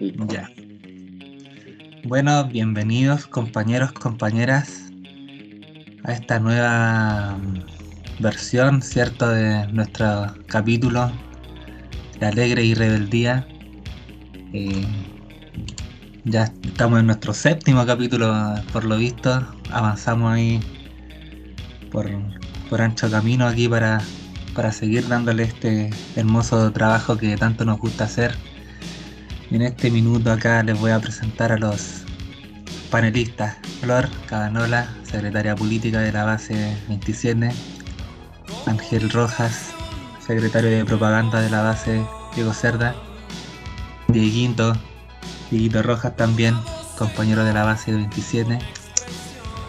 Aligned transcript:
Ya. 0.00 0.48
Bueno, 2.04 2.44
bienvenidos 2.44 3.26
compañeros, 3.26 3.90
compañeras 3.90 4.92
a 6.04 6.12
esta 6.12 6.38
nueva 6.38 7.36
mm, 7.36 8.22
versión, 8.22 8.80
¿cierto?, 8.80 9.28
de 9.28 9.66
nuestro 9.72 10.36
capítulo 10.46 11.10
de 12.20 12.26
Alegre 12.26 12.64
y 12.64 12.74
Rebeldía. 12.74 13.48
Eh, 14.52 14.86
ya 16.24 16.44
estamos 16.44 17.00
en 17.00 17.06
nuestro 17.06 17.34
séptimo 17.34 17.84
capítulo, 17.84 18.54
por 18.72 18.84
lo 18.84 18.98
visto. 18.98 19.44
Avanzamos 19.72 20.32
ahí 20.32 20.60
por, 21.90 22.08
por 22.70 22.80
ancho 22.82 23.10
camino 23.10 23.48
aquí 23.48 23.68
para, 23.68 24.00
para 24.54 24.70
seguir 24.70 25.08
dándole 25.08 25.42
este 25.42 25.90
hermoso 26.14 26.70
trabajo 26.70 27.16
que 27.16 27.36
tanto 27.36 27.64
nos 27.64 27.80
gusta 27.80 28.04
hacer. 28.04 28.36
En 29.50 29.62
este 29.62 29.90
minuto 29.90 30.30
acá 30.30 30.62
les 30.62 30.78
voy 30.78 30.90
a 30.90 31.00
presentar 31.00 31.52
a 31.52 31.56
los 31.56 32.02
panelistas. 32.90 33.56
Flor 33.80 34.06
Cabanola, 34.26 34.94
secretaria 35.04 35.56
política 35.56 36.00
de 36.00 36.12
la 36.12 36.24
base 36.24 36.76
27. 36.88 37.50
Ángel 38.66 39.08
Rojas, 39.08 39.70
secretario 40.20 40.68
de 40.68 40.84
propaganda 40.84 41.40
de 41.40 41.48
la 41.48 41.62
base 41.62 42.04
Diego 42.34 42.52
Cerda. 42.52 42.94
Dieguito, 44.08 44.74
Dieguito 45.50 45.82
Rojas 45.82 46.14
también, 46.14 46.54
compañero 46.98 47.42
de 47.42 47.54
la 47.54 47.64
base 47.64 47.92
27. 47.92 48.58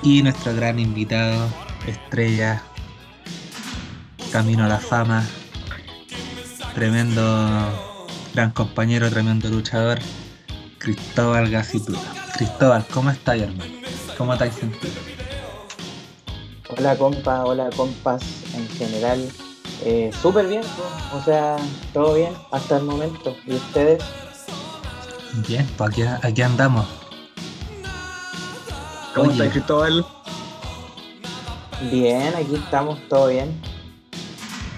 Y 0.03 0.23
nuestro 0.23 0.53
gran 0.55 0.77
invitado, 0.77 1.47
estrella, 1.88 2.61
camino 4.33 4.66
a 4.66 4.67
la 4.67 4.80
fama, 4.80 5.23
tremendo 6.75 7.88
gran 8.33 8.51
compañero, 8.51 9.09
tremendo 9.09 9.49
luchador, 9.49 9.99
Cristóbal 10.77 11.49
Gacitula. 11.49 11.99
Cristóbal, 12.38 12.85
¿cómo 12.91 13.09
estás, 13.09 13.39
hermano? 13.39 13.73
¿Cómo 14.17 14.38
te 14.38 14.45
has 14.45 14.55
sentido? 14.55 14.94
Hola, 16.69 16.95
compa, 16.97 17.44
hola, 17.44 17.69
compas 17.75 18.22
en 18.53 18.67
general. 18.69 19.27
Eh, 19.83 20.11
Súper 20.22 20.47
bien, 20.47 20.61
o 21.13 21.23
sea, 21.23 21.57
todo 21.94 22.13
bien 22.13 22.33
hasta 22.52 22.77
el 22.77 22.83
momento. 22.83 23.35
¿Y 23.45 23.53
ustedes? 23.53 24.03
Bien, 25.47 25.67
pues 25.77 25.91
aquí, 25.91 26.03
aquí 26.03 26.41
andamos. 26.41 26.85
¿Cómo 29.16 29.31
estás, 29.31 29.50
Cristóbal? 29.52 30.05
Bien, 31.91 32.33
aquí 32.35 32.55
estamos, 32.55 33.00
todo 33.07 33.27
bien. 33.27 33.59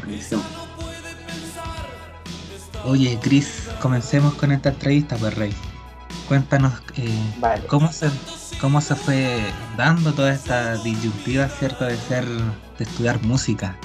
Buenísimo. 0.03 0.60
Oye, 2.85 3.19
Cris, 3.21 3.67
comencemos 3.79 4.33
con 4.35 4.51
esta 4.51 4.69
entrevista, 4.69 5.15
pues, 5.17 5.33
Rey. 5.35 5.53
Cuéntanos 6.27 6.73
eh, 6.97 7.09
Vale. 7.39 7.65
cómo 7.67 7.91
se 7.91 8.09
cómo 8.59 8.79
se 8.79 8.95
fue 8.95 9.39
dando 9.75 10.13
toda 10.13 10.31
esta 10.33 10.75
disyuntiva, 10.77 11.47
¿cierto? 11.49 11.83
De 11.85 11.97
ser, 11.97 12.25
de 12.27 12.83
estudiar 12.83 13.21
música. 13.23 13.75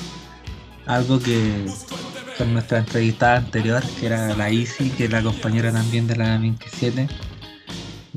Algo 0.87 1.19
que 1.19 1.67
con 2.39 2.53
nuestra 2.53 2.79
entrevistada 2.79 3.39
anterior, 3.39 3.83
que 3.99 4.07
era 4.07 4.35
la 4.37 4.51
Isi, 4.51 4.91
que 4.91 5.07
es 5.07 5.11
la 5.11 5.23
compañera 5.23 5.73
también 5.73 6.07
de 6.07 6.17
la 6.17 6.37
27, 6.39 7.09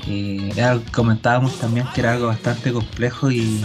eh, 0.06 0.52
era 0.54 0.78
comentábamos 0.92 1.58
también 1.58 1.86
que 1.94 2.00
era 2.02 2.12
algo 2.12 2.26
bastante 2.26 2.72
complejo 2.72 3.30
y, 3.30 3.64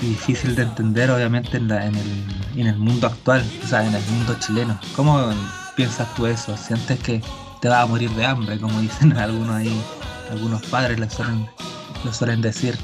y 0.00 0.06
difícil 0.06 0.54
de 0.56 0.62
entender, 0.62 1.10
obviamente, 1.10 1.58
en, 1.58 1.68
la- 1.68 1.84
en 1.86 1.94
el, 1.94 2.24
en 2.56 2.66
el 2.66 2.76
mundo 2.78 3.06
actual, 3.06 3.44
o 3.62 3.66
sea, 3.68 3.86
en 3.86 3.94
el 3.94 4.02
mundo 4.10 4.34
chileno. 4.40 4.78
¿Cómo 4.96 5.30
piensas 5.74 6.12
tú 6.14 6.26
eso? 6.26 6.56
¿Sientes 6.56 6.98
que 7.00 7.20
te 7.60 7.68
vas 7.68 7.84
a 7.84 7.86
morir 7.86 8.10
de 8.10 8.24
hambre, 8.24 8.58
como 8.58 8.80
dicen 8.80 9.16
algunos 9.16 9.54
ahí, 9.54 9.82
algunos 10.30 10.62
padres 10.66 10.98
le 10.98 11.08
suelen, 11.08 11.48
lo 12.04 12.12
suelen 12.12 12.40
decir? 12.40 12.78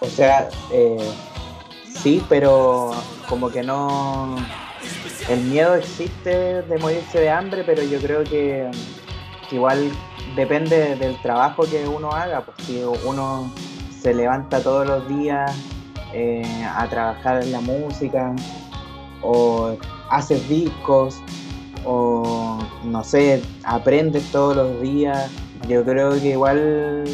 O 0.00 0.06
sea, 0.06 0.48
eh, 0.72 1.12
sí, 2.02 2.22
pero 2.28 2.92
como 3.28 3.50
que 3.50 3.62
no... 3.62 4.36
El 5.28 5.40
miedo 5.42 5.74
existe 5.74 6.62
de 6.62 6.78
morirse 6.78 7.20
de 7.20 7.30
hambre, 7.30 7.62
pero 7.64 7.82
yo 7.82 8.00
creo 8.00 8.24
que, 8.24 8.68
igual 9.52 9.90
depende 10.34 10.96
del 10.96 11.20
trabajo 11.20 11.64
que 11.64 11.86
uno 11.86 12.10
haga. 12.10 12.42
Si 12.66 12.82
uno 13.04 13.52
se 14.00 14.14
levanta 14.14 14.62
todos 14.62 14.86
los 14.86 15.08
días 15.08 15.54
eh, 16.12 16.66
a 16.74 16.88
trabajar 16.88 17.42
en 17.42 17.52
la 17.52 17.60
música, 17.60 18.34
o 19.22 19.76
haces 20.10 20.48
discos, 20.48 21.16
o 21.84 22.58
no 22.84 23.04
sé, 23.04 23.42
aprendes 23.64 24.30
todos 24.30 24.56
los 24.56 24.80
días, 24.82 25.30
yo 25.68 25.84
creo 25.84 26.12
que 26.20 26.30
igual 26.30 27.04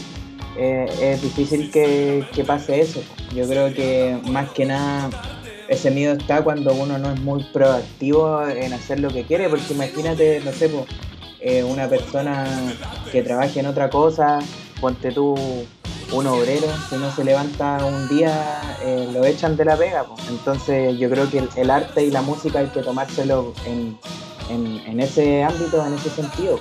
eh, 0.57 0.87
es 1.01 1.23
difícil 1.23 1.71
que, 1.71 2.25
que 2.35 2.45
pase 2.45 2.81
eso. 2.81 3.01
Yo 3.35 3.47
creo 3.47 3.73
que 3.73 4.19
más 4.29 4.51
que 4.51 4.65
nada 4.65 5.11
ese 5.69 5.91
miedo 5.91 6.15
está 6.15 6.43
cuando 6.43 6.73
uno 6.75 6.99
no 6.99 7.12
es 7.12 7.21
muy 7.21 7.43
proactivo 7.53 8.47
en 8.47 8.73
hacer 8.73 9.01
lo 9.01 9.09
que 9.09 9.25
quiere, 9.25 9.49
porque 9.49 9.75
imagínate, 9.75 10.41
no 10.45 10.53
sé, 10.53 10.71
eh, 11.41 11.65
una 11.65 11.89
persona 11.89 12.47
que 13.11 13.23
trabaje 13.23 13.61
en 13.61 13.67
otra 13.67 13.91
cosa, 13.91 14.39
ponte 14.81 15.12
tú 15.12 15.35
un 16.12 16.27
obrero, 16.27 16.67
si 16.89 16.97
no 16.97 17.11
se 17.15 17.25
levanta 17.25 17.84
un 17.84 18.09
día, 18.09 18.78
eh, 18.83 19.09
lo 19.12 19.25
echan 19.25 19.56
de 19.56 19.65
la 19.65 19.77
pega. 19.77 20.05
po. 20.05 20.15
Entonces 20.28 20.99
yo 20.99 21.11
creo 21.11 21.28
que 21.31 21.39
el, 21.39 21.49
el 21.56 21.71
arte 21.71 22.05
y 22.05 22.11
la 22.11 22.22
música 22.22 22.61
hay 22.61 22.69
que 22.69 22.83
tomárselo 22.83 23.53
en, 23.65 23.99
en- 24.49 24.83
en 24.87 25.00
ese 25.00 25.43
ámbito, 25.43 25.84
en 25.84 25.94
ese 25.94 26.11
sentido. 26.11 26.61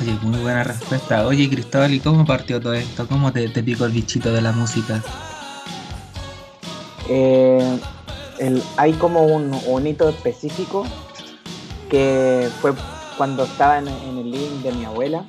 Oye, 0.00 0.12
muy 0.22 0.38
buena 0.40 0.62
respuesta. 0.64 1.26
Oye, 1.26 1.48
Cristóbal, 1.48 1.94
¿y 1.94 2.00
cómo 2.00 2.24
partió 2.26 2.60
todo 2.60 2.74
esto? 2.74 3.06
¿Cómo 3.08 3.32
te, 3.32 3.48
te 3.48 3.62
picó 3.62 3.86
el 3.86 3.92
bichito 3.92 4.32
de 4.32 4.42
la 4.42 4.52
música? 4.52 5.02
Eh, 7.08 7.78
el- 8.38 8.62
hay 8.76 8.92
como 8.94 9.24
un, 9.26 9.58
un 9.66 9.86
hito 9.86 10.08
específico 10.08 10.84
que 11.88 12.48
fue 12.60 12.72
cuando 13.16 13.44
estaba 13.44 13.78
en, 13.78 13.88
en 13.88 14.18
el 14.18 14.30
living 14.30 14.62
de 14.62 14.72
mi 14.72 14.84
abuela 14.84 15.24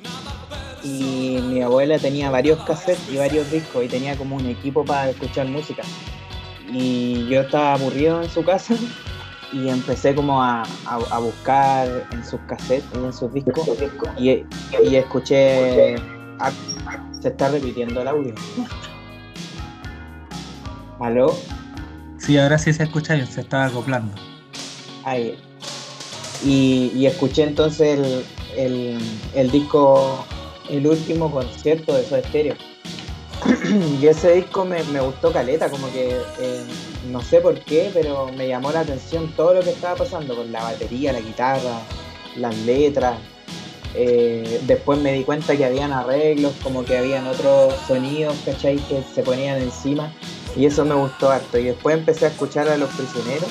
y 0.84 1.38
mi 1.42 1.62
abuela 1.62 1.98
tenía 1.98 2.30
varios 2.30 2.62
cassettes 2.64 3.08
y 3.10 3.16
varios 3.16 3.50
discos 3.50 3.84
y 3.84 3.88
tenía 3.88 4.16
como 4.16 4.36
un 4.36 4.46
equipo 4.46 4.84
para 4.84 5.10
escuchar 5.10 5.46
música 5.48 5.82
y 6.70 7.26
yo 7.28 7.40
estaba 7.42 7.74
aburrido 7.74 8.22
en 8.22 8.30
su 8.30 8.44
casa 8.44 8.74
y 9.52 9.68
empecé 9.68 10.14
como 10.14 10.42
a, 10.42 10.62
a- 10.86 10.98
a 11.10 11.18
buscar 11.18 12.06
en 12.12 12.24
sus 12.24 12.40
cassettes 12.48 12.84
y 12.94 13.04
en 13.04 13.12
sus 13.12 13.32
discos 13.32 13.68
y, 14.18 14.44
y 14.82 14.96
escuché 14.96 15.96
ah, 16.38 16.52
se 17.20 17.28
está 17.28 17.48
repitiendo 17.48 18.02
el 18.02 18.08
audio 18.08 18.34
¿Aló? 21.00 21.34
Sí, 22.18 22.36
ahora 22.38 22.58
sí 22.58 22.72
se 22.72 22.82
escucha 22.82 23.14
bien, 23.14 23.26
se 23.26 23.40
estaba 23.42 23.66
acoplando. 23.66 24.12
Ahí. 25.04 25.38
Y, 26.44 26.92
y 26.94 27.06
escuché 27.06 27.44
entonces 27.44 27.98
el, 27.98 28.24
el, 28.56 28.98
el 29.34 29.50
disco, 29.50 30.24
el 30.70 30.86
último 30.86 31.30
concierto 31.30 31.94
de 31.94 32.04
Soda 32.04 32.22
Stereo. 32.28 32.54
y 34.00 34.06
ese 34.06 34.32
disco 34.32 34.64
me, 34.64 34.82
me 34.84 35.00
gustó 35.00 35.32
caleta, 35.32 35.70
como 35.70 35.90
que 35.92 36.10
eh, 36.40 36.64
no 37.10 37.20
sé 37.22 37.40
por 37.40 37.58
qué, 37.60 37.90
pero 37.92 38.30
me 38.36 38.48
llamó 38.48 38.72
la 38.72 38.80
atención 38.80 39.32
todo 39.36 39.54
lo 39.54 39.60
que 39.60 39.70
estaba 39.70 39.96
pasando 39.96 40.34
con 40.34 40.50
la 40.50 40.62
batería, 40.62 41.12
la 41.12 41.20
guitarra, 41.20 41.80
las 42.36 42.56
letras. 42.58 43.16
Eh, 43.94 44.60
después 44.66 44.98
me 44.98 45.12
di 45.12 45.24
cuenta 45.24 45.56
que 45.56 45.64
habían 45.64 45.92
arreglos, 45.92 46.52
como 46.62 46.84
que 46.84 46.98
habían 46.98 47.26
otros 47.26 47.74
sonidos, 47.86 48.36
¿cachai? 48.44 48.76
Que 48.76 49.02
se 49.14 49.22
ponían 49.22 49.60
encima. 49.62 50.12
Y 50.56 50.66
eso 50.66 50.84
me 50.84 50.94
gustó 50.94 51.30
harto. 51.30 51.58
Y 51.58 51.64
después 51.64 51.96
empecé 51.96 52.26
a 52.26 52.28
escuchar 52.28 52.68
a 52.68 52.76
los 52.76 52.90
prisioneros. 52.90 53.48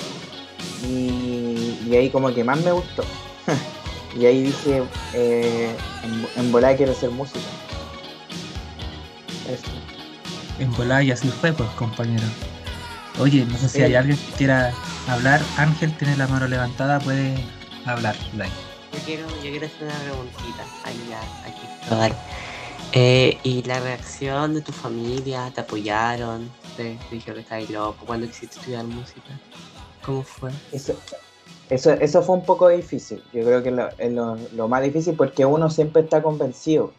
Y, 0.85 1.79
y 1.89 1.95
ahí 1.95 2.09
como 2.09 2.33
que 2.33 2.43
más 2.43 2.61
me 2.63 2.71
gustó. 2.71 3.03
y 4.17 4.25
ahí 4.25 4.43
dije, 4.43 4.83
eh, 5.13 5.75
en, 6.03 6.27
en 6.43 6.51
volada 6.51 6.75
quiero 6.75 6.91
hacer 6.91 7.09
música. 7.11 7.39
Eso. 9.49 9.67
En 10.59 10.71
volada 10.73 11.03
y 11.03 11.11
así 11.11 11.27
fue, 11.29 11.53
pues, 11.53 11.69
compañero. 11.71 12.25
Oye, 13.19 13.45
no 13.45 13.57
sé 13.57 13.69
si 13.69 13.77
Sí. 13.77 13.81
hay 13.83 13.95
alguien 13.95 14.17
que 14.17 14.31
quiera 14.33 14.73
hablar. 15.07 15.41
Ángel 15.57 15.95
tiene 15.97 16.17
la 16.17 16.27
mano 16.27 16.47
levantada, 16.47 16.99
puede 16.99 17.35
hablar. 17.85 18.15
Like. 18.35 18.51
Yo 18.93 18.99
quiero, 19.05 19.27
yo 19.43 19.49
quiero 19.51 19.65
hacer 19.67 19.83
una 19.83 19.95
preguntita 19.99 20.63
ahí 20.83 21.13
a, 21.13 21.47
a 21.47 21.53
Cristóbal. 21.59 22.13
Eh, 22.93 23.37
¿Y 23.43 23.63
la 23.63 23.79
reacción 23.79 24.53
de 24.53 24.61
tu 24.61 24.71
familia? 24.71 25.51
¿Te 25.53 25.61
apoyaron? 25.61 26.49
¿Te 26.75 26.97
dijeron 27.11 27.35
que 27.35 27.41
estabas 27.41 27.69
loco? 27.69 28.05
¿Cuándo 28.05 28.27
quisiste 28.27 28.57
estudiar 28.59 28.85
música? 28.85 29.29
¿Cómo 30.05 30.23
fue? 30.23 30.51
Eso, 30.71 30.97
eso, 31.69 31.91
eso 31.91 32.21
fue 32.21 32.35
un 32.35 32.45
poco 32.45 32.69
difícil. 32.69 33.21
Yo 33.33 33.43
creo 33.43 33.61
que 33.61 33.71
lo, 33.71 33.89
es 33.97 34.11
lo, 34.11 34.67
más 34.67 34.83
difícil 34.83 35.15
porque 35.15 35.45
uno 35.45 35.69
siempre 35.69 36.03
está 36.03 36.21
convencido. 36.21 36.91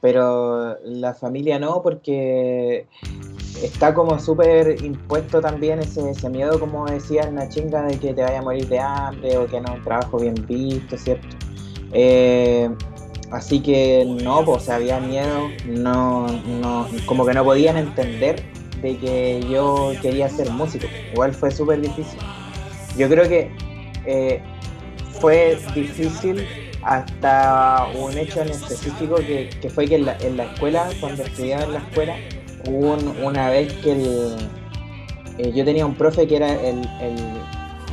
Pero 0.00 0.78
la 0.84 1.14
familia 1.14 1.58
no, 1.58 1.82
porque 1.82 2.86
está 3.60 3.92
como 3.92 4.20
súper 4.20 4.84
impuesto 4.84 5.40
también 5.40 5.80
ese, 5.80 6.08
ese 6.08 6.30
miedo, 6.30 6.60
como 6.60 6.86
decía 6.86 7.28
la 7.32 7.48
chinga, 7.48 7.82
de 7.82 7.98
que 7.98 8.14
te 8.14 8.22
vaya 8.22 8.38
a 8.38 8.42
morir 8.42 8.68
de 8.68 8.78
hambre 8.78 9.36
o 9.36 9.46
que 9.46 9.60
no 9.60 9.72
es 9.72 9.78
un 9.78 9.84
trabajo 9.84 10.18
bien 10.18 10.36
visto, 10.46 10.96
¿cierto? 10.96 11.26
Eh, 11.92 12.70
así 13.32 13.60
que 13.60 14.04
no, 14.22 14.44
pues 14.44 14.68
había 14.68 15.00
miedo, 15.00 15.48
no, 15.66 16.28
no, 16.28 16.86
como 17.06 17.26
que 17.26 17.34
no 17.34 17.42
podían 17.42 17.76
entender 17.76 18.44
de 18.80 18.96
que 18.98 19.40
yo 19.50 19.90
quería 20.00 20.28
ser 20.28 20.48
músico. 20.50 20.86
Igual 21.12 21.34
fue 21.34 21.50
súper 21.50 21.80
difícil. 21.80 22.20
Yo 22.96 23.08
creo 23.08 23.28
que 23.28 23.50
eh, 24.08 24.40
fue 25.20 25.58
difícil 25.74 26.46
hasta 26.82 27.88
un 27.94 28.16
hecho 28.16 28.40
en 28.40 28.48
específico 28.48 29.16
que, 29.16 29.50
que 29.60 29.68
fue 29.68 29.86
que 29.86 29.96
en 29.96 30.06
la, 30.06 30.16
en 30.20 30.38
la, 30.38 30.44
escuela, 30.44 30.88
cuando 30.98 31.24
estudiaba 31.24 31.64
en 31.64 31.72
la 31.74 31.78
escuela, 31.80 32.16
hubo 32.66 32.94
un, 32.94 33.16
una 33.22 33.50
vez 33.50 33.70
que 33.74 33.92
eh, 35.36 35.52
yo 35.54 35.62
tenía 35.62 35.84
un 35.84 35.94
profe 35.94 36.26
que 36.26 36.36
era 36.36 36.54
el, 36.54 36.88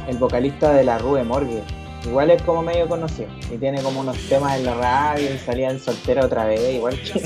el, 0.08 0.18
vocalista 0.18 0.72
de 0.72 0.86
la 0.86 1.00
Rue 1.00 1.24
Morgue. 1.26 1.62
Igual 2.06 2.32
es 2.32 2.42
como 2.44 2.62
medio 2.62 2.88
conocido 2.88 3.28
y 3.52 3.58
tiene 3.58 3.82
como 3.82 4.00
unos 4.00 4.18
temas 4.30 4.58
en 4.58 4.66
la 4.66 4.76
radio 4.76 5.34
y 5.34 5.38
salía 5.40 5.70
en 5.70 5.80
soltera 5.82 6.24
otra 6.24 6.46
vez, 6.46 6.76
igual 6.76 6.98
que 7.02 7.22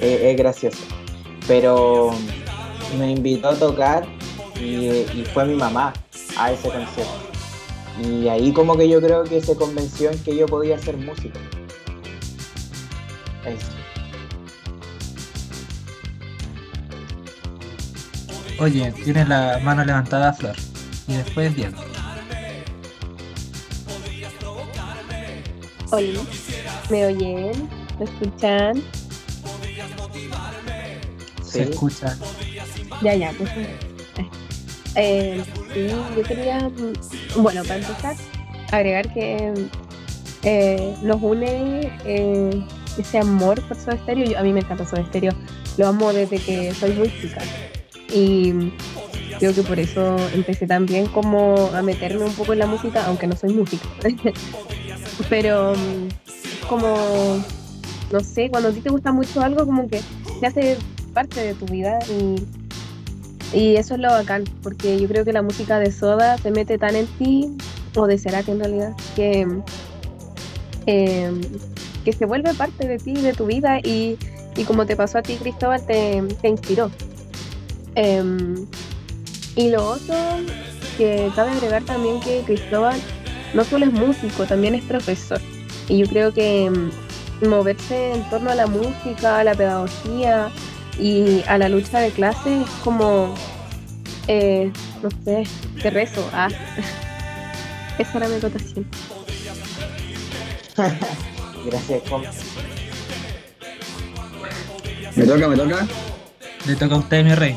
es 0.30 0.36
gracioso. 0.36 0.84
Pero 1.48 2.10
me 2.96 3.10
invitó 3.10 3.48
a 3.48 3.54
tocar 3.56 4.04
y 4.60 5.24
fue 5.34 5.44
mi 5.46 5.54
mamá 5.54 5.92
a 6.36 6.52
ese 6.52 6.68
concierto. 6.68 7.31
Y 8.02 8.28
ahí 8.28 8.52
como 8.52 8.76
que 8.76 8.88
yo 8.88 9.00
creo 9.00 9.24
que 9.24 9.40
se 9.40 9.56
convenció 9.56 10.10
en 10.10 10.18
que 10.18 10.36
yo 10.36 10.46
podía 10.46 10.78
ser 10.78 10.96
músico. 10.96 11.38
Eso. 13.44 13.66
Oye, 18.58 18.92
tienes 19.04 19.28
la 19.28 19.60
mano 19.62 19.84
levantada, 19.84 20.32
Flor. 20.32 20.56
Y 21.06 21.14
después 21.14 21.54
Diego. 21.54 21.76
Hola, 25.90 26.20
¿me 26.88 27.06
oyen? 27.06 27.68
¿Me 27.98 28.04
escuchan? 28.04 28.82
Se 31.44 31.64
escucha. 31.64 32.16
Ya, 33.02 33.14
ya, 33.14 33.32
pues. 33.36 33.50
Eh, 34.94 35.42
sí, 35.72 35.88
yo 36.16 36.22
quería, 36.22 36.70
bueno, 37.36 37.62
para 37.62 37.76
empezar, 37.76 38.16
agregar 38.70 39.12
que 39.12 39.52
eh, 40.42 40.94
nos 41.02 41.22
une 41.22 41.90
eh, 42.04 42.64
ese 42.98 43.18
amor 43.18 43.60
por 43.68 43.76
Soda 43.76 43.96
Stereo. 43.98 44.26
Yo, 44.26 44.38
a 44.38 44.42
mí 44.42 44.52
me 44.52 44.60
encanta 44.60 44.86
Soda 44.86 45.04
Stereo, 45.06 45.32
lo 45.76 45.86
amo 45.86 46.12
desde 46.12 46.38
que 46.38 46.74
soy 46.74 46.92
muy 46.92 47.12
chica. 47.20 47.42
Y 48.12 48.72
creo 49.38 49.54
que 49.54 49.62
por 49.62 49.78
eso 49.78 50.16
empecé 50.34 50.66
también 50.66 51.06
como 51.06 51.70
a 51.74 51.82
meterme 51.82 52.24
un 52.24 52.34
poco 52.34 52.52
en 52.52 52.60
la 52.60 52.66
música, 52.66 53.04
aunque 53.06 53.26
no 53.26 53.36
soy 53.36 53.54
música. 53.54 53.88
Pero 55.28 55.74
mm, 55.74 56.66
como, 56.68 57.42
no 58.10 58.20
sé, 58.20 58.50
cuando 58.50 58.68
a 58.68 58.72
ti 58.72 58.80
te 58.80 58.90
gusta 58.90 59.12
mucho 59.12 59.40
algo, 59.40 59.64
como 59.64 59.88
que 59.88 60.00
se 60.40 60.46
hace 60.46 60.76
parte 61.12 61.40
de 61.40 61.54
tu 61.54 61.66
vida 61.66 61.98
y 62.08 62.36
y 63.52 63.76
eso 63.76 63.94
es 63.94 64.00
lo 64.00 64.10
bacán, 64.10 64.44
porque 64.62 64.98
yo 64.98 65.08
creo 65.08 65.24
que 65.24 65.32
la 65.32 65.42
música 65.42 65.78
de 65.78 65.92
Soda 65.92 66.38
se 66.38 66.50
mete 66.50 66.78
tan 66.78 66.96
en 66.96 67.06
ti, 67.06 67.56
o 67.96 68.06
de 68.06 68.18
Cerati 68.18 68.50
en 68.50 68.60
realidad, 68.60 68.96
que, 69.14 69.46
eh, 70.86 71.32
que 72.04 72.12
se 72.12 72.24
vuelve 72.24 72.54
parte 72.54 72.88
de 72.88 72.98
ti, 72.98 73.14
de 73.14 73.32
tu 73.32 73.46
vida, 73.46 73.78
y, 73.80 74.16
y 74.56 74.64
como 74.64 74.86
te 74.86 74.96
pasó 74.96 75.18
a 75.18 75.22
ti, 75.22 75.36
Cristóbal, 75.36 75.84
te, 75.86 76.22
te 76.40 76.48
inspiró. 76.48 76.90
Eh, 77.94 78.22
y 79.56 79.68
lo 79.68 79.86
otro, 79.86 80.14
que 80.96 81.30
cabe 81.34 81.50
agregar 81.50 81.82
también 81.84 82.20
que 82.20 82.40
Cristóbal 82.46 82.98
no 83.54 83.64
solo 83.64 83.86
es 83.86 83.92
músico, 83.92 84.44
también 84.44 84.74
es 84.74 84.84
profesor. 84.84 85.40
Y 85.88 85.98
yo 85.98 86.06
creo 86.06 86.32
que 86.32 86.70
moverse 87.46 88.14
en 88.14 88.28
torno 88.30 88.50
a 88.50 88.54
la 88.54 88.66
música, 88.66 89.40
a 89.40 89.44
la 89.44 89.54
pedagogía, 89.54 90.48
y 90.98 91.42
a 91.46 91.58
la 91.58 91.68
lucha 91.68 92.00
de 92.00 92.10
clase 92.10 92.62
es 92.62 92.70
como, 92.84 93.34
eh, 94.28 94.70
no 95.02 95.10
sé, 95.24 95.44
te 95.80 95.90
rezo. 95.90 96.28
Ah. 96.32 96.48
Esa 97.98 98.18
era 98.18 98.28
mi 98.28 98.36
acotación. 98.36 98.86
Gracias, 101.66 102.02
Com. 102.08 102.22
¿Me 105.14 105.26
toca, 105.26 105.48
me 105.48 105.56
toca? 105.56 105.86
Le 106.66 106.76
toca 106.76 106.94
a 106.94 106.98
usted, 106.98 107.24
mi 107.24 107.34
rey. 107.34 107.56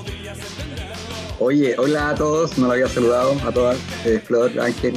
Oye, 1.39 1.75
hola 1.77 2.09
a 2.09 2.15
todos, 2.15 2.57
no 2.57 2.67
lo 2.67 2.73
había 2.73 2.87
saludado 2.87 3.35
a 3.45 3.51
todas, 3.51 3.77
eh, 4.05 4.21
Flor, 4.25 4.51
Ángel, 4.59 4.93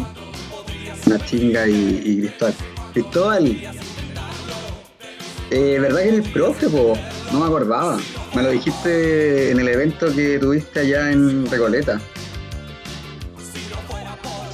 Nachinga 1.07 1.67
y, 1.69 2.01
y 2.05 2.21
Cristóbal. 2.21 2.55
Cristóbal, 2.93 3.57
eh, 5.51 5.79
¿verdad 5.81 6.03
que 6.03 6.09
eres 6.09 6.29
profe, 6.29 6.69
po? 6.69 6.95
No 7.33 7.41
me 7.41 7.47
acordaba. 7.47 7.99
Me 8.35 8.43
lo 8.43 8.51
dijiste 8.51 9.51
en 9.51 9.61
el 9.61 9.69
evento 9.69 10.15
que 10.15 10.39
tuviste 10.39 10.81
allá 10.81 11.11
en 11.11 11.51
Recoleta. 11.51 12.01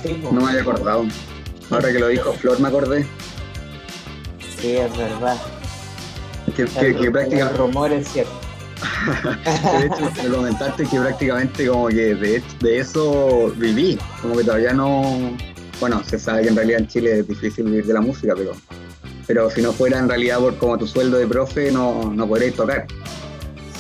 Sí. 0.02 0.20
No 0.23 0.41
me 0.41 0.50
había 0.50 0.62
acordado. 0.62 1.06
Ahora 1.70 1.93
que 1.93 1.99
lo 1.99 2.08
dijo 2.08 2.32
Flor 2.35 2.61
me 2.61 2.69
acordé. 2.69 3.06
Sí, 4.61 4.76
es 4.76 4.96
verdad. 4.96 5.37
Que, 6.55 6.64
que, 6.64 6.94
que 6.94 7.06
el, 7.06 7.12
prácticamente, 7.12 7.40
el 7.40 7.58
rumor 7.58 7.93
es 7.93 8.08
cierto. 8.08 8.32
de 9.81 9.87
hecho, 9.87 10.11
me 10.23 10.29
comentaste 10.29 10.85
que 10.85 11.00
prácticamente 11.00 11.67
como 11.67 11.88
que 11.88 12.14
de, 12.14 12.43
de 12.61 12.79
eso 12.79 13.52
viví. 13.56 13.99
Como 14.23 14.37
que 14.37 14.44
todavía 14.44 14.73
no... 14.73 15.37
Bueno, 15.81 16.02
se 16.05 16.19
sabe 16.19 16.43
que 16.43 16.49
en 16.49 16.56
realidad 16.56 16.81
en 16.81 16.88
Chile 16.88 17.19
es 17.19 17.29
difícil 17.29 17.64
vivir 17.64 17.87
de 17.87 17.94
la 17.94 18.00
música, 18.00 18.35
pero 18.37 18.52
pero 19.26 19.50
si 19.50 19.62
no 19.62 19.73
fuera 19.73 19.99
en 19.99 20.09
realidad 20.09 20.38
por 20.38 20.56
como 20.59 20.79
tu 20.79 20.87
sueldo 20.87 21.19
de 21.19 21.26
profe, 21.26 21.71
no, 21.73 22.11
no 22.12 22.26
podréis 22.26 22.55
tocar. 22.55 22.87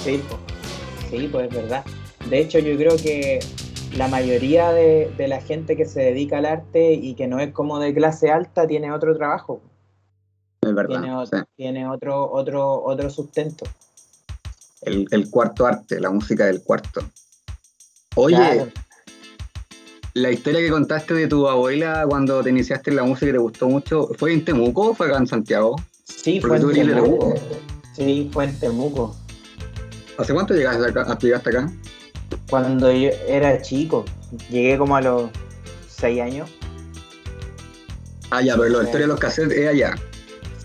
Sí, 0.02 0.22
po. 0.28 0.38
sí, 1.10 1.28
pues 1.30 1.48
es 1.48 1.54
verdad. 1.54 1.84
De 2.28 2.40
hecho, 2.40 2.58
yo 2.58 2.76
creo 2.76 2.96
que 2.96 3.40
la 3.96 4.08
mayoría 4.08 4.72
de, 4.72 5.12
de, 5.16 5.28
la 5.28 5.40
gente 5.40 5.76
que 5.76 5.84
se 5.84 6.00
dedica 6.00 6.38
al 6.38 6.46
arte 6.46 6.92
y 6.94 7.14
que 7.14 7.26
no 7.26 7.38
es 7.38 7.52
como 7.52 7.78
de 7.78 7.94
clase 7.94 8.30
alta 8.30 8.66
tiene 8.66 8.90
otro 8.92 9.16
trabajo. 9.16 9.60
Es 10.62 10.74
verdad. 10.74 11.00
Tiene, 11.00 11.16
otro, 11.16 11.38
sí. 11.38 11.44
tiene 11.56 11.88
otro, 11.88 12.30
otro, 12.30 12.82
otro 12.82 13.10
sustento. 13.10 13.66
El, 14.82 15.06
el, 15.10 15.30
cuarto 15.30 15.66
arte, 15.66 16.00
la 16.00 16.10
música 16.10 16.46
del 16.46 16.62
cuarto. 16.62 17.02
Oye, 18.16 18.36
claro. 18.36 18.68
La 20.14 20.30
historia 20.30 20.60
que 20.60 20.70
contaste 20.70 21.12
de 21.12 21.26
tu 21.26 21.48
abuela 21.48 22.06
cuando 22.08 22.40
te 22.42 22.50
iniciaste 22.50 22.90
en 22.90 22.96
la 22.96 23.02
música 23.02 23.30
y 23.30 23.32
te 23.32 23.38
gustó 23.38 23.68
mucho, 23.68 24.08
¿fue 24.16 24.32
en 24.32 24.44
Temuco 24.44 24.90
o 24.90 24.94
fue 24.94 25.08
acá 25.08 25.18
en 25.18 25.26
Santiago? 25.26 25.74
Sí, 26.04 26.40
fue 26.40 26.56
en 26.56 26.72
Temuco. 26.72 27.34
Sí, 27.96 28.30
fue 28.32 28.44
en 28.44 28.58
Temuco. 28.60 29.16
¿Hace 30.16 30.32
cuánto 30.32 30.54
llegaste 30.54 30.88
acá? 30.88 31.18
Llegaste 31.18 31.50
acá? 31.50 31.72
Cuando 32.48 32.92
yo 32.92 33.10
era 33.26 33.60
chico, 33.60 34.04
llegué 34.48 34.78
como 34.78 34.96
a 34.96 35.00
los 35.00 35.30
6 35.88 36.20
años. 36.20 36.50
Ah, 38.30 38.40
ya, 38.40 38.56
pero 38.56 38.68
la 38.68 38.84
historia 38.84 39.06
de 39.06 39.12
los 39.12 39.18
cassettes 39.18 39.58
es 39.58 39.68
allá. 39.68 39.96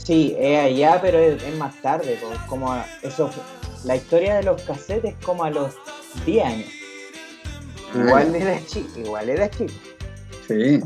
Sí, 0.04 0.36
es 0.38 0.60
allá, 0.60 1.00
pero 1.02 1.18
es, 1.18 1.42
es 1.42 1.58
más 1.58 1.76
tarde, 1.82 2.20
como 2.48 2.72
a, 2.72 2.86
eso, 3.02 3.32
la 3.84 3.96
historia 3.96 4.38
de 4.38 4.44
los 4.44 4.62
cassettes 4.62 5.14
es 5.14 5.26
como 5.26 5.44
a 5.44 5.50
los 5.50 5.74
10 6.26 6.46
años. 6.46 6.79
Igual 7.96 8.36
era 8.36 8.66
chico, 8.66 9.00
igual 9.00 9.30
era 9.30 9.50
chico. 9.50 9.74
Sí. 10.48 10.80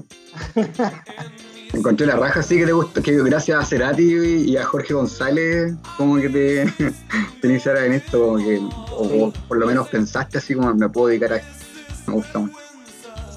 Encontré 1.73 2.05
la 2.05 2.15
raja 2.15 2.43
sí 2.43 2.57
que 2.57 2.65
te 2.65 2.71
gustó, 2.71 3.01
que 3.01 3.23
gracias 3.23 3.59
a 3.59 3.65
Cerati 3.65 4.03
y 4.45 4.57
a 4.57 4.63
Jorge 4.63 4.93
González 4.93 5.73
como 5.97 6.17
que 6.17 6.29
te, 6.29 6.65
te 7.41 7.47
iniciara 7.47 7.85
en 7.85 7.93
esto, 7.93 8.19
como 8.19 8.37
que, 8.37 8.59
o, 8.91 9.09
sí. 9.09 9.21
o, 9.21 9.33
por 9.47 9.57
lo 9.57 9.65
menos 9.65 9.87
pensaste 9.89 10.37
así 10.37 10.53
como 10.53 10.73
me 10.75 10.89
puedo 10.89 11.07
dedicar 11.07 11.33
a 11.33 11.37
esto. 11.37 11.65
Me 12.07 12.13
gusta 12.13 12.39
mucho. 12.39 12.57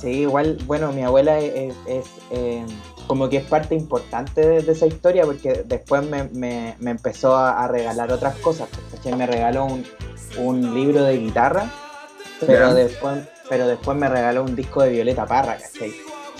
Sí, 0.01 0.09
igual, 0.09 0.59
bueno, 0.67 0.93
mi 0.93 1.03
abuela 1.03 1.39
es, 1.39 1.75
es 1.87 2.05
eh, 2.31 2.65
como 3.07 3.29
que 3.31 3.39
es 3.39 3.45
parte 3.45 3.75
importante 3.75 4.47
de, 4.47 4.63
de, 4.63 4.73
esa 4.73 4.87
historia 4.87 5.25
porque 5.25 5.65
después 5.67 6.07
me, 6.07 6.25
me, 6.25 6.77
me 6.79 6.91
empezó 6.91 7.35
a, 7.35 7.65
a, 7.65 7.69
regalar 7.69 8.13
otras 8.13 8.35
cosas. 8.37 8.69
¿cachai? 8.93 9.17
Me 9.17 9.27
regaló 9.27 9.65
un, 9.65 9.85
un 10.37 10.75
libro 10.75 11.03
de 11.03 11.17
guitarra, 11.17 11.71
pero 12.41 12.75
después, 12.75 13.27
pero 13.49 13.67
después 13.67 13.97
me 13.97 14.09
regaló 14.09 14.43
un 14.45 14.57
disco 14.57 14.83
de 14.83 14.91
Violeta 14.91 15.27
Parra, 15.27 15.59
¿cachai? 15.59 15.95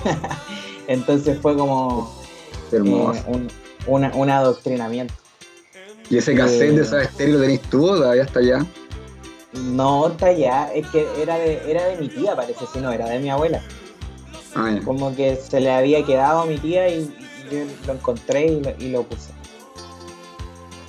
Entonces 0.89 1.39
fue 1.41 1.57
como 1.57 2.13
eh, 2.73 2.81
un, 2.81 3.49
una, 3.87 4.13
un, 4.15 4.31
adoctrinamiento. 4.31 5.15
¿Y 6.09 6.19
ese 6.19 6.35
cassette 6.35 6.71
eh, 6.71 6.77
de 6.77 6.83
esa 6.83 7.03
estéreo 7.03 7.35
lo 7.37 7.41
tenés 7.41 7.63
tú 7.63 7.89
o 7.89 7.97
todavía 7.97 8.23
está 8.23 8.41
allá? 8.41 8.67
No, 9.65 10.09
está 10.09 10.27
allá, 10.27 10.71
es 10.75 10.87
que 10.89 11.07
era 11.21 11.39
de, 11.39 11.63
era 11.71 11.85
de 11.87 11.97
mi 11.97 12.09
tía, 12.09 12.37
parece, 12.37 12.65
si 12.73 12.79
no, 12.79 12.93
era 12.93 13.09
de 13.09 13.19
mi 13.19 13.31
abuela. 13.31 13.63
Ah, 14.55 14.79
como 14.85 15.15
que 15.15 15.37
se 15.37 15.61
le 15.61 15.71
había 15.71 16.05
quedado 16.05 16.41
a 16.41 16.47
mi 16.47 16.59
tía 16.59 16.89
y, 16.89 17.15
yo 17.51 17.65
lo 17.87 17.93
encontré 17.93 18.47
y 18.47 18.63
lo, 18.63 18.71
y 18.79 18.89
lo, 18.91 19.03
puse. 19.05 19.31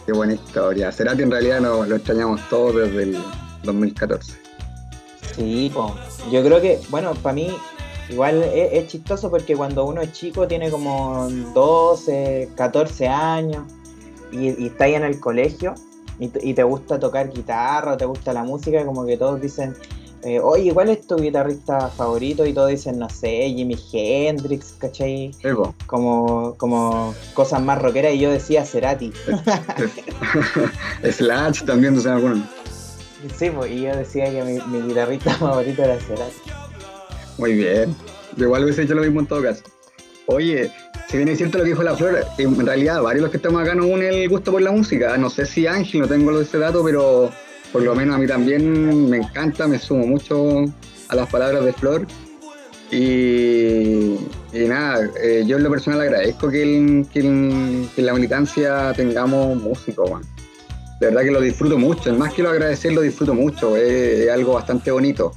Qué 0.05 0.13
buena 0.13 0.33
historia. 0.33 0.91
Será 0.91 1.15
que 1.15 1.23
en 1.23 1.31
realidad 1.31 1.61
no, 1.61 1.85
lo 1.85 1.95
extrañamos 1.95 2.41
todos 2.49 2.75
desde 2.75 3.03
el 3.03 3.17
2014. 3.63 4.46
Sí, 5.37 5.71
pues, 5.73 5.93
yo 6.31 6.43
creo 6.43 6.59
que, 6.59 6.79
bueno, 6.89 7.13
para 7.21 7.33
mí 7.33 7.47
igual 8.09 8.41
es, 8.43 8.73
es 8.73 8.87
chistoso 8.87 9.29
porque 9.29 9.55
cuando 9.55 9.85
uno 9.85 10.01
es 10.01 10.11
chico 10.11 10.47
tiene 10.47 10.69
como 10.71 11.27
12, 11.53 12.49
14 12.55 13.07
años 13.07 13.63
y, 14.31 14.61
y 14.63 14.67
está 14.67 14.85
ahí 14.85 14.95
en 14.95 15.03
el 15.03 15.19
colegio 15.19 15.73
y, 16.19 16.27
te- 16.29 16.45
y 16.45 16.53
te 16.53 16.63
gusta 16.63 16.99
tocar 16.99 17.29
guitarra, 17.31 17.93
o 17.93 17.97
te 17.97 18.05
gusta 18.05 18.33
la 18.33 18.43
música, 18.43 18.83
como 18.85 19.05
que 19.05 19.15
todos 19.17 19.39
dicen, 19.39 19.75
eh, 20.23 20.39
oye, 20.39 20.73
¿cuál 20.73 20.89
es 20.89 21.05
tu 21.05 21.15
guitarrista 21.17 21.89
favorito? 21.89 22.43
Y 22.45 22.51
todos 22.53 22.69
dicen, 22.69 22.97
no 22.97 23.07
sé, 23.07 23.53
Jimi 23.55 23.77
Hendrix, 23.93 24.73
¿cachai? 24.79 25.31
Po. 25.43 25.75
Como, 25.85 26.55
como 26.57 27.13
cosas 27.35 27.61
más 27.61 27.79
rockeras 27.79 28.15
y 28.15 28.19
yo 28.19 28.31
decía 28.31 28.65
Cerati. 28.65 29.13
Slash 31.11 31.63
también, 31.63 31.93
no 31.95 32.01
sé, 32.01 32.09
algunos. 32.09 32.39
Sí, 33.35 33.49
pues, 33.49 33.71
y 33.71 33.81
yo 33.81 33.95
decía 33.95 34.25
que 34.25 34.43
mi, 34.43 34.59
mi 34.67 34.87
guitarrista 34.87 35.33
favorito 35.39 35.83
era 35.83 35.99
Cerati. 35.99 36.35
Muy 37.37 37.53
bien. 37.53 37.95
Yo 38.35 38.45
igual 38.45 38.63
hubiese 38.63 38.83
hecho 38.83 38.95
lo 38.95 39.01
mismo 39.01 39.19
en 39.19 39.27
todo 39.27 39.41
caso. 39.41 39.63
Oye, 40.27 40.71
si 41.09 41.17
bien 41.17 41.29
es 41.29 41.37
cierto 41.37 41.57
lo 41.57 41.63
que 41.63 41.69
dijo 41.69 41.83
la 41.83 41.95
Flor, 41.95 42.19
en 42.37 42.65
realidad 42.65 43.01
varios 43.01 43.21
de 43.21 43.21
los 43.21 43.31
que 43.31 43.37
estamos 43.37 43.61
acá 43.61 43.73
nos 43.73 43.85
une 43.85 44.09
el 44.09 44.29
gusto 44.29 44.51
por 44.51 44.61
la 44.61 44.71
música. 44.71 45.17
No 45.17 45.29
sé 45.29 45.45
si 45.45 45.65
Ángel, 45.65 46.01
no 46.01 46.07
tengo 46.07 46.39
ese 46.39 46.57
dato, 46.57 46.83
pero 46.83 47.31
por 47.71 47.81
lo 47.81 47.95
menos 47.95 48.15
a 48.15 48.19
mí 48.19 48.27
también 48.27 49.09
me 49.09 49.17
encanta, 49.17 49.67
me 49.67 49.79
sumo 49.79 50.05
mucho 50.05 50.65
a 51.07 51.15
las 51.15 51.29
palabras 51.29 51.63
de 51.63 51.73
Flor. 51.73 52.05
Y, 52.91 54.17
nada, 54.53 55.09
eh, 55.21 55.43
yo 55.45 55.57
en 55.57 55.63
lo 55.63 55.69
personal 55.69 56.01
agradezco 56.01 56.49
que 56.49 56.63
en 56.63 57.89
la 57.95 58.13
militancia 58.13 58.93
tengamos 58.93 59.61
músicos, 59.61 60.11
man. 60.11 60.36
De 60.99 61.07
verdad 61.07 61.21
que 61.21 61.31
lo 61.31 61.41
disfruto 61.41 61.77
mucho, 61.77 62.13
más 62.15 62.33
que 62.33 62.41
lo 62.41 62.49
agradecer, 62.49 62.93
lo 62.93 63.01
disfruto 63.01 63.33
mucho, 63.33 63.77
es, 63.77 64.21
es 64.21 64.29
algo 64.31 64.53
bastante 64.53 64.91
bonito. 64.91 65.31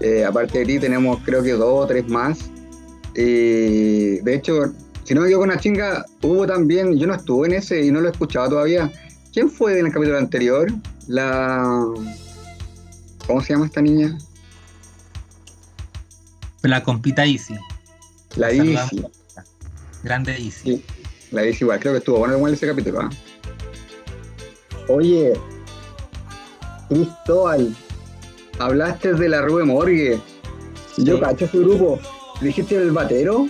Eh, 0.00 0.24
aparte 0.24 0.60
de 0.60 0.66
ti 0.66 0.78
tenemos 0.78 1.20
creo 1.24 1.42
que 1.42 1.52
dos 1.52 1.84
o 1.84 1.86
tres 1.86 2.08
más. 2.08 2.50
Y 3.14 4.18
de 4.20 4.34
hecho, 4.34 4.72
si 5.04 5.14
no 5.14 5.20
me 5.20 5.26
equivoco 5.26 5.46
con 5.46 5.54
la 5.54 5.60
chinga, 5.60 6.04
hubo 6.22 6.46
también, 6.46 6.98
yo 6.98 7.06
no 7.06 7.14
estuve 7.14 7.48
en 7.48 7.54
ese 7.54 7.84
y 7.84 7.90
no 7.90 8.00
lo 8.00 8.08
he 8.08 8.12
escuchado 8.12 8.50
todavía. 8.50 8.90
¿Quién 9.32 9.50
fue 9.50 9.78
en 9.78 9.86
el 9.86 9.92
capítulo 9.92 10.18
anterior? 10.18 10.72
La... 11.08 11.86
¿Cómo 13.26 13.40
se 13.40 13.52
llama 13.52 13.66
esta 13.66 13.80
niña? 13.80 14.18
La 16.62 16.82
compita 16.82 17.24
Easy. 17.24 17.54
La. 18.36 18.52
Isi. 18.52 19.04
Grande 20.02 20.32
Easy. 20.32 20.76
Sí, 20.76 20.84
la 21.30 21.44
Isi 21.46 21.64
igual, 21.64 21.80
creo 21.80 21.92
que 21.92 21.98
estuvo 21.98 22.18
bueno 22.18 22.36
igual 22.36 22.54
ese 22.54 22.66
capítulo. 22.66 23.00
¿ah? 23.00 23.10
Oye, 24.88 25.32
Cristóbal, 26.88 27.74
hablaste 28.58 29.14
de 29.14 29.28
la 29.28 29.42
Rube 29.42 29.64
Morgue. 29.64 30.20
Yo 30.98 31.20
cacho 31.20 31.46
ese 31.46 31.58
grupo. 31.58 31.98
¿Dijiste 32.40 32.76
el 32.76 32.90
batero? 32.90 33.48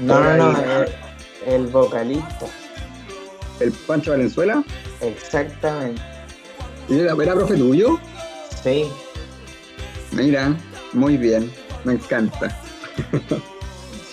No, 0.00 0.20
no, 0.20 0.36
no, 0.36 0.58
el, 0.82 0.88
el 1.46 1.66
vocalista. 1.66 2.46
¿El 3.60 3.72
Pancho 3.72 4.12
Valenzuela? 4.12 4.62
Exactamente. 5.00 6.00
¿Y 6.88 7.00
¿Era, 7.00 7.14
era 7.20 7.34
profe 7.34 7.56
tuyo? 7.56 7.98
Sí, 8.62 8.88
Mira, 10.12 10.56
muy 10.94 11.16
bien, 11.16 11.52
me 11.84 11.94
encanta. 11.94 12.56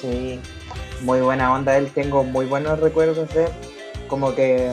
sí. 0.01 0.39
Muy 1.01 1.19
buena 1.21 1.53
onda 1.53 1.77
él, 1.77 1.89
tengo 1.93 2.23
muy 2.23 2.45
buenos 2.45 2.79
recuerdos 2.79 3.33
de 3.33 3.45
él. 3.45 3.49
Como 4.07 4.33
que 4.35 4.71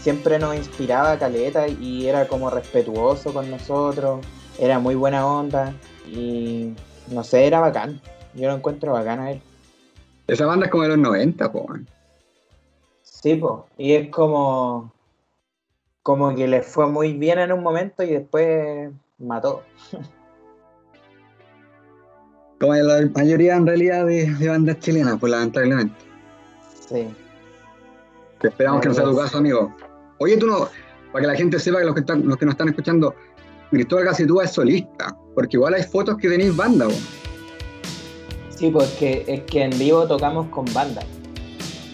siempre 0.00 0.38
nos 0.38 0.56
inspiraba 0.56 1.18
caleta 1.18 1.68
y 1.68 2.06
era 2.06 2.26
como 2.26 2.50
respetuoso 2.50 3.32
con 3.32 3.50
nosotros. 3.50 4.24
Era 4.58 4.78
muy 4.78 4.94
buena 4.94 5.26
onda 5.26 5.74
y 6.06 6.74
no 7.10 7.24
sé, 7.24 7.46
era 7.46 7.60
bacán. 7.60 8.00
Yo 8.34 8.48
lo 8.48 8.56
encuentro 8.56 8.92
bacán 8.92 9.20
a 9.20 9.32
él. 9.32 9.42
Esa 10.26 10.46
banda 10.46 10.66
es 10.66 10.72
como 10.72 10.84
de 10.84 10.90
los 10.90 10.98
90, 10.98 11.52
po. 11.52 11.66
Sí, 13.02 13.34
po. 13.36 13.66
Y 13.76 13.94
es 13.94 14.10
como. 14.10 14.92
Como 16.02 16.34
que 16.34 16.48
le 16.48 16.62
fue 16.62 16.86
muy 16.86 17.12
bien 17.12 17.38
en 17.38 17.52
un 17.52 17.62
momento 17.62 18.02
y 18.02 18.10
después 18.12 18.90
mató. 19.18 19.62
Como 22.58 22.74
la 22.74 23.08
mayoría 23.14 23.56
en 23.56 23.66
realidad 23.66 24.04
de, 24.04 24.34
de 24.34 24.48
bandas 24.48 24.78
chilenas, 24.80 25.16
pues 25.18 25.32
lamentablemente. 25.32 25.94
Sí. 26.88 27.08
Que 28.38 28.48
esperamos 28.48 28.82
que 28.82 28.88
no 28.88 28.94
sea 28.94 29.04
tu 29.04 29.16
caso, 29.16 29.38
amigo. 29.38 29.74
Oye, 30.22 30.36
tú 30.36 30.46
no, 30.46 30.68
para 31.12 31.22
que 31.22 31.26
la 31.28 31.34
gente 31.34 31.58
sepa 31.58 31.78
que 31.78 31.86
los 31.86 31.94
que, 31.94 32.00
están, 32.00 32.26
los 32.28 32.36
que 32.36 32.44
nos 32.44 32.52
están 32.52 32.68
escuchando, 32.68 33.14
Cristóbal 33.70 34.04
Gacitúa 34.04 34.44
es 34.44 34.52
solista, 34.52 35.16
porque 35.34 35.56
igual 35.56 35.72
hay 35.74 35.82
fotos 35.82 36.18
que 36.18 36.28
tenéis 36.28 36.54
banda, 36.54 36.86
po. 36.88 36.94
Sí, 38.54 38.70
porque 38.70 39.24
es 39.26 39.40
que 39.44 39.62
en 39.62 39.78
vivo 39.78 40.06
tocamos 40.06 40.48
con 40.50 40.66
banda. 40.74 41.02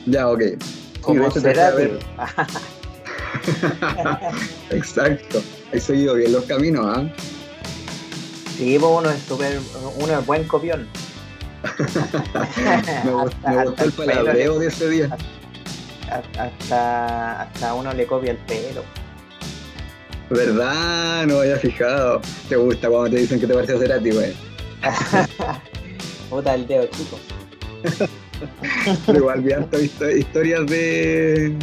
Ya, 0.07 0.29
ok. 0.29 0.41
Sí, 0.41 0.57
Como 1.01 1.31
Cerati. 1.31 1.77
ver. 1.77 1.99
Exacto. 4.71 5.41
He 5.73 5.79
seguido 5.79 6.15
bien 6.15 6.33
los 6.33 6.45
caminos, 6.47 6.85
¿ah? 6.97 7.09
Sí, 8.57 8.77
pues 8.81 8.93
uno 8.93 9.09
es 9.11 9.23
súper. 9.23 9.61
Uno 10.01 10.19
es 10.19 10.27
buen 10.27 10.43
copión. 10.49 10.89
Me, 13.05 13.13
gustó- 13.13 13.49
me 13.49 13.65
gustó 13.67 13.85
el 13.85 13.93
palabreo 13.93 14.59
de 14.59 14.67
ese 14.69 14.89
día. 14.91 15.17
Hasta- 16.11 17.43
Hasta, 17.43 17.75
uno 17.75 17.93
le 17.93 18.07
copia 18.07 18.33
el 18.33 18.39
pelo. 18.39 18.83
¿Verdad? 20.31 21.27
No 21.27 21.41
había 21.41 21.57
fijado. 21.57 22.21
Te 22.49 22.57
gusta 22.57 22.89
cuando 22.89 23.11
te 23.11 23.17
dicen 23.19 23.39
que 23.41 23.47
te 23.47 23.55
parece 23.55 23.75
a 23.75 23.79
Cerati, 23.79 24.11
güey. 24.11 24.33
Puta 26.31 26.55
el 26.55 26.67
dedo, 26.67 26.87
chicos. 26.87 27.21
Pero 29.07 29.19
igual 29.19 29.41
vi 29.43 29.53
harto 29.53 29.79
histo- 29.79 30.11
historias 30.19 30.67
de 30.67 31.55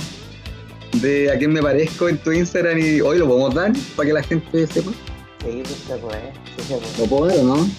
de 0.94 1.32
a 1.32 1.38
quién 1.38 1.52
me 1.52 1.62
parezco 1.62 2.08
en 2.08 2.18
tu 2.20 2.32
Instagram 2.32 2.78
y 2.80 3.02
hoy 3.02 3.18
lo 3.18 3.28
podemos 3.28 3.54
dar 3.54 3.72
para 3.96 4.08
que 4.08 4.14
la 4.14 4.24
gente 4.24 4.68
sepa. 4.68 4.92
Sí, 5.44 5.62
pues 5.64 5.76
se 5.88 5.96
puede. 5.98 6.32
Sí 6.58 6.64
se 6.68 6.76
puede. 6.78 6.98
¿Lo 7.00 7.06
puedo 7.06 7.26
dar 7.28 7.38
o 7.40 7.44
no? 7.44 7.70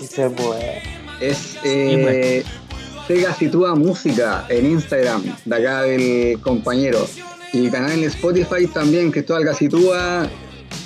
Sí 0.00 0.06
se 0.06 0.30
puede. 0.30 0.82
Es 1.20 1.56
eh, 1.64 2.44
Sega 3.08 3.34
Sitúa 3.34 3.74
Música 3.74 4.44
en 4.50 4.66
Instagram, 4.66 5.22
de 5.44 5.56
acá 5.56 5.82
del 5.82 6.40
compañero. 6.40 7.06
Y 7.52 7.70
canal 7.70 7.92
en 7.92 8.04
Spotify 8.04 8.66
también, 8.66 9.10
Cristóbal 9.10 9.44
Gacitúa. 9.44 10.28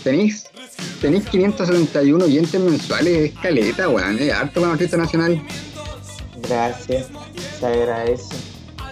¿Tenéis? 0.05 0.45
Tenéis 1.00 1.25
571 1.29 2.25
oyentes 2.25 2.61
mensuales, 2.61 3.33
es 3.33 3.38
caleta, 3.41 3.88
weón, 3.88 4.19
es 4.21 4.33
harto 4.33 4.55
para 4.55 4.67
un 4.69 4.73
artista 4.75 4.97
nacional. 4.97 5.43
Gracias. 6.49 7.09
Se 7.59 7.67
agradece. 7.67 8.37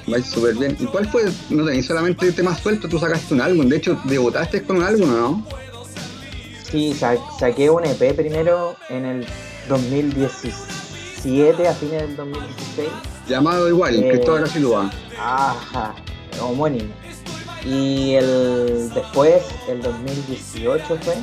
Vais 0.09 0.27
súper 0.27 0.57
bien. 0.57 0.77
¿Y 0.81 0.87
cuál 0.87 1.09
fue? 1.09 1.25
No 1.51 1.65
tenéis 1.65 1.87
solamente 1.87 2.33
temas 2.33 2.59
sueltos, 2.61 2.91
tú 2.91 2.99
sacaste 2.99 3.33
un 3.35 3.41
álbum. 3.41 3.69
De 3.69 3.77
hecho, 3.77 4.01
debutaste 4.07 4.63
con 4.63 4.79
un 4.79 4.83
álbum, 4.83 5.09
¿no? 5.09 5.47
Sí, 6.69 6.93
sa- 6.99 7.17
saqué 7.39 7.71
un 7.71 7.85
EP 7.85 8.13
primero 8.15 8.75
en 8.89 9.05
el 9.05 9.27
2017, 9.69 11.69
a 11.69 11.75
fines 11.75 12.03
del 12.03 12.17
2016. 12.17 12.89
Llamado 13.31 13.69
igual, 13.69 13.95
Eh. 13.95 14.09
Cristóbal 14.09 14.41
Gacitúa. 14.43 14.91
Ajá, 15.17 15.95
homónimo. 16.43 16.93
Y 17.65 18.15
el 18.15 18.91
después, 18.93 19.45
el 19.69 19.81
2018 19.83 20.99
fue, 21.01 21.15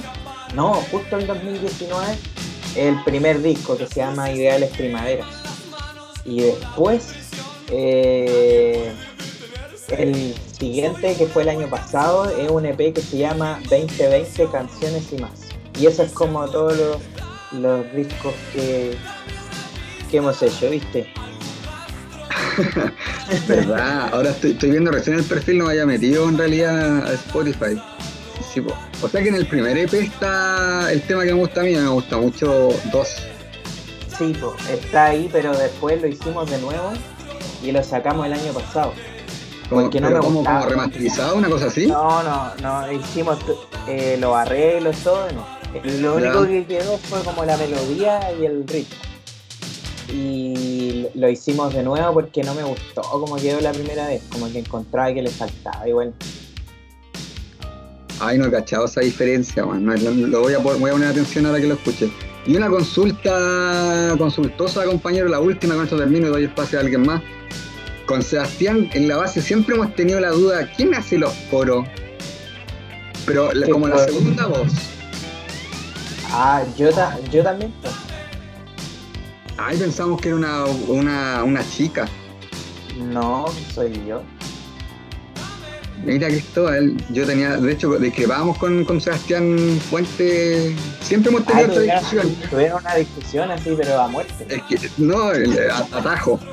no, 0.53 0.75
justo 0.89 1.17
el 1.17 1.27
2019, 1.27 2.17
el 2.77 3.03
primer 3.03 3.41
disco 3.41 3.75
que 3.75 3.87
se 3.87 3.95
llama 3.95 4.31
Ideales 4.31 4.69
Primaveras. 4.77 5.27
Y 6.23 6.41
después, 6.41 7.13
eh, 7.71 8.93
el 9.89 10.33
siguiente, 10.57 11.13
que 11.15 11.25
fue 11.25 11.41
el 11.43 11.49
año 11.49 11.69
pasado, 11.69 12.29
es 12.29 12.49
un 12.49 12.65
EP 12.65 12.93
que 12.93 13.01
se 13.01 13.17
llama 13.17 13.59
2020 13.69 14.47
Canciones 14.49 15.11
y 15.11 15.17
más. 15.17 15.31
Y 15.77 15.87
eso 15.87 16.03
es 16.03 16.11
como 16.13 16.47
todos 16.47 16.77
los, 16.77 16.97
los 17.59 17.93
discos 17.93 18.33
que, 18.53 18.95
que 20.09 20.17
hemos 20.17 20.41
hecho, 20.41 20.69
¿viste? 20.69 21.11
¿Verdad? 23.47 24.09
Ahora 24.13 24.29
estoy, 24.31 24.51
estoy 24.51 24.71
viendo 24.71 24.91
recién 24.91 25.17
el 25.17 25.23
perfil, 25.23 25.59
no 25.59 25.65
me 25.65 25.73
haya 25.73 25.85
metido 25.85 26.27
en 26.29 26.37
realidad 26.37 27.05
a 27.07 27.13
Spotify. 27.13 27.81
Sí. 28.53 28.61
O 29.01 29.07
sea 29.07 29.21
que 29.21 29.29
en 29.29 29.35
el 29.35 29.45
primer 29.47 29.77
EP 29.77 29.93
está 29.93 30.91
el 30.91 31.01
tema 31.03 31.23
que 31.23 31.33
me 31.33 31.39
gusta 31.39 31.61
a 31.61 31.63
mí, 31.63 31.73
me 31.75 31.87
gusta 31.87 32.17
mucho 32.17 32.69
dos. 32.91 33.09
Sí, 34.17 34.33
po, 34.39 34.55
está 34.71 35.05
ahí, 35.05 35.29
pero 35.31 35.55
después 35.55 36.01
lo 36.01 36.07
hicimos 36.07 36.49
de 36.49 36.57
nuevo 36.59 36.91
y 37.63 37.71
lo 37.71 37.83
sacamos 37.83 38.25
el 38.25 38.33
año 38.33 38.51
pasado. 38.53 38.93
Como, 39.69 39.81
Porque 39.83 39.99
no 40.01 40.09
me 40.09 40.19
como, 40.19 40.43
como 40.43 40.65
remasterizado, 40.65 41.35
una 41.35 41.49
cosa 41.49 41.67
así. 41.67 41.87
No, 41.87 42.23
no, 42.23 42.51
no, 42.61 42.91
hicimos 42.91 43.37
eh, 43.87 44.17
los 44.19 44.35
arreglos, 44.35 44.95
todo, 45.03 45.27
no. 45.33 45.45
Lo 45.99 46.15
único 46.15 46.43
Ya. 46.45 46.49
que 46.49 46.65
quedó 46.65 46.97
fue 46.97 47.21
como 47.23 47.43
la 47.45 47.57
melodía 47.57 48.19
y 48.39 48.45
el 48.45 48.65
ritmo. 48.67 48.95
Y 50.09 51.05
lo 51.15 51.29
hicimos 51.29 51.73
de 51.73 51.83
nuevo 51.83 52.13
porque 52.13 52.41
no 52.43 52.53
me 52.53 52.63
gustó 52.63 53.01
como 53.01 53.35
quedó 53.35 53.59
la 53.61 53.71
primera 53.73 54.07
vez, 54.07 54.21
como 54.31 54.49
que 54.51 54.59
encontraba 54.59 55.13
que 55.13 55.21
le 55.21 55.29
faltaba 55.29 55.87
igual. 55.87 56.13
Ay, 58.19 58.37
no 58.37 58.45
he 58.45 58.51
cachado 58.51 58.85
esa 58.85 59.01
diferencia, 59.01 59.65
man. 59.65 59.85
No, 59.85 59.93
lo, 59.95 60.11
lo 60.11 60.41
voy, 60.41 60.53
a, 60.53 60.57
voy 60.59 60.89
a 60.89 60.93
poner 60.93 61.09
atención 61.09 61.45
ahora 61.45 61.59
que 61.59 61.67
lo 61.67 61.73
escuche. 61.75 62.09
Y 62.47 62.55
una 62.55 62.69
consulta 62.69 64.15
consultosa, 64.17 64.85
compañero, 64.85 65.27
la 65.27 65.39
última, 65.39 65.75
con 65.75 65.83
esto 65.83 65.97
termino 65.97 66.27
y 66.27 66.29
doy 66.29 66.43
espacio 66.45 66.79
a 66.79 66.81
alguien 66.81 67.05
más. 67.05 67.21
Con 68.05 68.23
Sebastián, 68.23 68.89
en 68.93 69.09
la 69.09 69.17
base 69.17 69.41
siempre 69.41 69.75
hemos 69.75 69.93
tenido 69.93 70.19
la 70.21 70.29
duda, 70.29 70.71
¿quién 70.77 70.95
hace 70.95 71.17
los 71.17 71.33
coros? 71.51 71.85
Pero 73.25 73.49
como 73.69 73.89
la 73.89 73.99
segunda 74.05 74.45
voz. 74.45 74.71
Ah, 76.31 76.63
yo, 76.77 76.89
ta- 76.91 77.19
yo 77.29 77.43
también. 77.43 77.73
Ay, 79.57 79.77
pensamos 79.77 80.21
que 80.21 80.29
era 80.29 80.37
una, 80.37 80.65
una, 80.65 81.43
una 81.43 81.69
chica. 81.69 82.07
No, 82.97 83.45
soy 83.73 83.93
yo. 84.07 84.21
Mira, 86.05 86.27
Cristóbal, 86.27 86.95
yo 87.11 87.25
tenía, 87.25 87.57
de 87.57 87.71
hecho, 87.73 87.97
discrepábamos 87.97 88.57
con, 88.59 88.85
con 88.85 89.01
Sebastián 89.01 89.57
Fuente. 89.89 90.75
Siempre 91.01 91.31
hemos 91.31 91.45
tenido 91.45 91.81
esta 91.81 91.95
discusión. 91.99 92.35
tuvieron 92.49 92.79
una 92.81 92.95
discusión 92.95 93.51
así, 93.51 93.73
pero 93.75 93.99
a 94.01 94.07
muerte. 94.07 94.45
Es 94.47 94.61
que, 94.63 94.89
no, 94.97 95.17
a- 95.29 95.97
atajo. 95.97 96.39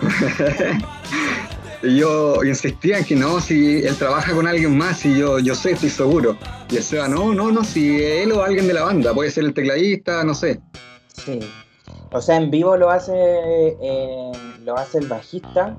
Y 1.82 1.99
yo 1.99 2.42
insistía 2.42 2.99
en 3.00 3.04
que 3.04 3.14
no, 3.14 3.42
si 3.42 3.82
él 3.84 3.94
trabaja 3.96 4.32
con 4.32 4.46
alguien 4.46 4.75
más, 4.75 5.04
y 5.04 5.18
yo, 5.18 5.38
yo 5.38 5.54
sé, 5.54 5.73
estoy 5.73 5.90
seguro. 5.90 6.38
Y 6.70 6.76
el 6.76 6.82
Seba, 6.82 7.08
no, 7.08 7.34
no, 7.34 7.52
no, 7.52 7.62
si 7.62 8.02
él 8.02 8.32
o 8.32 8.42
alguien 8.42 8.66
de 8.66 8.73
la 8.73 8.84
banda, 8.84 9.12
puede 9.12 9.30
ser 9.30 9.44
el 9.44 9.52
tecladista, 9.52 10.25
no 10.25 10.34
sé. 10.34 10.61
Sí. 11.23 11.40
O 12.14 12.21
sea, 12.21 12.37
en 12.37 12.50
vivo 12.50 12.76
lo 12.76 12.90
hace 12.90 13.12
eh, 13.12 14.33
lo 14.64 14.76
hace 14.78 14.99
el 14.99 15.09
bajista 15.09 15.76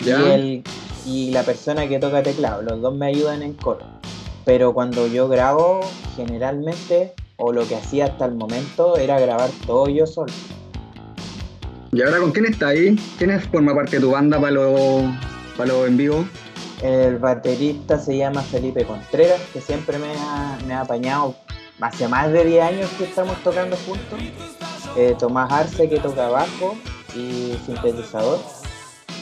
¿Ya? 0.00 0.20
y 0.20 0.30
el 0.30 0.64
y 1.06 1.30
la 1.30 1.42
persona 1.44 1.88
que 1.88 1.98
toca 1.98 2.22
teclado. 2.22 2.62
Los 2.62 2.80
dos 2.82 2.94
me 2.94 3.06
ayudan 3.06 3.42
en 3.42 3.54
coro. 3.54 3.80
Pero 4.44 4.74
cuando 4.74 5.06
yo 5.06 5.28
grabo, 5.28 5.80
generalmente, 6.14 7.14
o 7.36 7.52
lo 7.52 7.66
que 7.66 7.76
hacía 7.76 8.04
hasta 8.06 8.26
el 8.26 8.34
momento, 8.34 8.96
era 8.96 9.18
grabar 9.18 9.50
todo 9.66 9.88
yo 9.88 10.06
solo. 10.06 10.32
¿Y 11.92 12.02
ahora 12.02 12.18
con 12.18 12.32
quién 12.32 12.46
está 12.46 12.68
ahí? 12.68 12.96
¿Quién 13.18 13.30
es- 13.30 13.44
forma 13.48 13.74
parte 13.74 13.96
de 13.96 14.02
tu 14.02 14.10
banda 14.10 14.38
para 14.40 14.52
lo, 14.52 14.74
para 15.56 15.68
lo 15.72 15.86
en 15.86 15.96
vivo? 15.96 16.26
El 16.82 17.18
baterista 17.18 17.98
se 17.98 18.16
llama 18.18 18.42
Felipe 18.42 18.84
Contreras, 18.84 19.40
que 19.52 19.60
siempre 19.60 19.98
me 19.98 20.12
ha, 20.12 20.58
me 20.66 20.74
ha 20.74 20.82
apañado. 20.82 21.34
Hace 21.80 22.08
más 22.08 22.30
de 22.32 22.44
10 22.44 22.62
años 22.64 22.90
que 22.98 23.04
estamos 23.04 23.36
tocando 23.42 23.76
juntos. 23.86 24.18
Eh, 24.96 25.14
Tomás 25.18 25.52
Arce, 25.52 25.88
que 25.88 25.98
toca 25.98 26.28
bajo 26.28 26.76
y 27.14 27.56
sintetizador. 27.66 28.40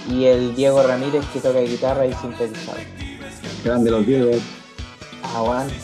Y 0.08 0.26
el 0.26 0.54
Diego 0.54 0.82
Ramírez, 0.82 1.24
que 1.32 1.40
toca 1.40 1.60
guitarra 1.60 2.06
y 2.06 2.12
sintetizador. 2.14 2.82
Grande 3.64 3.90
los 3.90 4.06
Diegos. 4.06 4.42
Aguante. 5.34 5.74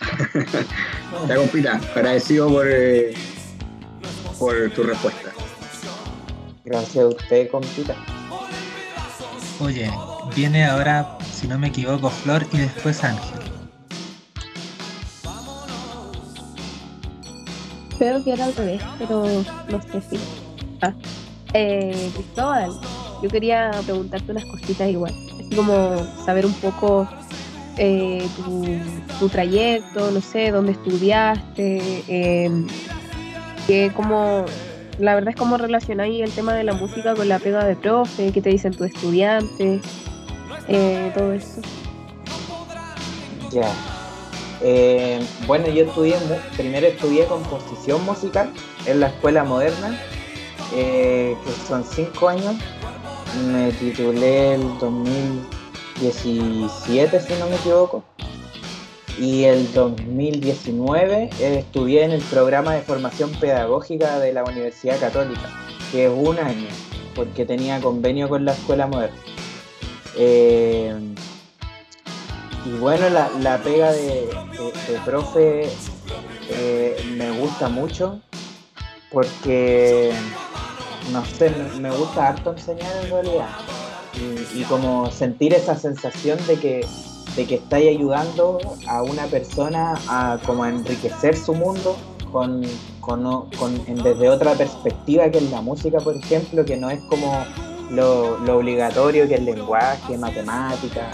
Ya 1.26 1.36
compita, 1.36 1.80
agradecido 1.96 2.48
por, 2.48 2.66
eh, 2.68 3.14
por 4.38 4.70
tu 4.70 4.82
respuesta. 4.82 5.30
Gracias 6.64 7.04
a 7.04 7.08
usted, 7.08 7.50
compita. 7.50 7.96
Oye, 9.60 9.90
viene 10.36 10.66
ahora, 10.66 11.18
si 11.32 11.48
no 11.48 11.58
me 11.58 11.68
equivoco, 11.68 12.10
Flor 12.10 12.46
y 12.52 12.58
después 12.58 13.02
Ángel. 13.02 13.40
Creo 17.98 18.22
que 18.22 18.32
era 18.32 18.44
al 18.44 18.54
revés, 18.54 18.82
pero 18.98 19.24
no 19.24 19.82
sé 19.82 20.00
si. 20.00 20.18
Ah. 20.80 20.94
Eh, 21.54 22.10
Cristóbal, 22.14 22.70
yo 23.22 23.28
quería 23.28 23.70
preguntarte 23.84 24.30
unas 24.32 24.44
cositas 24.46 24.88
igual. 24.88 25.12
Así 25.38 25.56
como 25.56 25.96
saber 26.24 26.46
un 26.46 26.52
poco 26.54 27.08
eh, 27.76 28.26
tu, 29.18 29.28
trayecto, 29.28 30.10
no 30.10 30.20
sé, 30.20 30.50
dónde 30.50 30.72
estudiaste, 30.72 32.04
eh, 32.08 32.66
que 33.66 33.92
como, 33.94 34.44
la 34.98 35.14
verdad 35.14 35.30
es 35.30 35.36
cómo 35.36 35.56
relacionáis 35.56 36.22
el 36.22 36.30
tema 36.32 36.54
de 36.54 36.64
la 36.64 36.74
música 36.74 37.14
con 37.14 37.28
la 37.28 37.38
pega 37.38 37.64
de 37.64 37.76
profe, 37.76 38.32
qué 38.32 38.42
te 38.42 38.50
dicen 38.50 38.74
tus 38.74 38.88
estudiantes, 38.88 39.82
eh, 40.68 41.10
todo 41.14 41.32
eso. 41.32 41.60
Ya. 43.50 43.97
Eh, 44.60 45.24
bueno, 45.46 45.68
yo 45.68 45.84
estudié, 45.84 46.16
primero 46.56 46.88
estudié 46.88 47.26
composición 47.26 48.04
musical 48.04 48.52
en 48.86 48.98
la 49.00 49.08
escuela 49.08 49.44
moderna, 49.44 50.00
eh, 50.74 51.36
que 51.44 51.52
son 51.66 51.84
cinco 51.84 52.28
años. 52.28 52.54
Me 53.46 53.72
titulé 53.72 54.54
el 54.54 54.78
2017, 54.78 57.20
si 57.20 57.34
no 57.34 57.46
me 57.48 57.56
equivoco. 57.56 58.04
Y 59.18 59.44
el 59.44 59.70
2019 59.72 61.30
eh, 61.40 61.58
estudié 61.58 62.04
en 62.04 62.12
el 62.12 62.22
programa 62.22 62.74
de 62.74 62.80
formación 62.82 63.30
pedagógica 63.32 64.18
de 64.18 64.32
la 64.32 64.44
Universidad 64.44 64.98
Católica, 64.98 65.50
que 65.90 66.06
es 66.06 66.12
un 66.14 66.38
año, 66.38 66.68
porque 67.14 67.44
tenía 67.44 67.80
convenio 67.80 68.28
con 68.28 68.44
la 68.44 68.52
escuela 68.52 68.86
moderna. 68.86 69.18
Y 72.64 72.70
bueno, 72.78 73.08
la, 73.08 73.30
la 73.40 73.58
pega 73.62 73.92
de, 73.92 74.26
de- 74.88 74.98
profe 75.04 75.68
eh, 76.50 76.96
me 77.16 77.30
gusta 77.30 77.68
mucho 77.68 78.20
porque, 79.10 80.12
no 81.12 81.24
sé, 81.24 81.50
me- 81.50 81.90
gusta 81.96 82.28
harto 82.28 82.52
enseñar 82.52 82.90
en 83.04 83.10
realidad. 83.10 83.48
Y, 84.14 84.60
como 84.64 85.10
sentir 85.10 85.54
esa 85.54 85.76
sensación 85.76 86.38
de 86.46 86.56
que, 86.58 86.86
de 87.36 87.46
que 87.46 87.54
estáis 87.56 87.96
ayudando 87.96 88.58
a 88.88 89.02
una 89.02 89.26
persona 89.26 89.94
a 90.08 90.38
como 90.44 90.64
a 90.64 90.68
enriquecer 90.70 91.36
su 91.36 91.54
mundo 91.54 91.96
con, 92.32 92.62
con, 93.00 93.22
con- 93.58 94.02
desde 94.02 94.28
otra 94.28 94.54
perspectiva 94.54 95.30
que 95.30 95.38
es 95.38 95.50
la 95.50 95.60
música, 95.62 95.98
por 96.00 96.16
ejemplo, 96.16 96.64
que 96.64 96.76
no 96.76 96.90
es 96.90 97.00
como 97.02 97.46
lo, 97.90 98.36
lo 98.38 98.58
obligatorio 98.58 99.28
que 99.28 99.34
es 99.36 99.42
lenguaje, 99.42 100.18
matemática. 100.18 101.10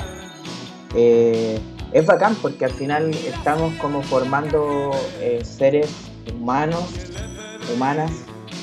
Eh, 0.94 1.58
es 1.92 2.06
bacán 2.06 2.34
porque 2.36 2.64
al 2.64 2.72
final 2.72 3.14
estamos 3.14 3.72
como 3.74 4.02
formando 4.02 4.90
eh, 5.20 5.42
seres 5.44 5.88
humanos, 6.34 6.84
humanas, 7.74 8.10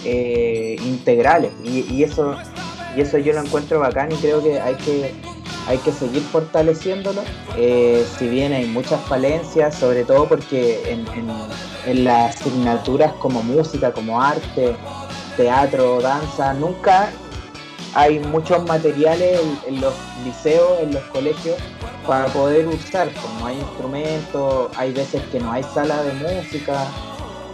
eh, 0.04 0.76
integrales. 0.84 1.52
Y, 1.63 2.04
eso, 2.04 2.36
y 2.96 3.02
eso 3.02 3.17
yo 3.17 3.34
lo 3.34 3.41
encuentro 3.41 3.80
bacán 3.80 4.12
y 4.12 4.15
creo 4.15 4.44
que 4.44 4.60
hay 4.60 4.76
que, 4.76 5.13
hay 5.67 5.78
que 5.78 5.91
seguir 5.91 6.22
fortaleciéndolo. 6.24 7.22
Si 7.56 8.28
bien 8.28 8.52
hay 8.52 8.65
muchas 8.65 9.00
falencias, 9.06 9.76
sobre 9.76 10.04
todo 10.04 10.28
porque 10.28 10.98
en 11.86 12.04
las 12.04 12.36
asignaturas 12.36 13.13
como 13.13 13.41
música, 13.44 13.94
como 13.94 14.22
arte, 14.22 14.76
teatro, 15.38 16.02
danza, 16.02 16.54
nunca 16.54 17.10
hay 17.93 18.19
muchos 18.19 18.63
materiales 18.65 19.39
en, 19.67 19.82
los 19.82 19.93
liceos, 20.23 20.80
en 20.82 20.93
los 20.93 21.04
colegios, 21.06 21.58
para 22.08 22.25
poder 22.27 22.67
usar. 22.67 23.10
Pues 23.10 23.34
no 23.39 23.45
hay 23.47 23.58
instrumentos, 23.58 24.71
hay 24.77 24.91
veces 24.93 25.21
que 25.32 25.39
no 25.39 25.51
hay 25.51 25.63
sala 25.63 26.01
de 26.04 26.13
música. 26.13 26.88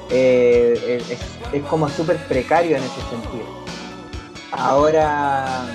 eh, 0.10 1.04
es, 1.10 1.19
es 1.54 1.63
como 1.65 1.89
súper 1.89 2.17
precario 2.28 2.78
en 2.78 2.84
ese 2.84 3.02
sentido. 3.10 3.45
Ahora, 4.52 5.65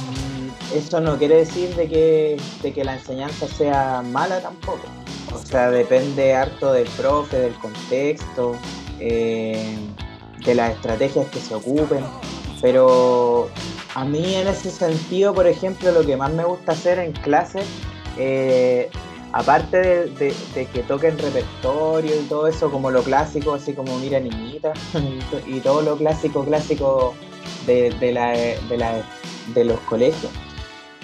mm, 0.00 0.76
eso 0.76 1.00
no 1.00 1.18
quiere 1.18 1.36
decir 1.36 1.74
de 1.74 1.88
que, 1.88 2.40
de 2.62 2.72
que 2.72 2.84
la 2.84 2.94
enseñanza 2.94 3.48
sea 3.48 4.02
mala 4.02 4.40
tampoco. 4.40 4.86
O 5.34 5.38
sea, 5.38 5.70
depende 5.70 6.34
harto 6.34 6.72
del 6.72 6.88
profe, 6.90 7.38
del 7.38 7.54
contexto, 7.54 8.56
eh, 9.00 9.76
de 10.44 10.54
las 10.54 10.72
estrategias 10.72 11.26
que 11.28 11.40
se 11.40 11.54
ocupen. 11.54 12.04
Pero 12.62 13.50
a 13.94 14.04
mí 14.04 14.36
en 14.36 14.46
ese 14.48 14.70
sentido, 14.70 15.34
por 15.34 15.46
ejemplo, 15.46 15.90
lo 15.92 16.06
que 16.06 16.16
más 16.16 16.32
me 16.32 16.44
gusta 16.44 16.72
hacer 16.72 16.98
en 17.00 17.12
clase, 17.12 17.60
eh, 18.16 18.88
aparte 19.32 20.06
de, 20.06 20.32
que 20.72 20.82
toquen 20.86 21.18
repertorio 21.18 22.14
y 22.14 22.24
todo 22.24 22.46
eso, 22.46 22.70
como 22.70 22.90
lo 22.90 23.02
clásico, 23.02 23.52
así 23.54 23.72
como 23.74 23.98
Mira 23.98 24.20
Niñita, 24.20 24.72
y 25.46 25.58
todo 25.60 25.82
lo 25.82 25.96
clásico, 25.96 26.44
clásico 26.44 27.14
de, 27.66 27.90
de 28.00 28.12
la- 28.12 29.02
de 29.54 29.64
los 29.64 29.80
colegios, 29.80 30.30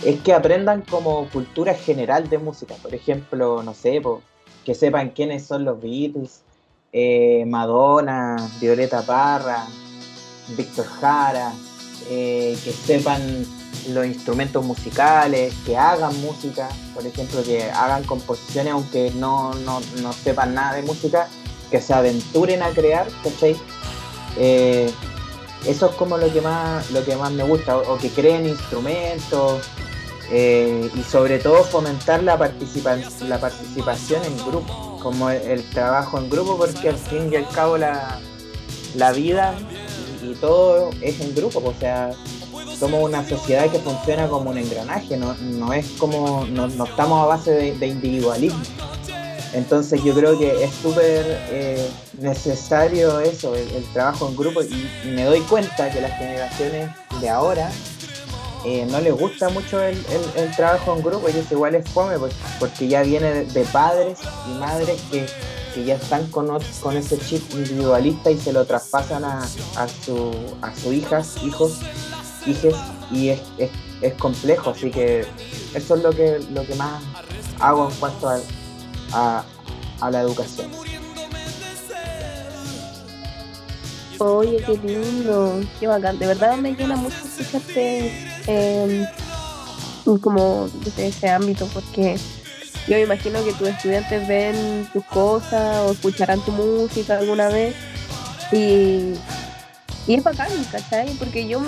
es 0.05 0.21
que 0.21 0.33
aprendan 0.33 0.83
como 0.83 1.29
cultura 1.31 1.75
general 1.75 2.29
de 2.29 2.39
música. 2.39 2.77
Por 2.81 2.95
ejemplo, 2.95 3.65
no 3.65 3.75
sé, 3.75 4.01
que 4.65 4.75
sepan 4.77 5.11
quiénes 5.11 5.45
son 5.45 5.65
los 5.65 5.81
Beatles, 5.83 6.43
eh, 6.93 7.45
Madonna, 7.47 8.37
Violeta 8.61 9.03
Parra, 9.03 9.67
Víctor 10.57 10.87
Jara, 11.01 11.53
eh, 12.09 12.57
que 12.65 12.73
sepan 12.73 13.47
los 13.91 14.07
instrumentos 14.07 14.65
musicales, 14.65 15.55
que 15.65 15.77
hagan 15.77 16.19
música, 16.21 16.69
por 16.95 17.07
ejemplo, 17.07 17.43
que 17.43 17.65
hagan 17.71 18.05
composiciones 18.05 18.73
aunque 18.73 19.11
no, 19.13 19.55
no, 19.55 19.81
no 20.03 20.13
sepan 20.13 20.55
nada 20.55 20.75
de 20.75 20.83
música, 20.83 21.29
que 21.71 21.81
se 21.81 21.95
aventuren 21.95 22.63
a 22.63 22.71
crear, 22.71 23.07
¿cachai? 23.23 23.57
Eh, 24.37 24.91
eso 25.67 25.87
es 25.87 25.95
como 25.97 26.17
lo 26.17 26.33
que 26.33 26.41
más, 26.41 26.91
lo 26.91 27.05
que 27.05 27.17
más 27.17 27.31
me 27.33 27.43
gusta, 27.45 27.77
o, 27.79 27.99
que 27.99 28.11
creen 28.11 28.47
instrumentos, 28.49 29.61
eh, 30.31 30.91
y 30.95 31.03
sobre 31.03 31.39
todo 31.39 31.65
fomentar 31.65 32.23
la, 32.23 32.39
participa- 32.39 32.99
la 33.27 33.41
participación 33.41 34.23
en 34.25 34.37
grupo, 34.47 34.99
como 35.03 35.31
el, 35.31 35.41
el 35.43 35.71
trabajo 35.71 36.19
en 36.19 36.29
grupo, 36.31 36.57
porque 36.59 36.89
al 36.91 36.99
fin 36.99 37.31
y 37.33 37.37
al 37.37 37.49
cabo 37.49 37.79
la, 37.79 38.19
la 38.95 39.13
vida 39.13 39.55
y, 40.23 40.35
todo 40.35 40.91
es 41.01 41.21
en 41.21 41.35
grupo, 41.35 41.61
o 41.65 41.75
sea, 41.79 42.13
somos 42.79 43.03
una 43.03 43.27
sociedad 43.29 43.71
que 43.71 43.79
funciona 43.79 44.29
como 44.29 44.51
un 44.51 44.59
engranaje, 44.59 45.17
no, 45.17 45.35
no 45.35 45.73
es 45.73 45.87
como, 45.99 46.47
no, 46.47 46.67
estamos 46.67 47.23
a 47.23 47.27
base 47.27 47.73
de, 47.73 47.87
individualismo. 47.87 48.63
Entonces 49.55 50.05
yo 50.05 50.15
creo 50.15 50.39
que 50.39 50.63
es 50.63 50.75
súper 50.75 51.25
eh, 51.51 51.89
necesario 52.21 53.19
eso, 53.21 53.55
el, 53.55 53.85
trabajo 53.95 54.29
en 54.29 54.37
grupo 54.37 54.63
y, 54.63 55.09
me 55.09 55.25
doy 55.25 55.41
cuenta 55.41 55.91
que 55.91 56.01
las 56.01 56.19
generaciones 56.19 56.91
de 57.21 57.29
ahora 57.29 57.71
eh, 58.65 58.87
no 58.91 59.01
les 59.01 59.15
gusta 59.15 59.49
mucho 59.49 59.81
el, 59.81 59.97
trabajo 60.57 60.97
en 60.97 61.03
grupo 61.03 61.29
y 61.29 61.39
eso 61.39 61.55
igual 61.55 61.75
es 61.77 61.89
fome 61.89 62.19
pues, 62.19 62.35
porque 62.59 62.89
ya 62.89 63.03
viene 63.03 63.45
de, 63.45 63.65
padres 63.65 64.19
y 64.51 64.59
madres 64.59 65.01
que, 65.11 65.27
ya 65.77 65.95
están 65.95 66.27
con, 66.29 66.49
con 66.83 66.97
ese 66.97 67.19
chip 67.19 67.43
individualista 67.53 68.31
y 68.31 68.39
se 68.39 68.53
lo 68.53 68.65
traspasan 68.65 69.25
a, 69.25 69.43
a, 69.77 69.89
su, 69.89 70.33
a 70.63 70.75
sus 70.75 70.93
hijas, 70.93 71.37
hijos, 71.43 71.81
hijes 72.47 72.75
y 73.11 73.29
es, 73.29 73.41
es, 74.03 74.15
complejo, 74.15 74.71
así 74.71 74.91
que 74.91 75.27
eso 75.75 75.97
es 75.97 76.03
lo 76.03 76.11
que, 76.11 76.41
lo 76.53 76.65
que 76.67 76.75
más 76.75 77.03
hago 77.61 77.89
en 77.91 77.97
cuanto 77.97 78.29
a, 79.13 79.45
a 80.01 80.11
la 80.11 80.21
educación. 80.21 80.71
Oye, 84.21 84.63
qué 84.67 84.77
lindo, 84.79 85.61
qué 85.79 85.87
bacán. 85.87 86.19
De 86.19 86.27
verdad 86.27 86.57
me 86.57 86.75
llena 86.75 86.97
mucho 86.97 87.17
escucharte 87.25 88.13
eh, 88.49 89.07
como 90.21 90.69
desde 90.85 91.09
ese 91.09 91.29
ámbito, 91.29 91.69
porque 91.73 92.19
yo 92.89 92.97
me 92.97 93.03
imagino 93.03 93.45
que 93.45 93.53
tus 93.53 93.69
estudiantes 93.69 94.27
ven 94.27 94.89
tus 94.93 95.05
cosas 95.05 95.79
o 95.81 95.93
escucharán 95.93 96.41
tu 96.41 96.53
música 96.53 97.19
alguna 97.19 97.49
vez 97.49 97.75
y, 98.51 99.13
y 100.07 100.15
es 100.15 100.25
bacán, 100.25 100.49
¿cachai? 100.73 101.11
Porque 101.19 101.47
yo 101.47 101.61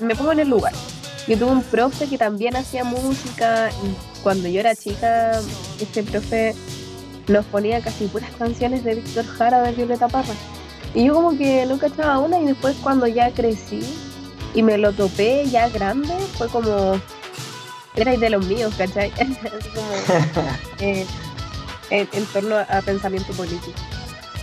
me 0.00 0.14
pongo 0.14 0.32
en 0.32 0.40
el 0.40 0.48
lugar. 0.48 0.74
Yo 1.26 1.38
tuve 1.38 1.50
un 1.50 1.62
profe 1.62 2.06
que 2.06 2.18
también 2.18 2.56
hacía 2.56 2.84
música 2.84 3.70
y 3.70 4.22
cuando 4.22 4.48
yo 4.48 4.60
era 4.60 4.76
chica, 4.76 5.40
este 5.80 6.02
profe 6.02 6.54
nos 7.26 7.44
ponía 7.46 7.80
casi 7.80 8.06
puras 8.06 8.30
canciones 8.38 8.84
de 8.84 8.96
Víctor 8.96 9.24
Jara 9.24 9.62
de 9.62 9.72
Violeta 9.72 10.08
Parra. 10.08 10.34
Y 10.94 11.06
yo 11.06 11.14
como 11.14 11.36
que 11.36 11.64
nunca 11.66 11.88
echaba 11.88 12.18
una 12.18 12.38
y 12.38 12.44
después 12.44 12.76
cuando 12.82 13.06
ya 13.06 13.30
crecí 13.30 13.80
y 14.54 14.62
me 14.62 14.78
lo 14.78 14.92
topé 14.92 15.46
ya 15.50 15.68
grande, 15.68 16.14
fue 16.38 16.48
como, 16.48 17.00
era 17.96 18.16
de 18.16 18.30
los 18.30 18.46
míos, 18.46 18.74
¿cachai? 18.76 19.10
como, 19.74 19.90
eh, 20.80 21.06
en, 21.90 22.26
torno 22.26 22.56
a, 22.56 22.82
pensamiento 22.82 23.32
político. 23.32 23.78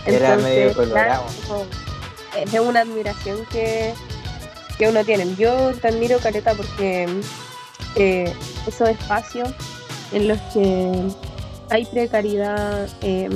era 0.06 0.36
medio 0.36 0.74
colorado. 0.74 1.24
es 2.36 2.60
una 2.60 2.80
admiración 2.80 3.46
que, 3.46 3.94
que 4.76 4.88
uno 4.88 5.04
tiene. 5.04 5.34
Yo 5.36 5.72
te 5.74 5.88
admiro, 5.88 6.18
Careta, 6.18 6.54
porque 6.54 7.08
eh, 7.96 8.32
esos 8.66 8.88
espacios 8.88 9.48
en 10.12 10.28
los 10.28 10.40
que 10.52 10.92
hay 11.70 11.84
precariedad, 11.86 12.88
eh, 13.02 13.30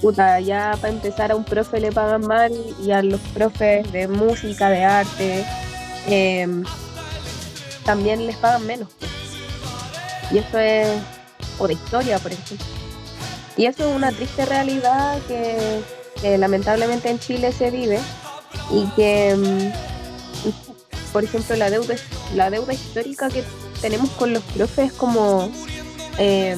puta, 0.00 0.40
ya 0.40 0.76
para 0.80 0.92
empezar 0.92 1.32
a 1.32 1.36
un 1.36 1.44
profe 1.44 1.80
le 1.80 1.90
pagan 1.90 2.26
mal 2.26 2.52
y 2.84 2.90
a 2.90 3.02
los 3.02 3.20
profes 3.34 3.90
de 3.92 4.08
música, 4.08 4.68
de 4.68 4.84
arte, 4.84 5.44
también 7.84 8.26
les 8.26 8.36
pagan 8.36 8.66
menos. 8.66 8.88
Y 10.32 10.38
eso 10.38 10.58
es, 10.58 10.88
o 11.58 11.66
de 11.66 11.74
historia, 11.74 12.18
por 12.18 12.32
ejemplo. 12.32 12.66
Y 13.56 13.66
eso 13.66 13.88
es 13.88 13.94
una 13.94 14.12
triste 14.12 14.46
realidad 14.46 15.18
que, 15.28 15.82
lamentablemente 16.38 17.10
en 17.10 17.18
Chile 17.18 17.52
se 17.52 17.70
vive 17.70 17.98
y 18.70 18.86
que, 18.94 19.30
em, 19.30 19.72
por 21.12 21.24
ejemplo, 21.24 21.56
la 21.56 21.68
deuda, 21.68 21.96
la 22.34 22.48
deuda 22.48 22.72
histórica 22.72 23.28
que 23.28 23.44
tenemos 23.80 24.10
con 24.10 24.32
los 24.32 24.42
profes 24.42 24.92
es 24.92 24.92
como... 24.92 25.50
Eh, 26.18 26.56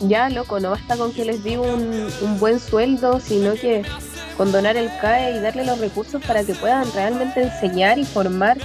ya 0.00 0.28
loco, 0.28 0.60
no 0.60 0.70
basta 0.70 0.96
con 0.96 1.12
que 1.12 1.24
les 1.24 1.42
diga 1.42 1.62
un, 1.62 2.38
buen 2.38 2.60
sueldo, 2.60 3.20
sino 3.20 3.54
que 3.54 3.82
con 4.36 4.52
donar 4.52 4.76
el 4.76 4.90
CAE 5.00 5.36
y 5.36 5.40
darle 5.40 5.64
los 5.64 5.78
recursos 5.78 6.22
para 6.22 6.44
que 6.44 6.54
puedan 6.54 6.90
realmente 6.92 7.42
enseñar 7.42 7.98
y 7.98 8.04
formar 8.04 8.58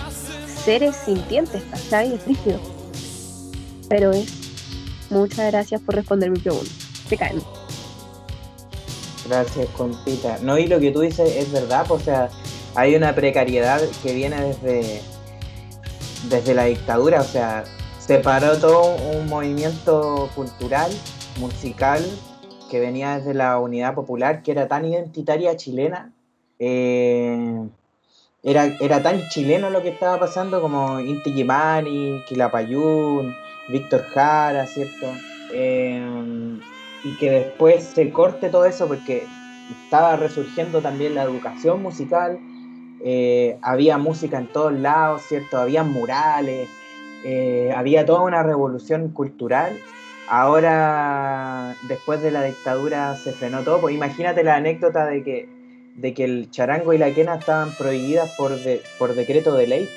seres 0.66 0.96
sintientes, 1.06 1.64
¿cachai? 1.72 2.14
Es 2.14 2.26
rígido. 2.26 2.60
Pero 3.92 4.14
es. 4.14 5.10
Muchas 5.10 5.52
gracias 5.52 5.82
por 5.82 5.96
responder 5.96 6.32
mi 6.32 6.40
pregunta. 6.40 6.72
Te 7.10 7.18
caen. 7.18 7.42
Gracias, 9.28 9.68
compita. 9.76 10.38
No, 10.42 10.58
y 10.58 10.68
lo 10.68 10.80
que 10.80 10.92
tú 10.92 11.02
dices 11.02 11.36
es 11.36 11.52
verdad, 11.52 11.92
o 11.92 12.00
sea, 12.00 12.30
hay 12.74 12.96
una 12.96 13.14
precariedad 13.14 13.82
que 14.02 14.14
viene 14.14 14.42
desde, 14.42 15.02
desde 16.30 16.54
la 16.54 16.66
dictadura, 16.66 17.20
o 17.20 17.26
sea, 17.26 17.66
se 18.00 18.20
paró 18.20 18.58
todo 18.60 18.96
un 18.96 19.28
movimiento 19.28 20.30
cultural 20.36 20.90
musical 21.38 22.02
que 22.70 22.80
venía 22.80 23.18
desde 23.18 23.34
la 23.34 23.60
unidad 23.60 23.94
popular, 23.94 24.42
que 24.42 24.52
era 24.52 24.70
tan 24.70 24.86
identitaria 24.86 25.58
chilena, 25.58 26.14
eh, 26.60 27.68
era, 28.42 28.68
era 28.80 29.04
tan 29.04 29.28
chileno 29.28 29.70
lo 29.70 29.82
que 29.82 29.90
estaba 29.90 30.18
pasando 30.18 30.62
como 30.62 31.02
Inti 31.02 31.34
Gimani, 31.34 32.24
Quilapayún, 32.26 33.36
Víctor 33.72 34.04
Jara, 34.14 34.66
¿cierto? 34.68 35.08
Eh, 35.54 36.60
y 37.04 37.18
que 37.18 37.32
después 37.32 37.84
se 37.84 38.12
corte 38.12 38.50
todo 38.50 38.66
eso 38.66 38.88
porque 38.88 39.28
estaba 39.86 40.16
resurgiendo 40.16 40.82
también 40.82 41.16
la 41.16 41.24
educación 41.24 41.82
musical, 41.82 42.40
eh, 43.04 43.58
había 43.62 43.98
música 43.98 44.38
en 44.38 44.48
todos 44.48 44.74
lados, 44.74 45.24
¿cierto? 45.28 45.58
Había 45.58 45.84
murales, 45.84 46.70
había 47.76 48.06
toda 48.06 48.22
una 48.22 48.44
revolución 48.44 49.10
cultural 49.10 49.78
Ahora, 50.34 51.76
después 51.90 52.22
de 52.22 52.32
la 52.32 52.42
dictadura, 52.44 53.18
se 53.18 53.34
frenó 53.34 53.64
todo. 53.64 53.82
Pues 53.82 53.94
imagínate 53.94 54.46
la 54.46 54.56
anécdota 54.56 55.06
de 55.06 55.24
que, 55.24 55.50
de 55.96 56.14
que 56.14 56.24
el 56.24 56.50
charango 56.50 56.94
y 56.94 56.98
la 56.98 57.14
quena 57.14 57.36
estaban 57.36 57.74
prohibidas 57.78 58.32
por, 58.38 58.54
por 58.98 59.14
decreto 59.14 59.54
de 59.56 59.68
ley. 59.68 59.90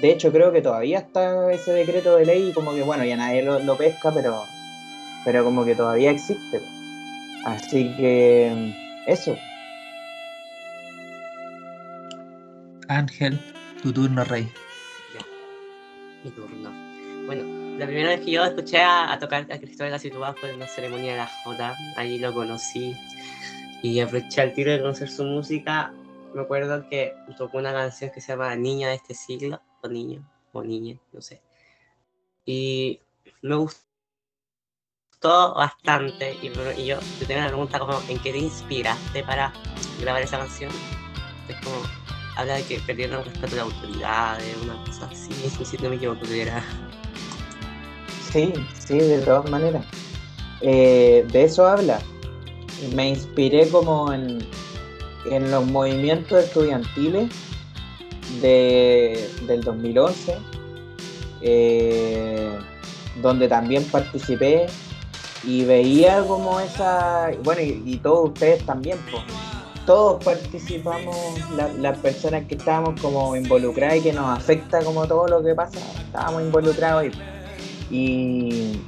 De 0.00 0.10
hecho, 0.10 0.32
creo 0.32 0.52
que 0.52 0.62
todavía 0.62 0.98
está 0.98 1.52
ese 1.52 1.72
decreto 1.72 2.16
de 2.16 2.24
ley 2.24 2.48
y 2.48 2.52
como 2.52 2.74
que, 2.74 2.82
bueno, 2.82 3.04
ya 3.04 3.16
nadie 3.16 3.42
lo, 3.42 3.76
pesca, 3.76 4.10
pero, 4.12 4.44
pero 5.24 5.44
como 5.44 5.64
que 5.64 5.74
todavía 5.74 6.10
existe. 6.10 6.60
Así 7.44 7.94
que, 7.96 8.74
eso. 9.06 9.36
Ángel, 12.88 13.38
tu 13.82 13.92
turno, 13.92 14.24
rey. 14.24 14.48
Ya, 15.14 15.26
mi 16.24 16.30
turno. 16.30 16.70
Bueno, 17.26 17.78
la 17.78 17.86
primera 17.86 18.10
vez 18.10 18.20
que 18.20 18.30
yo 18.30 18.44
escuché 18.44 18.80
a, 18.82 19.18
tocar 19.20 19.46
a 19.50 19.58
Cristóbal 19.58 19.98
Situada 20.00 20.34
fue 20.34 20.50
en 20.50 20.56
una 20.56 20.66
ceremonia 20.66 21.12
de 21.12 21.18
la 21.18 21.26
J, 21.26 21.74
ahí 21.96 22.18
lo 22.18 22.32
conocí 22.32 22.94
y 23.82 24.00
aproveché 24.00 24.42
el 24.42 24.54
tiro 24.54 24.72
de 24.72 24.80
conocer 24.80 25.10
su 25.10 25.24
música. 25.24 25.92
Me 26.34 26.42
acuerdo 26.42 26.88
que 26.88 27.14
tocó 27.36 27.58
una 27.58 27.72
canción 27.72 28.10
que 28.14 28.20
se 28.20 28.32
llama 28.32 28.54
Niña 28.56 28.88
de 28.88 28.94
este 28.94 29.14
siglo, 29.14 29.60
o 29.82 29.88
Niño, 29.88 30.24
o 30.52 30.62
Niña, 30.62 30.96
no 31.12 31.20
sé. 31.20 31.40
Y 32.44 33.00
me 33.42 33.56
gustó 33.56 33.78
bastante. 35.54 36.36
Y, 36.42 36.50
yo 36.84 36.98
te 37.18 37.26
tengo 37.26 37.40
una 37.40 37.48
pregunta 37.48 37.78
como, 37.78 38.00
¿en 38.08 38.18
qué 38.18 38.32
te 38.32 38.38
inspiraste 38.38 39.22
para 39.24 39.52
grabar 40.00 40.22
esa 40.22 40.38
canción? 40.38 40.70
Es 41.48 41.56
como, 41.56 41.76
habla 42.36 42.54
de 42.54 42.64
que 42.64 42.80
perdieron 42.80 43.24
respeto 43.24 43.54
a 43.54 43.56
la 43.56 43.62
autoridad, 43.62 44.38
de 44.38 44.54
una 44.62 44.84
cosa 44.84 45.06
así, 45.06 45.32
si 45.32 45.76
no 45.78 45.90
me 45.90 45.96
equivoco, 45.96 46.24
era 46.26 46.64
Sí, 48.32 48.52
sí, 48.78 48.98
de 48.98 49.20
todas 49.20 49.50
maneras. 49.50 49.84
Eh, 50.62 51.26
de 51.30 51.44
eso 51.44 51.66
habla. 51.66 52.00
Me 52.94 53.10
inspiré 53.10 53.68
como 53.68 54.10
en, 54.12 54.38
los 55.50 55.66
movimientos 55.66 56.42
estudiantiles 56.44 57.30
de, 58.40 59.28
del 59.46 59.62
2011, 59.62 60.36
eh, 61.42 62.58
donde 63.20 63.48
también 63.48 63.84
participé 63.84 64.66
y 65.44 65.64
veía 65.64 66.22
como 66.24 66.60
esa, 66.60 67.30
bueno, 67.42 67.60
y, 67.62 67.96
todos 67.98 68.30
ustedes 68.30 68.64
también, 68.64 68.98
pues, 69.10 69.22
todos 69.86 70.22
participamos, 70.24 71.16
las 71.80 71.98
personas 71.98 72.46
que 72.46 72.54
estábamos 72.54 73.00
como 73.00 73.34
involucradas 73.34 73.96
y 73.96 74.00
que 74.02 74.12
nos 74.12 74.38
afecta 74.38 74.84
como 74.84 75.06
todo 75.08 75.26
lo 75.26 75.42
que 75.42 75.54
pasa, 75.54 75.80
estábamos 76.06 76.42
involucrados 76.42 77.06
y 77.06 77.10
y, 77.92 78.80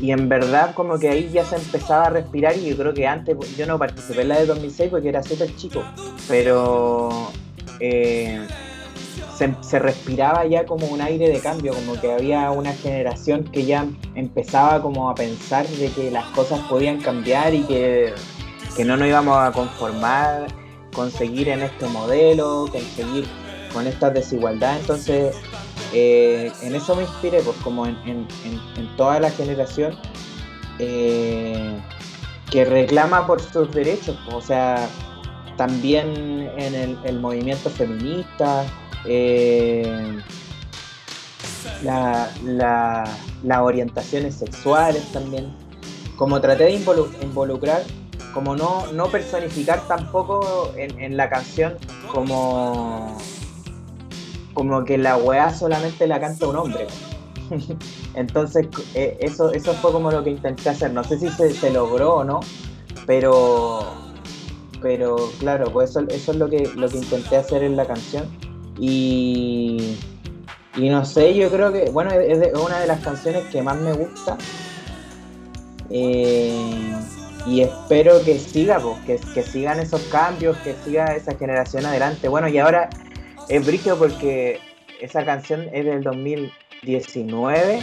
en 0.00 0.28
verdad 0.28 0.74
como 0.74 0.98
que 0.98 1.08
ahí 1.08 1.30
ya 1.32 1.44
se 1.44 1.56
empezaba 1.56 2.06
a 2.06 2.10
respirar 2.10 2.56
y 2.56 2.70
yo 2.70 2.76
creo 2.76 2.94
que 2.94 3.06
antes, 3.06 3.36
yo 3.56 3.66
no 3.66 3.78
participé 3.78 4.22
en 4.22 4.28
la 4.28 4.38
de 4.38 4.46
2006 4.46 4.90
porque 4.90 5.08
era 5.08 5.22
súper 5.22 5.54
chico, 5.56 5.82
pero 6.28 7.30
eh, 7.84 8.46
se, 9.60 9.78
respiraba 9.80 10.46
ya 10.46 10.64
como 10.64 10.86
un 10.86 11.00
aire 11.00 11.28
de 11.28 11.40
cambio, 11.40 11.74
como 11.74 12.00
que 12.00 12.12
había 12.12 12.50
una 12.52 12.72
generación 12.72 13.42
que 13.44 13.64
ya 13.64 13.86
empezaba 14.14 14.80
como 14.80 15.10
a 15.10 15.16
pensar 15.16 15.66
de 15.66 15.88
que 15.88 16.10
las 16.12 16.24
cosas 16.26 16.60
podían 16.68 17.00
cambiar 17.00 17.52
y 17.52 17.62
que, 17.62 18.14
que 18.76 18.84
no 18.84 18.96
nos 18.96 19.08
íbamos 19.08 19.36
a 19.36 19.50
conformar 19.50 20.46
conseguir 20.94 21.48
en 21.48 21.62
este 21.62 21.86
modelo, 21.86 22.66
conseguir 22.70 23.26
con 23.72 23.88
estas 23.88 24.14
desigualdades. 24.14 24.82
Entonces, 24.82 25.34
eh, 25.92 26.52
en 26.62 26.76
eso 26.76 26.94
me 26.94 27.02
inspiré, 27.02 27.40
pues 27.40 27.56
como 27.64 27.86
en, 27.86 28.28
toda 28.96 29.18
la 29.18 29.30
generación 29.30 29.98
eh, 30.78 31.80
que 32.48 32.64
reclama 32.64 33.26
por 33.26 33.40
sus 33.40 33.72
derechos, 33.72 34.16
pues, 34.24 34.36
o 34.36 34.42
sea, 34.42 34.88
también 35.56 36.50
en 36.56 36.98
el, 37.04 37.20
movimiento 37.20 37.70
feminista, 37.70 38.64
eh, 39.04 40.18
las 41.82 43.60
orientaciones 43.60 44.36
sexuales 44.36 45.04
también. 45.12 45.54
Como 46.16 46.40
traté 46.40 46.64
de 46.64 46.72
involucrar, 47.22 47.82
como 48.32 48.56
no, 48.56 48.86
no 48.92 49.06
personificar 49.08 49.86
tampoco 49.86 50.72
en, 50.76 51.16
la 51.16 51.28
canción 51.28 51.76
como, 52.10 53.18
como 54.54 54.84
que 54.84 54.98
la 54.98 55.16
weá 55.16 55.52
solamente 55.52 56.06
la 56.06 56.20
canta 56.20 56.46
un 56.46 56.56
hombre. 56.56 56.86
Entonces, 58.14 58.68
eh, 58.94 59.18
eso, 59.20 59.52
eso 59.52 59.72
fue 59.74 59.92
como 59.92 60.10
lo 60.10 60.24
que 60.24 60.30
intenté 60.30 60.68
hacer. 60.70 60.92
No 60.92 61.04
sé 61.04 61.18
si 61.18 61.28
se, 61.28 61.70
logró 61.70 62.16
o 62.16 62.24
no, 62.24 62.40
pero, 63.06 63.86
pero 64.82 65.16
claro, 65.38 65.70
pues 65.72 65.90
eso, 65.90 66.00
eso 66.08 66.32
es 66.32 66.38
lo 66.38 66.48
que, 66.48 66.68
lo 66.74 66.88
que 66.88 66.98
intenté 66.98 67.36
hacer 67.36 67.62
en 67.62 67.76
la 67.76 67.86
canción. 67.86 68.26
Y, 68.78 69.96
y 70.76 70.88
no 70.88 71.04
sé, 71.04 71.34
yo 71.34 71.50
creo 71.50 71.72
que, 71.72 71.90
bueno, 71.90 72.10
es, 72.10 72.38
una 72.58 72.80
de 72.80 72.86
las 72.86 73.00
canciones 73.00 73.44
que 73.46 73.62
más 73.62 73.78
me 73.78 73.92
gusta. 73.92 74.36
Eh, 75.90 76.92
y 77.46 77.60
espero 77.60 78.22
que 78.24 78.38
siga, 78.38 78.80
pues, 78.80 79.20
que, 79.34 79.42
sigan 79.42 79.80
esos 79.80 80.02
cambios, 80.04 80.56
que 80.58 80.74
siga 80.84 81.14
esa 81.14 81.34
generación 81.36 81.84
adelante. 81.86 82.28
Bueno, 82.28 82.48
y 82.48 82.58
ahora 82.58 82.88
es 83.48 83.66
brillo 83.66 83.98
porque 83.98 84.60
esa 85.00 85.24
canción 85.24 85.68
es 85.72 85.84
del 85.84 86.02
2019 86.02 87.80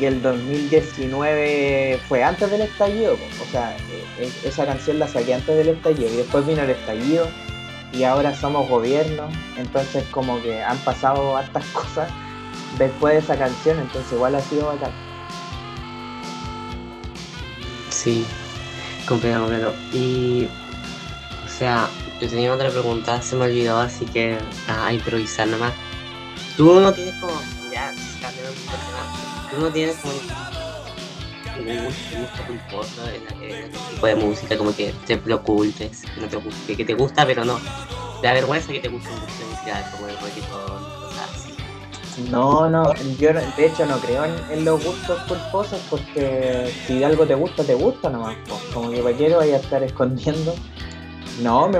y 0.00 0.04
el 0.06 0.22
2019 0.22 2.00
fue 2.08 2.24
antes 2.24 2.50
del 2.50 2.62
estallido. 2.62 3.14
O 3.14 3.50
sea, 3.50 3.76
e, 4.18 4.24
e, 4.24 4.48
esa 4.48 4.66
canción 4.66 4.98
la 4.98 5.08
saqué 5.08 5.34
antes 5.34 5.56
del 5.56 5.68
estallido 5.68 6.12
y 6.12 6.16
después 6.16 6.46
vino 6.46 6.62
el 6.62 6.70
estallido 6.70 7.28
y 7.92 8.04
ahora 8.04 8.34
somos 8.34 8.68
gobierno, 8.68 9.28
entonces 9.56 10.04
como 10.10 10.40
que 10.40 10.62
han 10.62 10.78
pasado 10.78 11.36
hartas 11.36 11.64
cosas 11.72 12.10
después 12.78 13.14
de 13.14 13.20
esa 13.20 13.36
canción, 13.36 13.78
entonces 13.78 14.12
igual 14.12 14.34
ha 14.34 14.40
sido 14.40 14.66
bacán. 14.66 14.92
Sí, 17.90 18.24
comprendo. 19.06 19.74
Y, 19.92 20.48
o 21.44 21.48
sea, 21.48 21.88
yo 22.20 22.28
tenía 22.28 22.52
otra 22.52 22.70
pregunta, 22.70 23.20
se 23.20 23.36
me 23.36 23.44
olvidó, 23.44 23.78
así 23.78 24.06
que 24.06 24.38
a 24.66 24.92
improvisar 24.92 25.48
nomás. 25.48 25.72
Tú 26.56 26.80
no 26.80 26.92
tienes 26.92 27.14
como, 27.20 27.34
ya, 27.70 27.92
tú 29.52 29.60
no 29.60 29.70
tienes 29.70 29.96
como 29.96 30.14
un 31.58 31.84
gusto 31.84 32.42
culposo 32.46 33.02
en, 33.08 33.70
tipo 33.70 34.06
de 34.06 34.14
música, 34.16 34.56
como 34.56 34.74
que 34.74 34.94
te 35.06 35.20
lo 35.24 35.36
ocultes, 35.36 36.02
que, 36.02 36.20
no 36.20 36.28
te, 36.66 36.76
que 36.76 36.84
te 36.84 36.94
gusta, 36.94 37.26
pero 37.26 37.44
no. 37.44 37.58
Da 38.22 38.32
vergüenza 38.32 38.72
que 38.72 38.80
te 38.80 38.88
guste 38.88 39.10
un 39.10 39.20
gusto 39.20 39.46
musical, 39.50 39.84
como 39.92 40.08
el 40.08 40.16
reggaetón, 40.16 40.84
cosas 41.00 41.30
así. 41.34 42.30
No, 42.30 42.70
no, 42.70 42.94
yo 43.18 43.30
de 43.32 43.66
hecho 43.66 43.84
no 43.86 43.98
creo 43.98 44.24
en, 44.24 44.64
los 44.64 44.82
gustos 44.82 45.20
culposos 45.22 45.80
porque 45.90 46.72
si 46.86 47.02
algo 47.02 47.26
te 47.26 47.34
gusta, 47.34 47.64
te 47.64 47.74
gusta 47.74 48.10
nomás. 48.10 48.36
Como 48.72 48.90
que 48.90 49.02
para 49.02 49.16
quiero 49.16 49.38
vaya 49.38 49.56
a 49.56 49.60
estar 49.60 49.82
escondiendo. 49.82 50.54
No, 51.42 51.70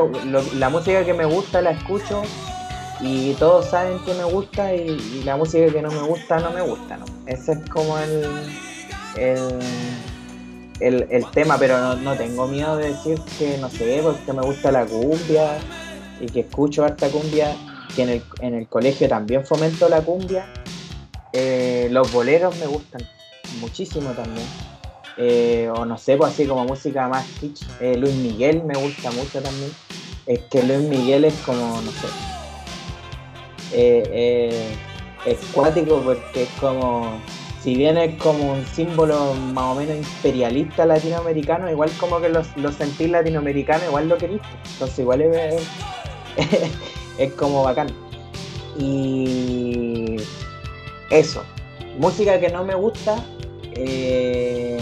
la 0.54 0.68
música 0.70 1.04
que 1.04 1.14
me 1.14 1.26
gusta 1.26 1.60
la 1.60 1.70
escucho 1.70 2.22
y 3.02 3.34
todos 3.34 3.66
saben 3.66 3.98
que 4.04 4.14
me 4.14 4.24
gusta 4.24 4.72
y, 4.74 5.22
la 5.24 5.36
música 5.36 5.72
que 5.72 5.82
no 5.82 5.90
me 5.90 6.02
gusta 6.02 6.38
no 6.38 6.52
me 6.52 6.62
gusta, 6.62 6.96
¿no? 6.96 7.04
Ese 7.26 7.52
es 7.52 7.70
como 7.70 7.98
el, 7.98 8.24
el, 10.80 11.06
el, 11.10 11.26
tema, 11.32 11.56
pero 11.58 11.96
no, 11.96 12.14
tengo 12.14 12.46
miedo 12.46 12.76
de 12.76 12.88
decir 12.88 13.18
que, 13.38 13.58
no 13.58 13.68
sé, 13.68 14.00
porque 14.02 14.32
me 14.32 14.42
gusta 14.42 14.70
la 14.70 14.86
cumbia 14.86 15.58
y 16.20 16.26
que 16.26 16.40
escucho 16.40 16.84
harta 16.84 17.08
cumbia, 17.08 17.56
que 17.96 18.02
en 18.02 18.08
el, 18.08 18.22
en 18.40 18.54
el 18.54 18.68
colegio 18.68 19.08
también 19.08 19.44
fomento 19.44 19.88
la 19.88 20.00
cumbia. 20.00 20.46
Eh, 21.32 21.88
los 21.90 22.12
boleros 22.12 22.56
me 22.58 22.66
gustan 22.66 23.02
muchísimo 23.60 24.10
también. 24.10 24.46
Eh, 25.16 25.70
o 25.74 25.84
no 25.84 25.98
sé, 25.98 26.16
pues 26.16 26.32
así 26.32 26.46
como 26.46 26.64
música 26.64 27.08
más 27.08 27.26
kitsch. 27.40 27.64
Eh, 27.80 27.96
Luis 27.96 28.14
Miguel 28.14 28.62
me 28.64 28.74
gusta 28.74 29.10
mucho 29.10 29.42
también. 29.42 29.72
Es 30.26 30.40
que 30.50 30.62
Luis 30.62 30.88
Miguel 30.88 31.24
es 31.24 31.34
como, 31.44 31.80
no 31.80 31.90
sé. 31.90 32.31
Es 33.72 35.38
cuático 35.52 36.00
porque 36.02 36.44
es 36.44 36.48
como 36.60 37.20
si 37.62 37.76
bien 37.76 37.96
es 37.96 38.20
como 38.20 38.54
un 38.54 38.66
símbolo 38.66 39.34
más 39.34 39.64
o 39.64 39.74
menos 39.76 39.96
imperialista 39.96 40.84
latinoamericano, 40.84 41.70
igual 41.70 41.92
como 42.00 42.20
que 42.20 42.28
los, 42.28 42.56
los 42.56 42.74
sentís 42.74 43.08
latinoamericanos, 43.08 43.86
igual 43.86 44.08
lo 44.08 44.18
querís. 44.18 44.40
Entonces 44.72 44.98
igual 44.98 45.22
es, 45.22 45.62
es, 47.18 47.32
como 47.34 47.62
bacán. 47.62 47.88
Y 48.76 50.16
eso. 51.10 51.44
Música 51.98 52.40
que 52.40 52.48
no 52.48 52.64
me 52.64 52.74
gusta. 52.74 53.24
Eh... 53.76 54.80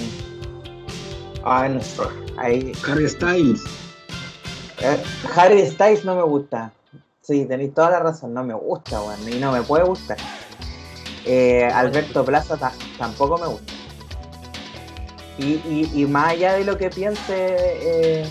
Ah, 1.45 1.69
no 1.69 1.83
sé. 1.83 2.03
Harry 2.39 3.09
Styles. 3.09 3.63
Eh, 4.81 5.03
Harry 5.37 5.67
Styles 5.67 6.03
no 6.07 6.15
me 6.17 6.23
gusta. 6.23 6.73
Sí, 7.21 7.45
tenéis 7.45 7.75
toda 7.75 7.91
la 7.91 8.01
razón, 8.01 8.33
no 8.33 8.43
me 8.43 8.55
gusta, 8.55 9.03
weón. 9.03 9.29
y 9.29 9.39
no 9.39 9.53
me 9.53 9.63
puede 9.63 9.85
gustar. 9.85 10.17
Eh, 11.27 11.65
Alberto 11.67 12.25
Plaza 12.25 12.57
tampoco 12.99 13.39
me 13.39 13.47
gusta. 13.47 13.73
Y, 15.39 16.05
más 16.07 16.33
allá 16.33 16.55
de 16.55 16.65
lo 16.65 16.77
que 16.77 16.91
piense 16.91 17.57
eh, 17.57 18.29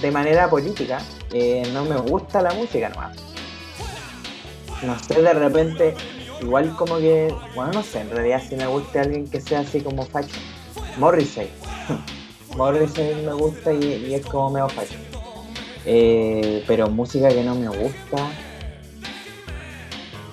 de 0.00 0.10
manera 0.10 0.48
política, 0.48 0.98
eh, 1.32 1.68
no 1.74 1.84
me 1.84 1.96
gusta 1.96 2.40
la 2.40 2.52
música 2.54 2.88
nomás. 2.88 3.16
No 4.82 4.98
sé, 4.98 5.20
de 5.20 5.34
repente, 5.34 5.94
igual 6.40 6.74
como 6.76 6.96
que, 6.96 7.34
bueno, 7.54 7.72
no 7.72 7.82
sé, 7.82 8.00
en 8.00 8.10
realidad 8.10 8.42
si 8.48 8.56
me 8.56 8.66
gusta 8.66 9.02
alguien 9.02 9.28
que 9.28 9.40
sea 9.40 9.60
así 9.60 9.80
como 9.82 10.06
facho. 10.06 10.36
Morrissey. 10.96 11.50
Morrissey 12.56 13.22
me 13.26 13.32
gusta 13.34 13.72
y, 13.72 14.14
es 14.14 14.24
como 14.24 14.50
medio 14.50 14.68
facho. 14.70 14.96
Pero 15.84 16.88
música 16.88 17.28
que 17.28 17.42
no 17.42 17.54
me 17.54 17.68
gusta. 17.68 18.28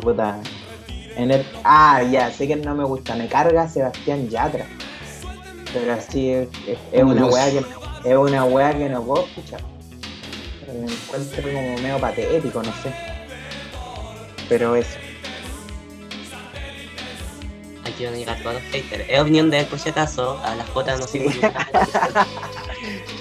Puta, 0.01 0.39
ah, 1.63 2.03
ya, 2.03 2.31
sé 2.31 2.47
que 2.47 2.55
no 2.55 2.75
me 2.75 2.83
gusta, 2.83 3.15
me 3.15 3.27
carga 3.27 3.67
Sebastián 3.67 4.29
Yatra. 4.29 4.65
Pero 5.73 5.93
así 5.93 6.31
es, 6.31 6.47
una 6.93 7.25
weá 7.25 7.51
que 7.51 7.65
es 8.09 8.17
una 8.17 8.45
weá 8.45 8.77
que 8.77 8.89
no 8.89 9.03
puedo 9.03 9.25
escuchar. 9.25 9.61
Me 10.67 10.91
encuentro 10.91 11.43
como 11.43 11.77
medio 11.77 11.99
patético, 11.99 12.61
no 12.61 12.71
sé. 12.83 12.93
Pero 14.49 14.75
eso. 14.75 14.97
Aquí 17.85 18.05
van 18.05 18.13
a 18.13 18.17
llegar 18.17 18.37
todos 18.41 18.55
los 18.55 18.63
haters. 18.63 19.05
Es 19.09 19.19
opinión 19.19 19.49
de 19.49 19.59
él, 19.59 19.65
por 19.65 19.79
si 19.79 19.89
acaso. 19.89 20.39
A 20.43 20.55
las 20.55 20.69
cuotas 20.69 20.99
no 20.99 21.07
sirven. 21.07 21.33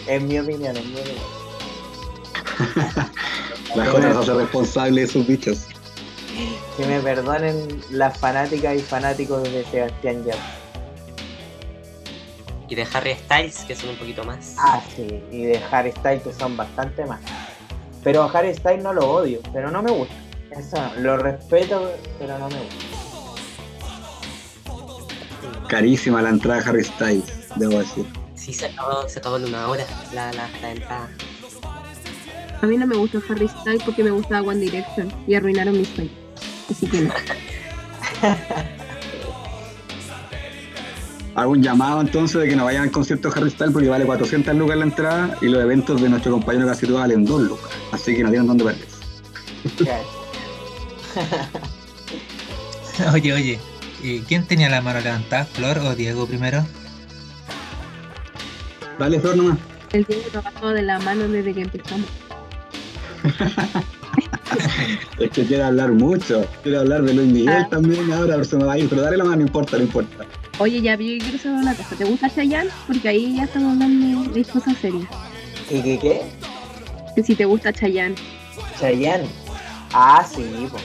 es 0.06 0.22
mi 0.22 0.38
opinión, 0.38 0.76
es 0.76 0.84
mi 0.84 1.00
opinión. 1.00 1.45
Las 3.74 3.88
Jotas 3.88 4.14
no 4.14 4.22
son 4.22 4.38
responsables 4.38 5.06
de 5.08 5.12
sus 5.12 5.26
bichos 5.26 5.66
que 6.76 6.86
me 6.86 7.00
perdonen 7.00 7.82
las 7.90 8.18
fanáticas 8.18 8.76
y 8.76 8.80
fanáticos 8.80 9.42
de 9.44 9.64
Sebastián 9.64 10.24
Yatra. 10.24 10.44
Y 12.68 12.74
de 12.74 12.86
Harry 12.92 13.14
Styles, 13.14 13.58
que 13.66 13.76
son 13.76 13.90
un 13.90 13.96
poquito 13.96 14.24
más. 14.24 14.56
Ah, 14.58 14.82
sí, 14.94 15.22
y 15.30 15.44
de 15.44 15.60
Harry 15.70 15.92
Styles, 15.92 16.22
que 16.22 16.32
son 16.32 16.56
bastante 16.56 17.04
más. 17.06 17.20
Pero 18.02 18.24
a 18.24 18.30
Harry 18.30 18.54
Styles 18.54 18.82
no 18.82 18.92
lo 18.92 19.08
odio, 19.08 19.40
pero 19.52 19.70
no 19.70 19.82
me 19.82 19.90
gusta. 19.90 20.14
Eso 20.50 20.76
lo 20.98 21.16
respeto, 21.16 21.92
pero 22.18 22.38
no 22.38 22.48
me 22.48 22.56
gusta. 22.56 22.84
Carísima 25.68 26.22
la 26.22 26.30
entrada 26.30 26.60
de 26.60 26.68
Harry 26.68 26.84
Styles, 26.84 27.48
debo 27.56 27.78
decir. 27.78 28.06
Sí, 28.34 28.52
se 28.52 28.66
acabó, 28.66 29.08
se 29.08 29.18
acabó 29.20 29.36
en 29.36 29.46
una 29.46 29.68
hora 29.68 29.84
la, 30.12 30.32
la, 30.32 30.48
la 30.60 30.70
entrada. 30.72 31.08
A 32.62 32.66
mí 32.66 32.76
no 32.76 32.86
me 32.86 32.96
gustó 32.96 33.22
Harry 33.28 33.48
Styles 33.48 33.82
porque 33.82 34.02
me 34.02 34.10
gustaba 34.10 34.48
One 34.48 34.60
Direction 34.60 35.12
y 35.26 35.34
arruinaron 35.34 35.76
mi 35.76 35.84
sueño. 35.84 36.10
Así 36.70 36.86
que 36.86 37.02
no. 37.02 37.12
Hago 41.34 41.52
un 41.52 41.62
llamado 41.62 42.00
entonces 42.00 42.40
de 42.40 42.48
que 42.48 42.56
no 42.56 42.64
vayan 42.64 42.84
al 42.84 42.90
concierto 42.90 43.28
de 43.28 43.38
Harry 43.38 43.50
Styles 43.50 43.74
porque 43.74 43.90
vale 43.90 44.06
400 44.06 44.54
lucas 44.54 44.78
la 44.78 44.84
entrada 44.84 45.36
y 45.42 45.46
los 45.48 45.62
eventos 45.62 46.00
de 46.00 46.08
nuestro 46.08 46.32
compañero 46.32 46.66
casi 46.66 46.86
todos 46.86 47.00
valen 47.00 47.26
2 47.26 47.42
lucas. 47.42 47.70
Así 47.92 48.16
que 48.16 48.22
no 48.22 48.30
tienen 48.30 48.46
dónde 48.46 48.64
perderse. 48.64 48.96
oye, 53.12 53.32
oye, 53.34 53.60
¿quién 54.26 54.46
tenía 54.46 54.70
la 54.70 54.80
mano 54.80 55.00
levantada, 55.00 55.44
Flor 55.44 55.78
o 55.78 55.94
Diego 55.94 56.26
primero? 56.26 56.64
Dale, 58.98 59.20
Flor 59.20 59.36
nomás. 59.36 59.58
El 59.92 60.04
Diego 60.04 60.22
trabajó 60.30 60.68
de 60.68 60.82
la 60.82 60.98
mano 61.00 61.28
desde 61.28 61.52
que 61.52 61.60
empezamos. 61.62 62.06
es 65.18 65.30
que 65.30 65.44
quiere 65.44 65.62
hablar 65.62 65.92
mucho. 65.92 66.46
Quiere 66.62 66.78
hablar 66.78 67.02
de 67.02 67.14
Luis 67.14 67.32
Miguel 67.32 67.48
Ah. 67.64 67.68
también 67.70 68.10
ahora, 68.12 68.34
pero 68.34 68.44
se 68.44 68.56
me 68.56 68.64
va 68.64 68.74
a 68.74 68.78
ir. 68.78 68.88
Pero 68.88 69.02
dale 69.02 69.16
la 69.16 69.24
mano, 69.24 69.36
no 69.36 69.42
importa, 69.42 69.76
no 69.76 69.84
importa. 69.84 70.24
Oye, 70.58 70.80
ya 70.80 70.92
yo 70.96 71.18
quiero 71.18 71.38
saber 71.38 71.58
una 71.60 71.74
cosa. 71.74 71.96
¿Te 71.96 72.04
gusta 72.04 72.30
Chayanne? 72.34 72.70
Porque 72.86 73.08
ahí 73.08 73.36
ya 73.36 73.44
estamos 73.44 73.72
hablando 73.72 74.30
de 74.32 74.44
cosas 74.44 74.76
serias. 74.78 75.08
¿Y 75.70 75.82
qué 75.82 75.98
qué? 75.98 76.22
Que 77.14 77.22
si 77.22 77.34
te 77.34 77.44
gusta 77.44 77.72
Chayanne. 77.72 78.14
Chayanne. 78.80 79.26
Ah, 79.92 80.26
sí, 80.28 80.44
pues. 80.70 80.82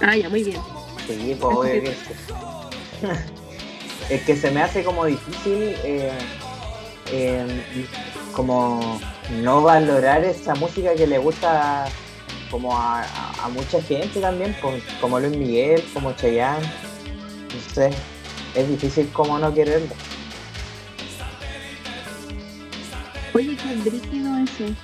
Ah, 0.00 0.16
ya, 0.16 0.28
muy 0.28 0.44
bien. 0.44 0.58
Sí, 1.06 1.36
pues 1.40 1.82
sí. 3.00 3.08
Es 4.10 4.22
que 4.22 4.36
se 4.36 4.50
me 4.50 4.62
hace 4.62 4.82
como 4.84 5.06
difícil 5.06 5.74
eh, 5.84 6.10
eh, 7.12 7.46
como 8.34 9.00
no 9.40 9.62
valorar 9.62 10.24
esa 10.24 10.54
música 10.54 10.94
que 10.94 11.06
le 11.06 11.18
gusta 11.18 11.84
como 12.50 12.76
a, 12.76 13.00
a- 13.02 13.44
a 13.44 13.48
mucha 13.48 13.80
gente 13.82 14.20
también, 14.20 14.54
pues, 14.60 14.82
como 15.00 15.18
Luis 15.18 15.36
Miguel, 15.36 15.82
como 15.94 16.12
Chayanne. 16.12 16.66
No 16.66 17.74
sé, 17.74 17.90
es 18.54 18.68
difícil 18.68 19.08
como 19.12 19.38
no 19.38 19.52
quererlo. 19.54 19.88
Oye, 23.34 23.56
qué 23.56 23.74
brígido 23.90 24.36
eso. 24.38 24.74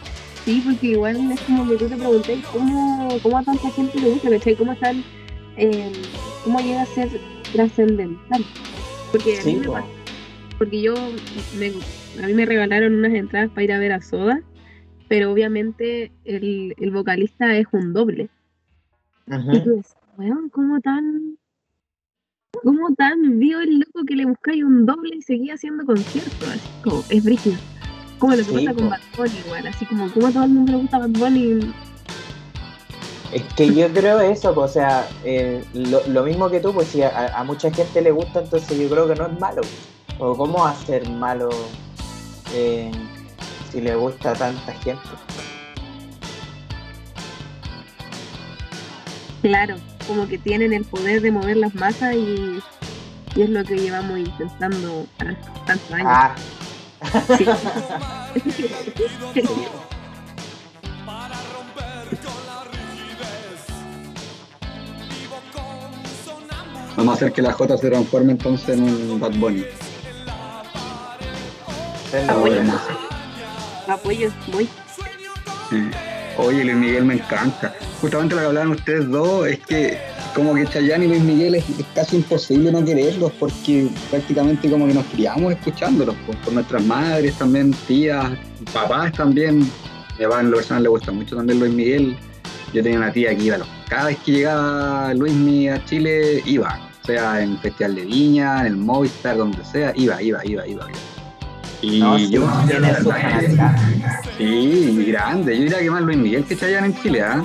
Sí, 0.44 0.62
porque 0.64 0.86
igual 0.88 1.30
es 1.30 1.40
como 1.40 1.68
que 1.68 1.76
tú 1.76 1.88
te 1.88 1.96
pregunté 1.96 2.38
cómo, 2.50 3.18
cómo 3.22 3.38
a 3.38 3.42
tanta 3.42 3.70
gente 3.72 4.00
le 4.00 4.08
gusta, 4.08 4.30
¿cachai? 4.30 4.56
¿Cómo 4.56 4.72
están, 4.72 5.04
eh, 5.58 5.92
cómo 6.44 6.60
llega 6.60 6.82
a 6.82 6.86
ser 6.86 7.20
trascendental? 7.52 8.44
Porque 9.12 9.40
a 9.40 9.44
mí 9.44 9.56
me 9.56 9.68
pasa- 9.68 9.86
porque 10.56 10.80
yo, 10.80 10.94
me, 11.58 11.72
a 12.22 12.26
mí 12.26 12.34
me 12.34 12.46
regalaron 12.46 12.94
unas 12.94 13.12
entradas 13.12 13.50
para 13.50 13.62
ir 13.64 13.72
a 13.72 13.78
ver 13.78 13.92
a 13.92 14.00
Soda, 14.00 14.40
pero 15.08 15.32
obviamente 15.32 16.12
el, 16.24 16.74
el 16.78 16.90
vocalista 16.90 17.56
es 17.56 17.66
un 17.72 17.92
doble. 17.92 18.28
Ujú. 19.28 19.56
Y 19.56 19.60
tú 19.60 19.70
dices, 19.76 19.96
weón, 20.16 20.48
¿cómo 20.50 20.80
tan, 20.80 21.36
cómo 22.62 22.94
tan 22.96 23.38
vio 23.38 23.60
el 23.60 23.80
loco 23.80 24.04
que 24.06 24.16
le 24.16 24.26
buscáis 24.26 24.64
un 24.64 24.84
doble 24.86 25.16
y 25.16 25.22
seguía 25.22 25.54
haciendo 25.54 25.84
conciertos? 25.84 26.48
Así 26.48 26.68
como, 26.82 27.02
es 27.10 27.22
brígido. 27.22 27.56
Como 28.18 28.32
lo 28.32 28.38
que 28.38 28.44
Sí, 28.44 28.66
pasa 28.66 28.74
con. 28.74 28.90
Bad 28.90 29.00
Bunny 29.16 29.38
igual, 29.46 29.66
así 29.66 29.84
como, 29.86 30.10
como 30.10 30.26
a 30.26 30.30
todo 30.32 30.44
el 30.44 30.50
mundo 30.50 30.72
le 30.72 30.78
gusta 30.78 30.98
Bad 30.98 31.10
Bunny. 31.10 31.60
Es 33.32 33.42
que 33.54 33.74
yo 33.74 33.88
creo 33.92 34.20
eso, 34.20 34.54
pues, 34.54 34.70
o 34.70 34.72
sea, 34.72 35.06
eh, 35.22 35.62
lo, 35.74 36.00
lo 36.08 36.24
mismo 36.24 36.50
que 36.50 36.60
tú, 36.60 36.72
pues 36.72 36.88
si 36.88 37.02
a, 37.02 37.38
a 37.38 37.44
mucha 37.44 37.70
gente 37.70 38.00
le 38.00 38.10
gusta, 38.10 38.40
entonces 38.40 38.78
yo 38.78 38.88
creo 38.88 39.06
que 39.06 39.14
no 39.14 39.26
es 39.26 39.38
malo. 39.38 39.62
O 40.18 40.36
cómo 40.36 40.66
hacer 40.66 41.08
malo 41.10 41.48
eh, 42.54 42.90
si 43.70 43.80
le 43.80 43.94
gusta 43.94 44.30
a 44.32 44.34
tanta 44.34 44.72
gente. 44.74 45.02
Claro, 49.42 49.76
como 50.06 50.26
que 50.26 50.38
tienen 50.38 50.72
el 50.72 50.84
poder 50.84 51.20
de 51.20 51.30
mover 51.30 51.56
las 51.58 51.74
masas 51.74 52.14
y, 52.14 52.60
y 53.36 53.42
es 53.42 53.50
lo 53.50 53.64
que 53.64 53.76
llevamos 53.76 54.18
intentando 54.18 55.06
tantos 55.66 55.92
años. 55.92 56.08
Ah, 56.08 56.34
Sí. 57.38 57.46
Vamos 66.98 67.12
a 67.12 67.16
hacer 67.16 67.32
que 67.32 67.42
la 67.42 67.52
J 67.52 67.76
se 67.78 67.90
transforme 67.90 68.32
entonces 68.32 68.70
en 68.70 68.82
un 68.82 69.20
Bad 69.20 69.34
Bunny. 69.36 69.64
Apoyo. 73.88 74.30
voy. 74.52 74.68
Sí. 75.70 75.76
Oye, 76.36 76.64
Luis 76.64 76.76
Miguel 76.76 77.04
me 77.04 77.14
encanta. 77.14 77.74
Justamente 78.00 78.34
lo 78.34 78.40
que 78.42 78.46
hablaban 78.46 78.70
ustedes 78.70 79.08
dos 79.08 79.46
es 79.46 79.58
que 79.60 79.98
como 80.34 80.54
que 80.54 80.66
Chayanne 80.66 81.06
y 81.06 81.08
Luis 81.08 81.22
Miguel 81.22 81.56
es, 81.56 81.64
es 81.70 81.84
casi 81.94 82.16
imposible 82.16 82.70
no 82.70 82.84
quererlos 82.84 83.32
porque 83.40 83.88
prácticamente 84.08 84.70
como 84.70 84.86
que 84.86 84.94
nos 84.94 85.04
criamos 85.06 85.52
escuchándolos 85.52 86.14
por, 86.26 86.36
por 86.38 86.52
nuestras 86.52 86.82
madres 86.84 87.34
también, 87.36 87.72
tías, 87.88 88.24
papás 88.72 89.12
también. 89.12 89.58
Mi 90.18 90.24
papá 90.24 90.40
en 90.40 90.50
lo 90.50 90.56
personal 90.58 90.82
le 90.84 90.88
gusta 90.90 91.10
mucho 91.12 91.34
también 91.36 91.58
Luis 91.58 91.72
Miguel. 91.72 92.16
Yo 92.72 92.82
tenía 92.82 92.98
una 92.98 93.12
tía 93.12 93.34
que 93.36 93.42
iba, 93.42 93.56
a 93.56 93.58
los- 93.58 93.68
cada 93.88 94.06
vez 94.06 94.18
que 94.24 94.32
llegaba 94.32 95.14
Luis 95.14 95.32
Miguel 95.34 95.74
a 95.74 95.84
Chile, 95.86 96.42
iba. 96.46 96.78
O 97.02 97.06
sea, 97.06 97.40
en 97.42 97.58
Festival 97.58 97.94
de 97.96 98.04
Viña, 98.04 98.60
en 98.60 98.66
el 98.66 98.76
Movistar, 98.76 99.38
donde 99.38 99.64
sea, 99.64 99.92
iba, 99.96 100.22
iba, 100.22 100.44
iba, 100.44 100.66
iba. 100.66 100.84
iba. 100.88 100.98
Y 101.80 102.00
No, 102.00 102.18
yo, 102.18 102.48
tiene. 102.66 102.92
Sí, 104.36 105.04
grande. 105.06 105.56
Yo 105.56 105.62
diría 105.64 105.78
que 105.78 105.90
más 105.90 106.02
Luis 106.02 106.18
Miguel 106.18 106.44
que 106.44 106.56
Chayanne 106.56 106.86
en 106.88 107.02
Chile, 107.02 107.22
¿ah? 107.22 107.44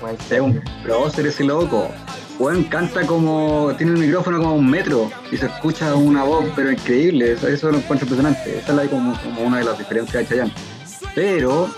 Puede 0.00 0.16
Es 0.30 0.40
un 0.40 0.62
prócer 0.82 1.26
ese 1.26 1.44
loco. 1.44 1.90
Bueno, 2.38 2.64
canta 2.68 3.06
como. 3.06 3.72
Tiene 3.76 3.92
el 3.92 3.98
micrófono 3.98 4.38
como 4.38 4.56
un 4.56 4.70
metro 4.70 5.10
y 5.32 5.36
se 5.36 5.46
escucha 5.46 5.94
una 5.94 6.24
voz, 6.24 6.46
pero 6.54 6.70
increíble. 6.70 7.32
Eso, 7.32 7.48
eso 7.48 7.70
lo 7.70 7.78
encuentro 7.78 8.06
impresionante. 8.06 8.58
Esa 8.58 8.70
es 8.70 8.76
la, 8.76 8.86
como, 8.86 9.20
como 9.20 9.42
una 9.42 9.58
de 9.58 9.64
las 9.64 9.78
diferencias 9.78 10.22
de 10.22 10.28
Chayanne. 10.28 10.52
Pero 11.14 11.68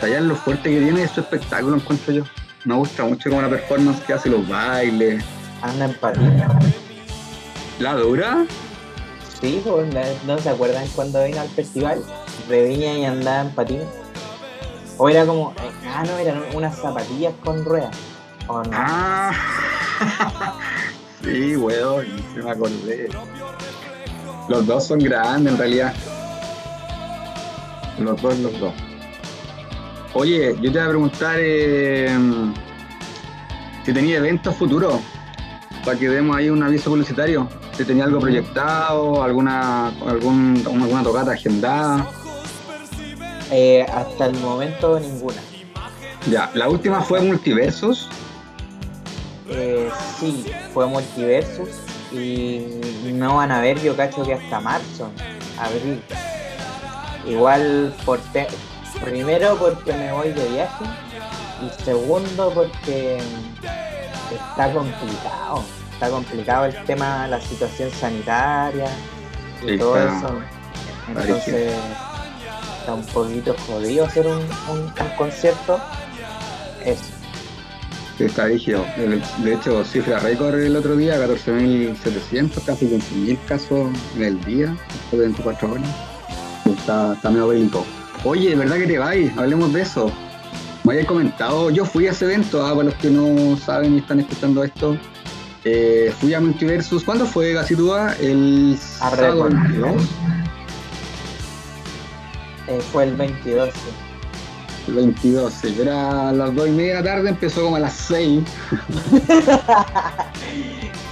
Chayanne 0.00 0.26
lo 0.26 0.36
fuerte 0.36 0.70
que 0.70 0.80
tiene 0.80 1.02
es 1.02 1.10
su 1.10 1.20
espectáculo, 1.20 1.76
encuentro 1.76 2.12
yo. 2.12 2.24
Me 2.64 2.74
gusta 2.74 3.04
mucho 3.04 3.30
como 3.30 3.42
la 3.42 3.48
performance 3.48 4.00
que 4.02 4.12
hace, 4.12 4.28
los 4.28 4.46
bailes. 4.48 5.24
Anda 5.62 5.86
en 5.86 5.94
patín. 5.94 6.42
La 7.78 7.94
dura. 7.94 8.44
Sí, 9.40 9.62
pues, 9.64 9.94
¿no- 9.94 10.34
¿no 10.34 10.38
se 10.38 10.50
acuerdan 10.50 10.86
cuando 10.94 11.24
vino 11.24 11.40
al 11.40 11.48
festival 11.48 12.02
de 12.48 12.64
Viña 12.68 12.92
y 12.94 13.04
andaba 13.04 13.40
en 13.42 13.50
patín? 13.54 13.80
O 14.98 15.08
era 15.08 15.24
como, 15.24 15.52
eh, 15.52 15.70
ah, 15.88 16.02
no, 16.06 16.18
eran 16.18 16.42
unas 16.54 16.76
zapatillas 16.78 17.32
con 17.42 17.64
ruedas. 17.64 17.96
O 18.48 18.62
no. 18.62 18.70
Ah, 18.72 19.32
sí, 21.24 21.56
weón, 21.56 22.06
se 22.34 22.42
me 22.42 22.50
acordé. 22.50 23.08
Los 24.48 24.66
dos 24.66 24.86
son 24.86 24.98
grandes 24.98 25.52
en 25.54 25.58
realidad. 25.58 25.94
Los 27.98 28.20
dos, 28.20 28.38
los 28.40 28.58
dos. 28.60 28.72
Oye, 30.12 30.54
yo 30.60 30.72
te 30.72 30.78
voy 30.78 30.86
a 30.86 30.88
preguntar 30.88 31.36
eh, 31.40 32.10
si 33.84 33.92
tenía 33.92 34.16
eventos 34.18 34.54
futuros 34.56 34.94
para 35.84 35.98
que 35.98 36.08
demos 36.08 36.36
ahí 36.36 36.50
un 36.50 36.62
aviso 36.62 36.90
publicitario. 36.90 37.48
Si 37.80 37.86
tenía 37.86 38.04
algo 38.04 38.20
proyectado, 38.20 39.22
alguna, 39.22 39.86
algún, 40.06 40.62
alguna 40.66 41.02
tocata 41.02 41.32
agendada. 41.32 42.06
Eh, 43.50 43.86
hasta 43.90 44.26
el 44.26 44.34
momento 44.40 45.00
ninguna. 45.00 45.40
Ya, 46.30 46.50
la 46.52 46.68
última 46.68 47.00
fue 47.00 47.22
Multiversos. 47.22 48.10
Eh, 49.48 49.88
sí, 50.18 50.44
fue 50.74 50.88
Multiversus 50.88 51.70
y 52.12 52.66
no 53.14 53.36
van 53.36 53.50
a 53.50 53.62
ver, 53.62 53.80
yo 53.80 53.96
cacho 53.96 54.24
que 54.24 54.34
hasta 54.34 54.60
marzo, 54.60 55.08
abril. 55.58 56.02
Igual, 57.26 57.94
por 58.04 58.18
te- 58.34 58.46
primero 59.02 59.56
porque 59.56 59.94
me 59.94 60.12
voy 60.12 60.32
de 60.32 60.46
viaje 60.50 60.84
y 61.62 61.82
segundo 61.82 62.50
porque 62.54 63.22
está 64.30 64.70
complicado. 64.70 65.64
Está 66.00 66.08
complicado 66.12 66.64
el 66.64 66.84
tema, 66.86 67.28
la 67.28 67.38
situación 67.42 67.90
sanitaria 67.90 68.86
y 69.62 69.76
todo 69.76 69.96
eso. 69.98 70.40
Entonces, 71.26 71.72
está 72.78 72.94
un 72.94 73.04
poquito 73.04 73.54
jodido 73.66 74.06
hacer 74.06 74.26
un, 74.26 74.38
un- 74.38 74.78
un 74.80 75.16
concierto. 75.18 75.78
Eso. 76.86 77.02
Está 78.18 78.46
rígido. 78.46 78.82
De 79.44 79.52
hecho, 79.54 79.84
cifra 79.84 80.18
récord 80.20 80.54
el 80.58 80.74
otro 80.74 80.96
día, 80.96 81.18
14.700, 81.18 82.64
casi 82.64 82.86
15.000 82.86 83.38
casos 83.46 83.90
en 84.16 84.22
el 84.24 84.44
día, 84.46 84.74
después 84.90 85.10
de 85.12 85.18
24 85.18 85.72
horas. 85.72 85.84
Está, 86.64 87.12
está 87.12 87.28
medio 87.28 87.48
bélico. 87.48 87.84
Oye, 88.24 88.54
¿verdad 88.54 88.76
que 88.76 88.86
te 88.86 88.98
vais? 88.98 89.36
Hablemos 89.36 89.70
de 89.74 89.82
eso. 89.82 90.10
Me 90.84 90.94
habías 90.94 91.06
comentado, 91.06 91.68
yo 91.68 91.84
fui 91.84 92.06
a 92.06 92.12
ese 92.12 92.24
evento, 92.24 92.64
ah, 92.64 92.70
para 92.70 92.84
los 92.84 92.94
que 92.94 93.10
no 93.10 93.54
saben 93.58 93.94
y 93.96 93.98
están 93.98 94.20
escuchando 94.20 94.64
esto. 94.64 94.96
Eh, 95.64 96.12
fui 96.18 96.32
a 96.32 96.40
Multiversus, 96.40 97.04
¿cuándo 97.04 97.26
fue 97.26 97.52
Gasitúa? 97.52 98.14
El 98.18 98.78
sábado 98.80 99.48
récord. 99.48 99.52
22, 99.54 100.02
Eh, 102.68 102.80
fue 102.92 103.04
el 103.04 103.14
22. 103.16 103.68
sí. 103.74 103.80
el 104.88 104.94
22, 104.94 105.52
sí, 105.52 105.76
era 105.80 106.28
a 106.30 106.32
las 106.32 106.54
2 106.54 106.68
y 106.68 106.70
media 106.70 106.96
de 106.96 107.02
la 107.02 107.10
tarde, 107.14 107.28
empezó 107.30 107.62
como 107.64 107.76
a 107.76 107.80
las 107.80 107.92
6. 107.94 108.42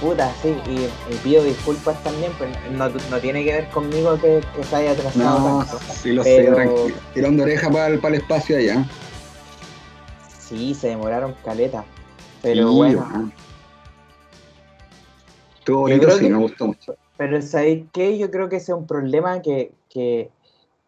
Puta, 0.01 0.31
sí, 0.41 0.55
y, 0.67 0.85
y 1.13 1.17
pido 1.23 1.43
disculpas 1.43 2.01
también, 2.03 2.31
pues 2.37 2.49
no, 2.71 2.87
no 2.89 3.17
tiene 3.19 3.43
que 3.43 3.51
ver 3.51 3.69
conmigo 3.69 4.17
que, 4.19 4.41
que 4.55 4.63
se 4.63 4.75
haya 4.77 4.91
atrasado 4.91 5.39
No, 5.39 5.59
tanto. 5.65 5.79
sí 5.93 6.13
lo 6.13 6.23
Pero- 6.23 6.45
sé, 6.45 6.51
tranquilo. 6.55 6.95
Tirón 7.13 7.37
de 7.37 7.43
oreja 7.43 7.69
para 7.69 7.87
el, 7.87 7.99
para 7.99 8.15
el 8.15 8.21
espacio 8.21 8.57
allá. 8.57 8.85
Sí, 10.47 10.73
se 10.73 10.87
demoraron 10.87 11.35
caleta. 11.43 11.83
Pero 12.41 12.69
Sí, 12.69 12.75
bueno. 12.75 13.31
Estuvo 15.69 15.87
Yo 15.87 15.95
bonito, 15.95 16.11
sí, 16.11 16.25
que- 16.25 16.29
me 16.29 16.37
gustó 16.39 16.67
mucho. 16.67 16.95
pero 17.17 17.41
¿sabéis 17.41 17.85
qué? 17.93 18.17
Yo 18.17 18.31
creo 18.31 18.49
que 18.49 18.57
ese 18.57 18.71
es 18.71 18.77
un 18.77 18.87
problema 18.87 19.41
que, 19.41 19.71
que 19.89 20.29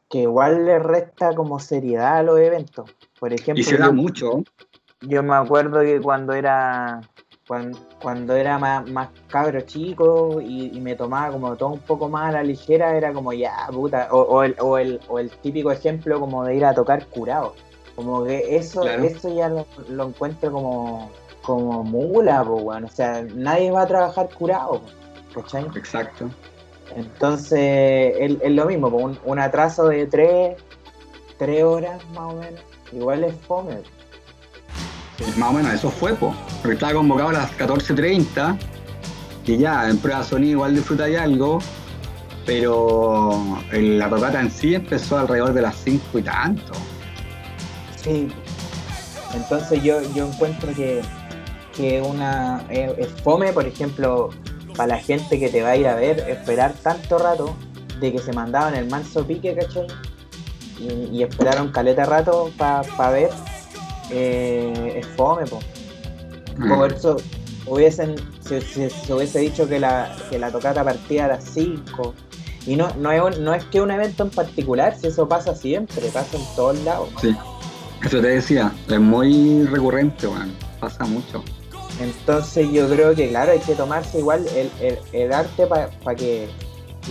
que 0.09 0.23
igual 0.23 0.65
le 0.65 0.77
resta 0.77 1.34
como 1.34 1.59
seriedad 1.59 2.17
a 2.17 2.23
los 2.23 2.38
eventos. 2.38 2.91
Por 3.17 3.32
ejemplo, 3.32 3.61
Y 3.61 3.63
se 3.63 3.77
da 3.77 3.91
mucho. 3.91 4.43
yo 5.01 5.23
me 5.23 5.36
acuerdo 5.36 5.79
que 5.82 6.01
cuando 6.01 6.34
era 6.34 7.01
cuando, 7.47 7.79
cuando 8.01 8.36
era 8.36 8.57
más, 8.59 8.89
más 8.89 9.09
cabro 9.29 9.61
chico 9.61 10.41
y, 10.41 10.75
y 10.75 10.82
me 10.82 10.95
tomaba 10.95 11.32
como 11.32 11.55
todo 11.55 11.69
un 11.69 11.79
poco 11.79 12.09
más 12.09 12.29
a 12.29 12.32
la 12.34 12.43
ligera, 12.43 12.97
era 12.97 13.13
como 13.13 13.32
ya, 13.34 13.67
puta, 13.71 14.09
o, 14.11 14.19
o 14.21 14.43
el, 14.43 14.55
o, 14.59 14.77
el, 14.77 14.99
o 15.07 15.17
el 15.19 15.29
típico 15.29 15.71
ejemplo 15.71 16.19
como 16.19 16.43
de 16.43 16.55
ir 16.55 16.65
a 16.65 16.73
tocar 16.73 17.05
curado. 17.07 17.53
Como 17.95 18.25
que 18.25 18.55
eso, 18.57 18.82
Claro. 18.82 19.03
eso 19.03 19.34
ya 19.34 19.47
lo, 19.49 19.65
lo 19.89 20.07
encuentro 20.09 20.51
como, 20.51 21.09
como 21.43 21.83
mula, 21.83 22.43
pues, 22.43 22.63
weón. 22.63 22.85
O 22.85 22.89
sea, 22.89 23.23
nadie 23.35 23.71
va 23.71 23.83
a 23.83 23.87
trabajar 23.87 24.29
curado, 24.29 24.81
¿cachai? 25.33 25.65
Exacto. 25.75 26.29
Entonces, 26.95 28.13
es, 28.19 28.37
es 28.41 28.51
lo 28.51 28.65
mismo, 28.65 28.87
un, 28.89 29.17
un 29.23 29.39
atraso 29.39 29.87
de 29.87 30.05
tres, 30.07 30.57
tres 31.37 31.63
horas 31.63 32.01
más 32.13 32.33
o 32.33 32.35
menos, 32.37 32.61
igual 32.91 33.23
es 33.23 33.33
fome. 33.47 33.77
Y 35.19 35.39
Más 35.39 35.49
o 35.49 35.53
menos 35.53 35.73
eso 35.73 35.89
fue, 35.89 36.13
po. 36.13 36.33
Porque 36.61 36.73
estaba 36.73 36.93
convocado 36.93 37.29
a 37.29 37.33
las 37.33 37.51
14.30 37.57 38.57
y 39.45 39.57
ya, 39.57 39.89
en 39.89 39.97
prueba 39.99 40.19
de 40.19 40.25
sonido 40.25 40.51
igual 40.51 40.75
disfrutáis 40.75 41.17
algo, 41.17 41.59
pero 42.45 43.39
el- 43.71 43.97
la 43.99 44.09
tocata 44.09 44.39
en 44.41 44.51
sí 44.51 44.75
empezó 44.75 45.17
alrededor 45.17 45.53
de 45.53 45.61
las 45.61 45.75
5 45.77 46.19
y 46.19 46.23
tanto. 46.23 46.73
Sí. 48.03 48.27
Entonces 49.33 49.81
yo, 49.83 50.01
yo 50.13 50.27
encuentro 50.27 50.73
que, 50.73 51.01
que 51.82 51.99
una 52.01 52.63
es, 52.69 52.91
es 52.99 53.07
fome, 53.23 53.51
por 53.53 53.65
ejemplo, 53.65 54.29
para 54.77 54.95
la 54.95 54.99
gente 54.99 55.39
que 55.39 55.49
te 55.49 55.63
va 55.63 55.69
a 55.71 55.75
ir 55.77 55.88
a 55.88 55.95
ver, 55.95 56.19
esperar 56.29 56.73
tanto 56.84 57.17
rato 57.17 57.55
de 57.99 58.11
que 58.11 58.19
se 58.19 58.32
mandaban 58.34 58.75
el 58.75 58.88
manso 58.89 59.25
pique, 59.25 59.55
¿cachai? 59.55 59.88
Y, 60.79 61.17
y 61.17 61.23
esperaron 61.23 61.71
caleta 61.71 62.05
rato 62.05 62.51
para 62.57 63.09
ver, 63.11 63.29
eh, 64.11 64.93
es 64.97 65.07
fome, 65.15 65.45
po. 65.47 65.59
Por 66.67 66.93
eso 66.93 67.17
hubiesen, 67.65 68.15
se, 68.41 68.61
se- 68.61 68.89
se 68.91 69.13
hubiese 69.13 69.39
dicho 69.39 69.67
que 69.67 69.79
la, 69.79 70.15
que 70.29 70.38
la 70.38 70.51
tocata 70.51 70.84
partía 70.84 71.25
a 71.25 71.29
las 71.29 71.43
5. 71.45 72.13
Y 72.67 72.75
no, 72.75 72.89
no, 72.99 73.11
es 73.11 73.21
un- 73.38 73.43
no 73.43 73.53
es 73.55 73.63
que 73.65 73.82
un 73.82 73.89
evento 73.89 74.23
en 74.23 74.29
particular, 74.29 74.95
si 74.99 75.07
eso 75.07 75.27
pasa 75.27 75.55
siempre, 75.55 76.07
pasa 76.13 76.38
en 76.38 76.43
todos 76.55 76.77
lados. 76.84 77.09
Sí, 77.21 77.36
eso 78.03 78.21
te 78.21 78.27
decía, 78.27 78.71
es 78.88 78.99
muy 78.99 79.63
recurrente, 79.65 80.27
weón. 80.27 80.53
Pasa 80.79 81.05
mucho. 81.05 81.43
Entonces 82.02 82.72
yo 82.72 82.88
creo 82.89 83.14
que 83.16 83.30
claro, 83.30 83.52
hay 83.52 83.60
que 83.60 83.76
tomarse 83.76 84.20
igual 84.20 84.45
el, 84.56 84.70
el- 84.86 84.99
el 85.14 85.34
arte 85.34 85.68
para 85.68 85.89
que, 86.16 86.47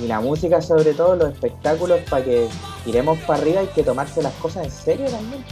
y 0.02 0.06
la 0.06 0.20
música 0.20 0.60
sobre 0.60 0.92
todo, 0.94 1.16
los 1.16 1.32
espectáculos 1.32 2.00
para 2.08 2.24
que 2.24 2.48
tiremos 2.84 3.18
para 3.20 3.40
arriba, 3.40 3.60
hay 3.60 3.66
que 3.68 3.82
tomarse 3.82 4.22
las 4.22 4.32
cosas 4.34 4.64
en 4.64 4.70
serio 4.70 5.06
también. 5.06 5.44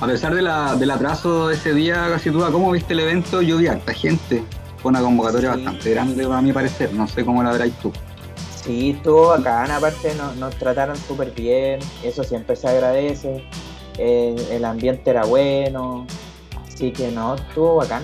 A 0.00 0.06
pesar 0.06 0.34
de 0.34 0.42
la- 0.42 0.74
del 0.76 0.90
atraso 0.90 1.48
de 1.48 1.54
ese 1.54 1.74
día, 1.74 2.06
casi 2.10 2.30
tú, 2.30 2.40
¿cómo 2.50 2.70
viste 2.70 2.92
el 2.92 3.00
evento? 3.00 3.42
Yo 3.42 3.58
vi 3.58 3.66
a 3.68 3.72
harta 3.72 3.92
gente. 3.92 4.42
Fue 4.78 4.90
una 4.90 5.00
convocatoria 5.00 5.52
Sí. 5.54 5.62
bastante 5.62 5.90
grande, 5.90 6.24
a 6.24 6.40
mi 6.40 6.52
parecer. 6.52 6.92
No 6.92 7.06
sé 7.06 7.24
cómo 7.24 7.42
la 7.42 7.52
verás 7.52 7.70
tú. 7.80 7.92
Sí, 8.64 8.90
estuvo 8.90 9.28
bacán, 9.28 9.70
aparte 9.72 10.14
nos, 10.14 10.36
nos 10.36 10.54
trataron 10.56 10.96
súper 10.96 11.32
bien, 11.32 11.80
eso 12.04 12.22
siempre 12.22 12.54
se 12.54 12.68
agradece, 12.68 13.44
eh, 13.98 14.36
el 14.52 14.64
ambiente 14.64 15.10
era 15.10 15.24
bueno, 15.24 16.06
así 16.82 16.90
que 16.90 17.12
no, 17.12 17.36
estuvo 17.36 17.76
bacán. 17.76 18.02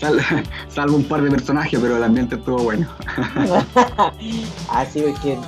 Sal- 0.00 0.20
salvo 0.68 0.96
un 0.96 1.04
par 1.04 1.22
de 1.22 1.30
personajes, 1.30 1.78
pero 1.80 1.96
el 1.96 2.02
ambiente 2.02 2.34
estuvo 2.34 2.58
bueno. 2.64 2.88
Así 4.70 5.02
que 5.22 5.38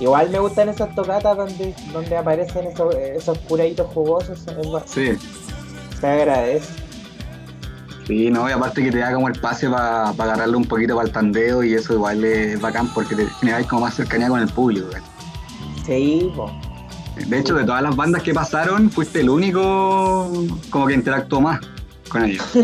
igual 0.00 0.30
me 0.30 0.38
gustan 0.38 0.68
esas 0.70 0.94
tocatas 0.94 1.36
donde, 1.36 1.74
donde 1.92 2.16
aparecen 2.16 2.66
esos, 2.66 2.94
esos 2.94 3.38
curaditos 3.40 3.86
jugosos, 3.92 4.38
Sí, 4.86 5.10
se 6.00 6.06
agradece. 6.06 6.66
sí, 8.06 8.30
no, 8.30 8.48
y 8.48 8.52
aparte 8.52 8.82
que 8.82 8.90
te 8.90 8.98
da 8.98 9.12
como 9.12 9.28
el 9.28 9.38
pase 9.38 9.68
para 9.68 10.08
agarrarle 10.10 10.56
un 10.56 10.64
poquito 10.64 10.94
para 10.94 11.06
el 11.08 11.12
tandeo 11.12 11.62
y 11.62 11.74
eso 11.74 11.92
igual 11.94 12.24
es 12.24 12.58
bacán 12.60 12.88
porque 12.94 13.14
te 13.16 13.26
generáis 13.40 13.66
como 13.66 13.82
más 13.82 13.94
cercanía 13.94 14.28
con 14.28 14.40
el 14.40 14.48
público. 14.48 14.88
Sí, 15.84 16.30
po. 16.34 16.50
De 17.26 17.38
hecho, 17.40 17.54
de 17.56 17.64
todas 17.64 17.82
las 17.82 17.96
bandas 17.96 18.22
que 18.22 18.32
pasaron, 18.32 18.90
fuiste 18.90 19.20
el 19.20 19.28
único 19.30 20.30
como 20.70 20.86
que 20.86 20.94
interactuó 20.94 21.40
más 21.40 21.60
con 22.08 22.24
ellos. 22.24 22.44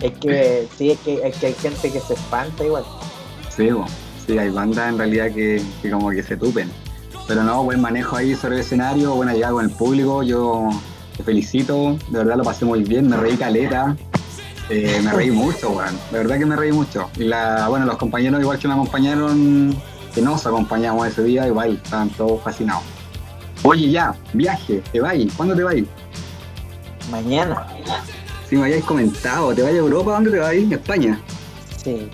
Es 0.00 0.12
que 0.18 0.68
sí, 0.76 0.90
es 0.90 0.98
que, 0.98 1.26
es 1.26 1.36
que 1.36 1.46
hay 1.46 1.54
gente 1.54 1.90
que 1.90 1.98
se 1.98 2.12
espanta 2.12 2.62
igual. 2.62 2.84
Sí, 3.48 3.70
bo. 3.70 3.86
sí, 4.26 4.36
hay 4.36 4.50
bandas 4.50 4.90
en 4.90 4.98
realidad 4.98 5.32
que, 5.32 5.62
que 5.80 5.90
como 5.90 6.10
que 6.10 6.22
se 6.22 6.36
tupen. 6.36 6.70
Pero 7.26 7.42
no, 7.42 7.64
buen 7.64 7.80
manejo 7.80 8.16
ahí 8.16 8.34
sobre 8.34 8.56
el 8.56 8.60
escenario, 8.60 9.14
buena 9.14 9.32
llegada 9.32 9.54
con 9.54 9.64
el 9.64 9.70
público, 9.70 10.22
yo 10.22 10.68
te 11.16 11.22
felicito, 11.22 11.96
de 12.10 12.18
verdad 12.18 12.36
lo 12.36 12.44
pasé 12.44 12.66
muy 12.66 12.82
bien, 12.82 13.08
me 13.08 13.16
reí 13.16 13.36
caleta, 13.36 13.96
eh, 14.68 15.00
me 15.02 15.12
reí 15.12 15.30
mucho, 15.30 15.70
weón, 15.70 15.96
de 16.10 16.18
verdad 16.18 16.38
que 16.38 16.46
me 16.46 16.56
reí 16.56 16.72
mucho. 16.72 17.08
Y 17.16 17.24
la, 17.24 17.68
bueno, 17.68 17.86
los 17.86 17.96
compañeros 17.96 18.40
igual 18.40 18.58
que 18.58 18.68
me 18.68 18.74
acompañaron, 18.74 19.74
que 20.14 20.20
nos 20.20 20.46
acompañamos 20.46 21.06
ese 21.06 21.22
día, 21.22 21.46
igual 21.46 21.80
estaban 21.82 22.10
todos 22.10 22.42
fascinados. 22.42 22.82
Oye 23.62 23.90
ya, 23.90 24.14
viaje, 24.34 24.82
te 24.92 25.00
vas, 25.00 25.14
¿cuándo 25.34 25.54
te 25.54 25.62
vas? 25.62 25.76
Mañana. 27.10 27.66
Si 28.48 28.56
me 28.56 28.64
habíais 28.64 28.84
comentado, 28.84 29.54
¿te 29.54 29.62
vas 29.62 29.72
a 29.72 29.76
Europa? 29.76 30.12
¿Dónde 30.12 30.30
te 30.30 30.38
vas? 30.38 30.52
España. 30.54 31.20
Sí, 31.82 32.08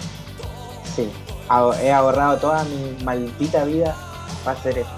sí. 0.97 1.09
He 1.83 1.93
ahorrado 1.93 2.39
toda 2.39 2.65
mi 2.65 3.05
maldita 3.05 3.65
vida 3.65 3.97
para 4.45 4.59
hacer 4.59 4.79
esto. 4.79 4.93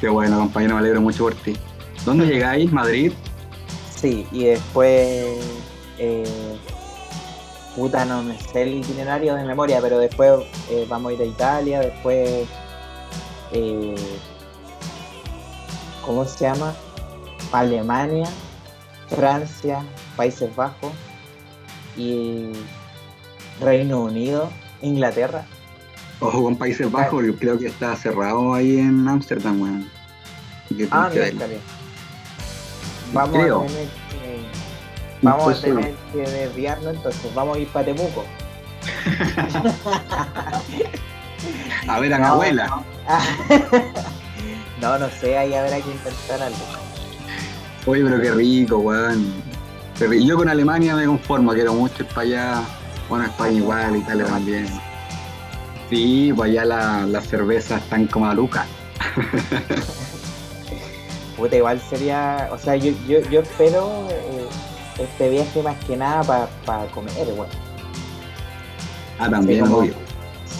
Qué 0.00 0.08
bueno, 0.08 0.38
compañero, 0.38 0.74
me 0.74 0.80
alegro 0.80 1.00
mucho 1.00 1.24
por 1.24 1.34
ti. 1.34 1.56
¿Dónde 2.04 2.26
llegáis? 2.26 2.72
¿Madrid? 2.72 3.12
Sí, 3.94 4.26
y 4.32 4.44
después. 4.44 5.26
Eh, 5.98 6.58
puta, 7.74 8.04
no 8.04 8.22
me 8.22 8.38
sé 8.38 8.62
el 8.62 8.74
itinerario 8.78 9.34
de 9.34 9.44
memoria, 9.44 9.80
pero 9.80 9.98
después 9.98 10.40
eh, 10.70 10.86
vamos 10.88 11.10
a 11.10 11.14
ir 11.14 11.22
a 11.22 11.24
Italia, 11.24 11.80
después. 11.80 12.46
eh, 13.52 13.94
¿Cómo 16.04 16.24
se 16.24 16.44
llama? 16.44 16.72
Alemania, 17.52 18.28
Francia, 19.08 19.82
Países 20.16 20.54
Bajos 20.54 20.92
y 21.96 22.50
Reino 23.60 24.00
Unido, 24.00 24.50
Inglaterra. 24.82 25.44
Ojo 26.20 26.44
con 26.44 26.56
Países 26.56 26.90
Bajos, 26.90 27.24
yo 27.24 27.36
creo 27.36 27.58
que 27.58 27.66
está 27.66 27.94
cerrado 27.96 28.54
ahí 28.54 28.78
en 28.78 29.06
Ámsterdam, 29.06 29.60
weón. 29.60 29.90
Ah, 30.90 31.08
que 31.12 31.20
miércoles. 31.20 31.60
Vamos 33.12 33.38
Creo. 33.38 33.62
a 33.62 33.66
tener 33.66 33.88
que. 33.88 34.46
Vamos 35.22 35.58
a 35.58 35.60
tener 35.60 35.94
que 36.12 36.18
desviarnos 36.18 36.94
entonces. 36.94 37.34
Vamos 37.34 37.56
a 37.56 37.60
ir 37.60 37.68
para 37.68 37.84
Temuco. 37.86 38.24
A 41.88 42.00
ver 42.00 42.12
a 42.12 42.18
mi 42.18 42.24
No, 42.24 42.32
abuela. 42.32 42.82
No, 44.80 44.98
no 44.98 45.08
sé, 45.10 45.38
ahí 45.38 45.54
habrá 45.54 45.80
que 45.80 45.90
intentar 45.90 46.42
algo. 46.42 46.58
Oye, 47.86 48.02
pero 48.04 48.20
qué 48.20 48.30
rico, 48.32 48.78
weón. 48.78 49.32
Qué 49.98 50.06
rico. 50.06 50.24
Yo 50.26 50.36
con 50.36 50.48
Alemania 50.48 50.94
me 50.96 51.06
conformo, 51.06 51.52
quiero 51.52 51.74
mucho 51.74 52.02
ir 52.02 52.08
para 52.08 52.20
allá. 52.22 52.62
Bueno, 53.08 53.24
España 53.26 53.52
igual, 53.58 53.96
Italia 53.96 54.26
también. 54.26 54.66
Sí, 55.88 56.32
pues 56.34 56.50
allá 56.50 56.64
la- 56.64 57.06
las 57.06 57.26
cervezas 57.28 57.80
están 57.82 58.06
como 58.08 58.26
a 58.26 58.34
Lucas. 58.34 58.66
Puta, 61.36 61.56
igual 61.56 61.80
sería. 61.88 62.48
O 62.50 62.58
sea, 62.58 62.76
yo, 62.76 62.92
yo, 63.06 63.20
yo 63.30 63.40
espero 63.40 64.08
eh, 64.10 64.46
este 64.98 65.28
viaje 65.28 65.62
más 65.62 65.76
que 65.84 65.96
nada 65.96 66.48
para 66.64 66.86
comer, 66.86 67.12
weón. 67.28 67.46
Ah, 69.18 69.28
también, 69.30 69.60
como- 69.60 69.78
obvio. 69.78 69.94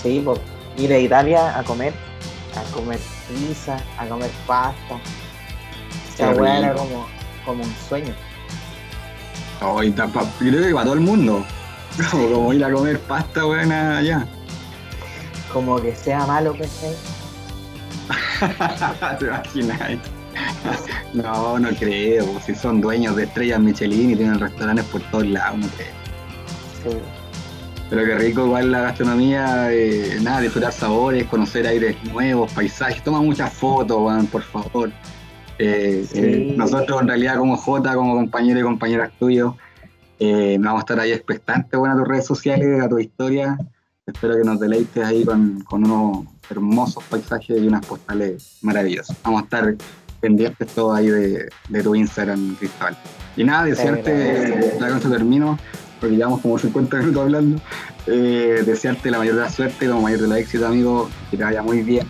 Sí, 0.02 0.20
por 0.24 0.38
ir 0.76 0.92
a 0.92 0.98
Italia 0.98 1.58
a 1.58 1.64
comer, 1.64 1.92
a 2.54 2.72
comer 2.72 3.00
pizza, 3.28 3.78
a 3.98 4.06
comer 4.06 4.30
pasta. 4.46 5.00
Esa 6.16 6.30
weá 6.42 6.58
era 6.58 6.74
como, 6.74 7.06
como 7.44 7.62
un 7.62 7.74
sueño. 7.88 8.14
Ta- 9.94 10.06
pa- 10.08 10.24
yo 10.40 10.50
creo 10.50 10.66
que 10.66 10.72
para 10.72 10.84
todo 10.84 10.94
el 10.94 11.00
mundo. 11.00 11.44
Como, 12.10 12.28
como 12.30 12.52
ir 12.52 12.62
a 12.62 12.70
comer 12.70 13.00
pasta, 13.00 13.46
weón, 13.46 13.72
allá. 13.72 14.26
Como 15.50 15.80
que 15.80 15.94
sea 15.96 16.26
malo, 16.26 16.52
¿cachai? 16.52 16.94
¿Te 19.18 19.60
imaginas? 19.60 19.98
No, 21.14 21.58
no 21.58 21.70
creo. 21.70 22.26
pues, 22.26 22.44
Si 22.44 22.54
son 22.54 22.82
dueños 22.82 23.16
de 23.16 23.24
estrellas 23.24 23.60
Michelin 23.60 24.10
y 24.10 24.16
tienen 24.16 24.38
restaurantes 24.38 24.84
por 24.86 25.00
todos 25.10 25.26
lados, 25.26 25.58
no 25.58 25.66
creo. 25.68 25.88
Sí. 26.82 26.98
Pero 27.88 28.04
qué 28.04 28.14
rico 28.16 28.44
igual 28.44 28.72
la 28.72 28.80
gastronomía, 28.82 29.68
eh, 29.72 30.18
nada, 30.20 30.40
disfrutar 30.40 30.72
sabores, 30.72 31.24
conocer 31.28 31.66
aires 31.66 31.96
nuevos, 32.04 32.52
paisajes. 32.52 33.02
Toma 33.02 33.22
muchas 33.22 33.50
fotos, 33.54 33.96
weón, 33.98 34.26
por 34.26 34.42
favor. 34.42 34.90
Eh, 35.58 36.06
Sí. 36.10 36.18
eh, 36.18 36.54
nosotros 36.56 37.00
en 37.02 37.08
realidad 37.08 37.36
como 37.38 37.56
Jota, 37.56 37.94
como 37.94 38.14
compañeros 38.14 38.60
y 38.60 38.64
compañeras 38.64 39.10
tuyos, 39.18 39.54
eh, 40.18 40.56
vamos 40.60 40.80
a 40.80 40.80
estar 40.80 41.00
ahí 41.00 41.12
expectantes, 41.12 41.78
bueno, 41.78 41.94
a 41.94 41.98
tus 41.98 42.08
redes 42.08 42.26
sociales, 42.26 42.82
a 42.82 42.88
tu 42.88 42.98
historia. 42.98 43.58
Espero 44.06 44.36
que 44.36 44.44
nos 44.44 44.60
deleites 44.60 45.04
ahí 45.04 45.24
con, 45.24 45.60
con 45.62 45.84
unos 45.90 46.26
hermosos 46.48 47.02
paisajes 47.04 47.58
y 47.60 47.66
unas 47.66 47.84
postales 47.84 48.58
maravillosas. 48.62 49.16
Vamos 49.24 49.42
a 49.42 49.44
estar 49.44 49.74
pendientes 50.20 50.68
todo 50.68 50.94
ahí 50.94 51.08
de, 51.08 51.48
de 51.68 51.82
tu 51.82 51.94
Instagram, 51.94 52.54
Cristóbal. 52.56 52.96
Y 53.36 53.44
nada, 53.44 53.64
desearte, 53.64 54.70
ya 54.80 54.88
con 54.88 54.98
eso 54.98 55.10
termino, 55.10 55.58
porque 56.00 56.16
llevamos 56.16 56.40
como 56.40 56.58
50 56.58 56.96
minutos 56.98 57.22
hablando, 57.22 57.60
eh, 58.06 58.62
desearte 58.64 59.10
la 59.10 59.18
mayor 59.18 59.34
de 59.34 59.40
la 59.42 59.50
suerte, 59.50 59.88
como 59.88 60.02
mayor 60.02 60.20
de 60.20 60.28
la 60.28 60.38
éxito, 60.38 60.66
amigo, 60.66 61.10
que 61.30 61.36
te 61.36 61.42
vaya 61.44 61.62
muy 61.62 61.82
bien. 61.82 62.06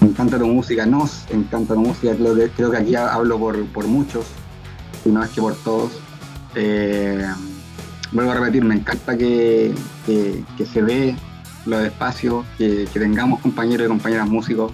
Me 0.00 0.08
encanta 0.08 0.38
tu 0.38 0.46
música, 0.46 0.86
nos 0.86 1.30
encanta 1.30 1.74
tu 1.74 1.80
música, 1.80 2.14
creo 2.14 2.34
que, 2.34 2.48
creo 2.50 2.70
que 2.70 2.76
aquí 2.78 2.94
hablo 2.94 3.38
por, 3.38 3.64
por 3.66 3.86
muchos, 3.86 4.26
y 5.04 5.10
no 5.10 5.22
es 5.22 5.30
que 5.30 5.40
por 5.40 5.54
todos. 5.56 5.92
Eh, 6.54 7.26
vuelvo 8.12 8.30
a 8.30 8.34
repetir, 8.34 8.64
me 8.64 8.76
encanta 8.76 9.16
que, 9.16 9.74
que, 10.06 10.66
se 10.66 10.82
ve 10.82 11.14
los 11.66 11.84
espacios, 11.84 12.46
que, 12.56 12.88
que, 12.92 12.98
tengamos 12.98 13.40
compañeros 13.40 13.86
y 13.86 13.88
compañeras 13.88 14.28
músicos. 14.28 14.72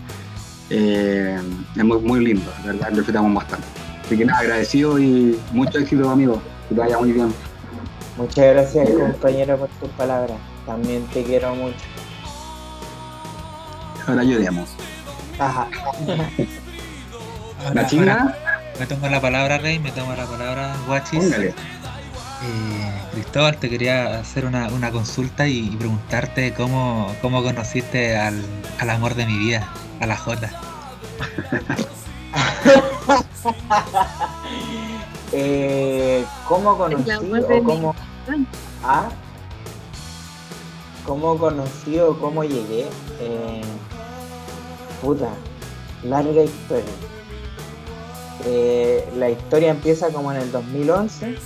Eh, 0.71 1.39
es 1.75 1.85
muy, 1.85 1.99
muy 2.01 2.25
lindo, 2.25 2.51
la 2.61 2.73
verdad, 2.73 2.91
lo 2.91 2.97
disfrutamos 2.97 3.35
bastante. 3.35 3.67
Así 4.05 4.17
que 4.17 4.25
nada, 4.25 4.39
agradecido 4.39 4.99
y 5.01 5.39
mucho 5.53 5.79
éxito, 5.79 6.09
amigo. 6.09 6.41
Que 6.69 6.75
te 6.77 6.81
vaya 6.81 6.99
muy 6.99 7.13
bien. 7.13 7.33
Muchas 8.17 8.55
gracias, 8.55 8.91
compañero, 8.91 9.59
por 9.59 9.69
tus 9.69 9.89
palabras. 9.91 10.39
También 10.65 11.05
te 11.13 11.25
quiero 11.25 11.55
mucho. 11.55 11.77
Ahora 14.07 14.23
ayudemos. 14.23 14.71
Ajá. 15.39 15.69
¿La 17.75 17.87
china? 17.87 18.35
Me 18.79 18.87
tomo 18.87 19.09
la 19.09 19.21
palabra, 19.21 19.59
Rey, 19.59 19.79
me 19.79 19.93
tomo 19.93 20.15
la 20.15 20.27
palabra, 20.27 20.75
Guachis. 20.87 21.33
Eh, 22.43 22.93
Cristóbal, 23.13 23.57
te 23.57 23.71
quería 23.71 24.21
hacer 24.21 24.45
una, 24.45 24.91
consulta 24.91 25.49
y, 25.49 25.71
preguntarte 25.77 26.53
cómo, 26.53 27.15
cómo 27.23 27.43
conociste 27.43 28.15
al, 28.17 28.45
al, 28.79 28.91
amor 28.91 29.15
de 29.15 29.25
mi 29.27 29.39
vida, 29.39 29.67
a 30.01 30.07
la 30.07 30.17
Jota. 30.17 30.51
eh, 35.33 36.27
¿Cómo 36.47 36.77
conocí 36.77 37.11
o 37.11 37.65
cómo... 37.65 37.95
¿Ah? 38.85 39.09
¿Cómo 41.07 41.39
conocí 41.39 41.99
o 42.01 42.19
cómo 42.19 42.45
llegué? 42.45 42.87
Eh, 43.21 43.63
puta, 45.07 45.29
larga 46.03 46.43
historia. 46.43 46.85
Eh, 48.45 49.09
la 49.17 49.31
historia 49.31 49.71
empieza 49.71 50.09
como 50.11 50.33
en 50.33 50.39
el 50.41 50.53
2011 50.53 51.37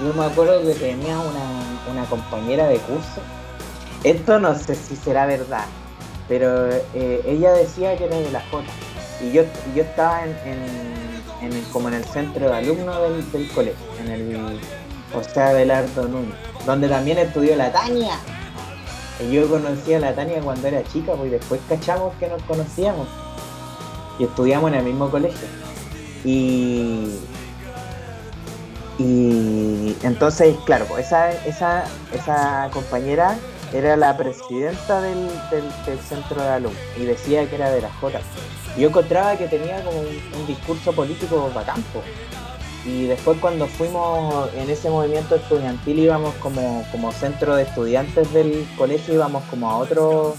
yo 0.00 0.14
me 0.14 0.24
acuerdo 0.24 0.62
que 0.62 0.74
tenía 0.74 1.18
una, 1.18 2.04
compañera 2.08 2.66
de 2.68 2.78
curso. 2.78 3.20
Esto 4.04 4.40
no 4.40 4.58
sé 4.58 4.74
si 4.74 4.96
será 4.96 5.26
verdad, 5.26 5.66
pero 6.28 6.68
eh, 6.94 7.22
ella 7.26 7.52
decía 7.52 7.96
que 7.96 8.06
era 8.06 8.16
de 8.16 8.30
la 8.30 8.40
J. 8.50 8.64
Y 9.22 9.32
yo, 9.32 9.42
yo 9.74 9.82
estaba 9.82 10.24
en, 10.24 11.62
como 11.72 11.88
en 11.88 11.94
el 11.94 12.04
centro 12.04 12.48
de 12.48 12.56
alumnos 12.56 12.96
del, 13.32 13.48
colegio, 13.52 13.86
en 14.00 14.10
el, 14.10 14.58
o 15.14 15.22
sea, 15.22 15.52
del 15.52 15.70
Ardo 15.70 16.08
Núñez, 16.08 16.34
donde 16.66 16.88
también 16.88 17.18
estudió 17.18 17.54
la 17.54 17.70
Tania. 17.70 18.18
Yo 19.30 19.48
conocí 19.48 19.94
a 19.94 20.00
la 20.00 20.14
Tania 20.14 20.40
cuando 20.40 20.68
era 20.68 20.82
chica, 20.84 21.12
pues 21.14 21.30
después 21.30 21.60
cachamos 21.68 22.14
que 22.18 22.28
nos 22.28 22.42
conocíamos. 22.42 23.08
Y 24.18 24.24
estudiamos 24.24 24.72
en 24.72 24.78
el 24.78 24.84
mismo 24.84 25.10
colegio. 25.10 25.48
Y, 26.24 27.18
y 28.98 29.96
entonces, 30.02 30.56
claro, 30.64 30.86
pues 30.86 31.06
esa, 31.06 31.32
esa, 31.46 31.84
esa 32.12 32.70
compañera 32.72 33.36
era 33.72 33.96
la 33.96 34.16
presidenta 34.16 35.00
del, 35.00 35.28
centro 36.06 36.42
de 36.42 36.48
alumnos 36.48 36.80
y 36.96 37.04
decía 37.04 37.48
que 37.48 37.56
era 37.56 37.70
de 37.70 37.80
la 37.80 37.90
J. 37.90 38.20
Yo 38.76 38.88
encontraba 38.88 39.36
que 39.36 39.48
tenía 39.48 39.82
como 39.82 40.00
un, 40.00 40.46
discurso 40.46 40.92
político 40.92 41.50
bacán. 41.54 41.82
Y 42.84 43.06
después 43.06 43.38
cuando 43.40 43.68
fuimos 43.68 44.52
en 44.54 44.68
ese 44.68 44.90
movimiento 44.90 45.36
estudiantil 45.36 46.00
íbamos 46.00 46.34
como, 46.36 46.84
como 46.90 47.12
centro 47.12 47.54
de 47.54 47.62
estudiantes 47.62 48.32
del 48.32 48.66
colegio, 48.76 49.14
íbamos 49.14 49.44
como 49.44 49.70
a 49.70 49.76
otro, 49.76 50.34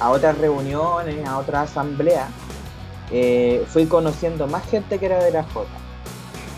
a 0.00 0.10
otras 0.10 0.36
reuniones, 0.38 1.26
a 1.26 1.38
otras 1.38 1.70
asambleas, 1.70 2.28
eh, 3.12 3.64
fui 3.68 3.86
conociendo 3.86 4.48
más 4.48 4.68
gente 4.68 4.98
que 4.98 5.06
era 5.06 5.22
de 5.22 5.30
la 5.30 5.44
J. 5.44 5.66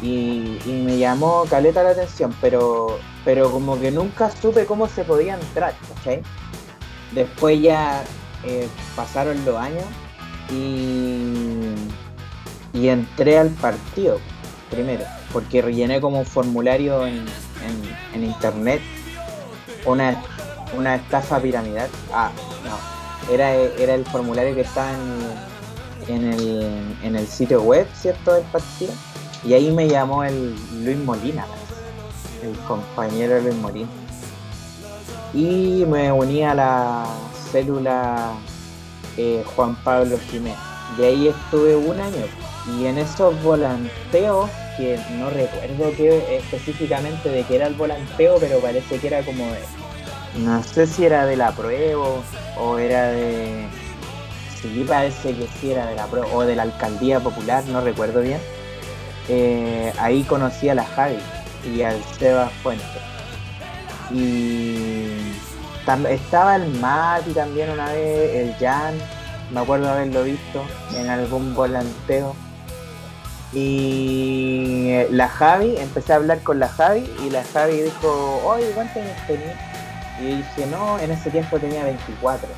Y, 0.00 0.58
me 0.84 0.96
llamó 0.96 1.44
caleta 1.50 1.82
la 1.82 1.90
atención, 1.90 2.34
pero, 2.40 2.98
pero 3.24 3.50
como 3.50 3.78
que 3.78 3.90
nunca 3.90 4.30
supe 4.30 4.64
cómo 4.64 4.86
se 4.86 5.04
podía 5.04 5.34
entrar, 5.34 5.74
¿cachai? 5.94 6.22
Después 7.12 7.60
ya 7.60 8.04
eh, 8.44 8.68
pasaron 8.94 9.44
los 9.44 9.56
años 9.56 9.84
y, 10.50 11.74
y 12.72 12.88
entré 12.88 13.38
al 13.38 13.50
partido 13.50 14.18
primero, 14.70 15.04
porque 15.32 15.62
rellené 15.62 16.00
como 16.00 16.18
un 16.20 16.26
formulario 16.26 17.06
en, 17.06 17.26
internet 18.14 18.80
una, 19.84 20.20
una 20.76 20.96
estafa 20.96 21.40
piramidal. 21.40 21.88
Ah, 22.12 22.30
no, 22.64 23.32
era, 23.32 23.52
era 23.52 23.94
el 23.94 24.04
formulario 24.04 24.54
que 24.54 24.62
estaba 24.62 24.90
en, 26.08 26.14
en, 26.14 26.32
el, 26.32 26.96
en 27.02 27.16
el 27.16 27.26
sitio 27.26 27.62
web, 27.62 27.86
¿cierto? 27.94 28.34
Del 28.34 28.44
partido 28.44 28.92
y 29.44 29.54
ahí 29.54 29.70
me 29.70 29.88
llamó 29.88 30.24
el 30.24 30.54
Luis 30.84 30.98
Molina, 30.98 31.46
el 32.42 32.56
compañero 32.66 33.40
Luis 33.40 33.54
Molina. 33.54 33.88
Y 35.32 35.84
me 35.86 36.10
uní 36.10 36.42
a 36.42 36.54
la 36.54 37.06
célula 37.52 38.32
eh, 39.16 39.44
Juan 39.54 39.76
Pablo 39.84 40.18
Jiménez. 40.30 40.58
Y 40.98 41.02
ahí 41.02 41.28
estuve 41.28 41.76
un 41.76 42.00
año. 42.00 42.24
Y 42.76 42.86
en 42.86 42.98
esos 42.98 43.40
volanteos, 43.42 44.50
que 44.78 44.98
no 45.18 45.28
recuerdo 45.28 45.92
qué 45.94 46.38
específicamente 46.38 47.28
de 47.28 47.42
qué 47.42 47.56
era 47.56 47.66
el 47.66 47.74
volanteo, 47.74 48.38
pero 48.40 48.60
parece 48.60 48.98
que 48.98 49.06
era 49.08 49.22
como 49.22 49.44
de. 49.44 49.60
No 50.38 50.62
sé 50.62 50.86
si 50.86 51.04
era 51.04 51.26
de 51.26 51.36
la 51.36 51.52
prueba 51.52 52.06
o 52.58 52.78
era 52.78 53.08
de. 53.10 53.66
Sí, 54.62 54.84
parece 54.88 55.34
que 55.34 55.46
sí 55.60 55.72
era 55.72 55.86
de 55.86 55.96
la 55.96 56.06
prueba 56.06 56.28
o 56.32 56.42
de 56.42 56.56
la 56.56 56.62
alcaldía 56.62 57.20
popular, 57.20 57.62
no 57.66 57.82
recuerdo 57.82 58.22
bien 58.22 58.40
eh, 59.28 59.92
ahí 59.98 60.22
conocí 60.22 60.68
a 60.68 60.74
la 60.74 60.84
Javi 60.84 61.18
y 61.64 61.82
al 61.82 62.02
Seba 62.18 62.48
Fuente. 62.62 62.84
Y 64.10 65.06
estaba 66.08 66.56
el 66.56 66.68
Mati 66.80 67.32
también 67.32 67.70
una 67.70 67.92
vez, 67.92 68.36
el 68.36 68.54
Jan, 68.54 68.94
me 69.52 69.60
acuerdo 69.60 69.90
haberlo 69.90 70.24
visto 70.24 70.62
en 70.96 71.08
algún 71.08 71.54
volanteo. 71.54 72.34
Y 73.52 74.92
la 75.10 75.28
Javi, 75.28 75.76
empecé 75.78 76.12
a 76.12 76.16
hablar 76.16 76.42
con 76.42 76.58
la 76.58 76.68
Javi 76.68 77.08
y 77.24 77.30
la 77.30 77.42
Javi 77.44 77.80
dijo, 77.80 78.42
oye, 78.44 78.70
¿cuántos 78.74 78.96
años 78.96 79.16
tenía? 79.26 79.56
Y 80.20 80.36
dije, 80.36 80.66
no, 80.70 80.98
en 80.98 81.10
ese 81.12 81.30
tiempo 81.30 81.58
tenía 81.58 81.84
24. 81.84 82.48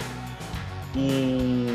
Y 0.95 1.69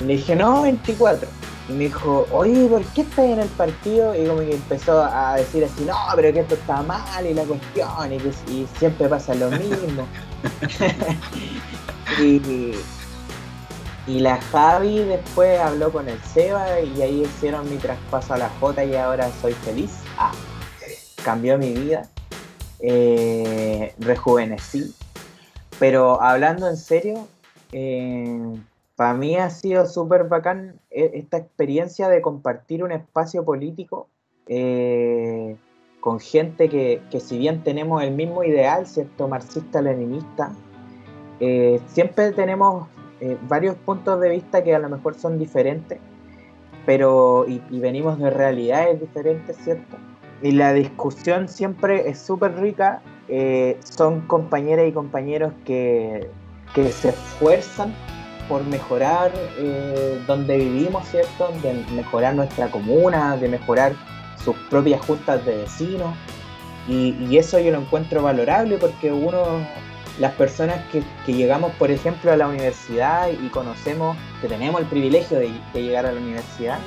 le 0.00 0.06
dije, 0.06 0.36
no, 0.36 0.62
24 0.62 1.28
y 1.68 1.72
me 1.72 1.84
dijo, 1.84 2.26
oye, 2.32 2.66
¿por 2.66 2.82
qué 2.86 3.02
estás 3.02 3.26
en 3.26 3.40
el 3.40 3.48
partido? 3.48 4.14
Y 4.14 4.26
como 4.26 4.40
que 4.40 4.54
empezó 4.54 5.04
a 5.04 5.36
decir 5.36 5.64
así, 5.64 5.84
no, 5.84 5.94
pero 6.16 6.32
que 6.32 6.40
esto 6.40 6.54
está 6.54 6.82
mal 6.82 7.26
y 7.26 7.34
la 7.34 7.44
cuestión, 7.44 8.12
y, 8.12 8.18
que, 8.18 8.32
siempre 8.78 9.08
pasa 9.08 9.34
lo 9.34 9.50
mismo. 9.50 10.06
y, 12.20 12.72
la 14.20 14.40
Javi 14.40 15.00
después 15.00 15.60
habló 15.60 15.92
con 15.92 16.08
el 16.08 16.18
Seba 16.22 16.80
y 16.80 17.02
ahí 17.02 17.22
hicieron 17.22 17.68
mi 17.68 17.76
traspaso 17.76 18.34
a 18.34 18.38
la 18.38 18.48
J 18.60 18.84
y 18.84 18.96
ahora 18.96 19.30
soy 19.42 19.52
feliz. 19.52 20.00
Ah, 20.16 20.32
cambió 21.22 21.58
mi 21.58 21.72
vida. 21.72 22.08
Eh, 22.80 23.94
rejuvenecí. 23.98 24.94
Pero 25.78 26.20
hablando 26.20 26.68
en 26.68 26.76
serio, 26.76 27.28
eh, 27.72 28.54
para 28.96 29.14
mí 29.14 29.36
ha 29.36 29.50
sido 29.50 29.86
súper 29.86 30.24
bacán 30.24 30.80
eh, 30.90 31.10
esta 31.14 31.36
experiencia 31.36 32.08
de 32.08 32.20
compartir 32.20 32.82
un 32.82 32.92
espacio 32.92 33.44
político 33.44 34.08
eh, 34.46 35.56
con 36.00 36.18
gente 36.18 36.68
que, 36.68 37.00
si 37.20 37.38
bien 37.38 37.62
tenemos 37.62 38.02
el 38.02 38.12
mismo 38.12 38.42
ideal, 38.42 38.86
¿cierto? 38.86 39.28
Marxista-leninista, 39.28 40.52
siempre 41.86 42.32
tenemos 42.32 42.88
varios 43.48 43.74
puntos 43.76 44.20
de 44.20 44.30
vista 44.30 44.62
que 44.62 44.74
a 44.74 44.78
lo 44.78 44.88
mejor 44.88 45.14
son 45.14 45.38
diferentes, 45.38 45.98
pero 46.86 47.46
y, 47.48 47.60
venimos 47.78 48.18
de 48.18 48.30
realidades 48.30 49.00
diferentes, 49.00 49.56
¿cierto? 49.56 49.96
Y 50.42 50.52
la 50.52 50.72
discusión 50.72 51.48
siempre 51.48 52.08
es 52.08 52.18
súper 52.18 52.54
rica, 52.60 53.02
son 53.80 54.20
compañeras 54.22 54.88
y 54.88 54.92
compañeros 54.92 55.52
que, 55.64 56.30
que 56.74 56.92
se 56.92 57.10
esfuerzan 57.10 57.92
por 58.48 58.64
mejorar 58.64 59.30
eh, 59.58 60.20
donde 60.26 60.56
vivimos, 60.56 61.06
¿cierto? 61.08 61.52
De 61.62 61.84
mejorar 61.94 62.34
nuestra 62.34 62.70
comuna, 62.70 63.36
de 63.36 63.48
mejorar 63.48 63.92
sus 64.42 64.56
propias 64.70 65.04
juntas 65.04 65.44
de 65.44 65.58
vecinos. 65.58 66.14
Y, 66.88 67.36
eso 67.36 67.58
yo 67.58 67.70
lo 67.70 67.80
encuentro 67.80 68.22
valorable 68.22 68.78
porque 68.78 69.12
uno 69.12 69.44
las 70.18 70.32
personas 70.32 70.80
que, 70.90 71.02
llegamos, 71.32 71.72
por 71.76 71.90
ejemplo, 71.90 72.32
a 72.32 72.36
la 72.36 72.48
universidad 72.48 73.28
y 73.30 73.48
conocemos, 73.48 74.16
que 74.40 74.48
tenemos 74.48 74.80
el 74.80 74.86
privilegio 74.86 75.38
de, 75.38 75.50
de 75.72 75.82
llegar 75.82 76.06
a 76.06 76.12
la 76.12 76.20
universidad 76.20 76.78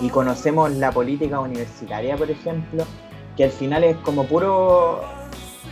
y 0.00 0.08
conocemos 0.08 0.72
la 0.72 0.90
política 0.90 1.40
universitaria, 1.40 2.16
por 2.16 2.30
ejemplo, 2.30 2.84
que 3.36 3.44
al 3.44 3.50
final 3.50 3.84
es 3.84 3.96
como 3.98 4.24
puro, 4.24 5.02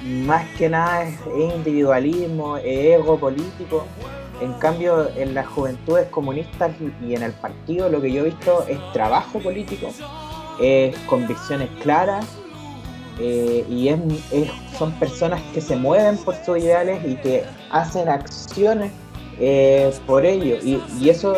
más 0.05 0.47
que 0.57 0.69
nada 0.69 1.05
es, 1.05 1.19
es 1.37 1.55
individualismo, 1.55 2.57
es 2.57 2.99
ego 2.99 3.19
político. 3.19 3.87
En 4.41 4.55
cambio, 4.55 5.11
en 5.17 5.35
las 5.35 5.47
juventudes 5.49 6.09
comunistas 6.09 6.73
y 7.07 7.15
en 7.15 7.23
el 7.23 7.33
partido 7.33 7.91
lo 7.91 8.01
que 8.01 8.11
yo 8.11 8.23
he 8.23 8.27
visto 8.27 8.65
es 8.69 8.79
trabajo 8.93 9.39
político, 9.39 9.89
es 10.61 10.97
convicciones 11.01 11.69
claras 11.83 12.40
eh, 13.23 13.67
y 13.69 13.89
es, 13.89 13.99
son 14.79 14.93
personas 14.93 15.43
que 15.53 15.61
se 15.61 15.77
mueven 15.77 16.17
por 16.17 16.35
sus 16.37 16.57
ideales 16.57 17.05
y 17.07 17.17
que 17.17 17.45
hacen 17.71 18.09
acciones 18.09 18.93
eh, 19.39 19.93
por 20.07 20.25
ello. 20.25 20.57
Y, 20.63 21.09
eso 21.11 21.35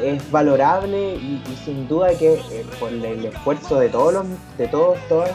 es 0.00 0.30
valorable 0.30 1.16
y, 1.16 1.42
sin 1.64 1.88
duda 1.88 2.10
que 2.16 2.34
eh, 2.34 2.64
por 2.78 2.92
el 2.92 3.24
esfuerzo 3.24 3.80
de 3.80 3.88
todos 3.88 4.12
los, 4.14 4.26
de 4.56 4.68
todos, 4.68 4.98
todos 5.08 5.28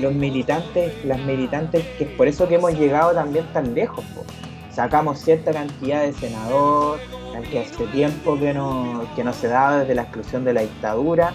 los 0.00 0.14
militantes, 0.14 1.04
las 1.04 1.18
militantes, 1.18 1.84
que 1.98 2.04
es 2.04 2.10
por 2.10 2.28
eso 2.28 2.46
que 2.46 2.54
hemos 2.54 2.74
llegado 2.74 3.12
también 3.12 3.44
tan 3.52 3.74
lejos. 3.74 4.04
Sacamos 4.70 5.18
cierta 5.18 5.52
cantidad 5.52 6.02
de 6.02 6.12
senador, 6.12 7.00
que 7.50 7.58
hace 7.58 7.86
tiempo 7.86 8.38
que 8.38 8.54
no, 8.54 9.02
que 9.16 9.24
no 9.24 9.32
se 9.32 9.48
daba 9.48 9.78
desde 9.78 9.94
la 9.96 10.02
exclusión 10.02 10.44
de 10.44 10.52
la 10.52 10.60
dictadura, 10.60 11.34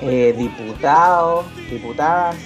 diputados, 0.00 1.44
diputadas, 1.70 2.36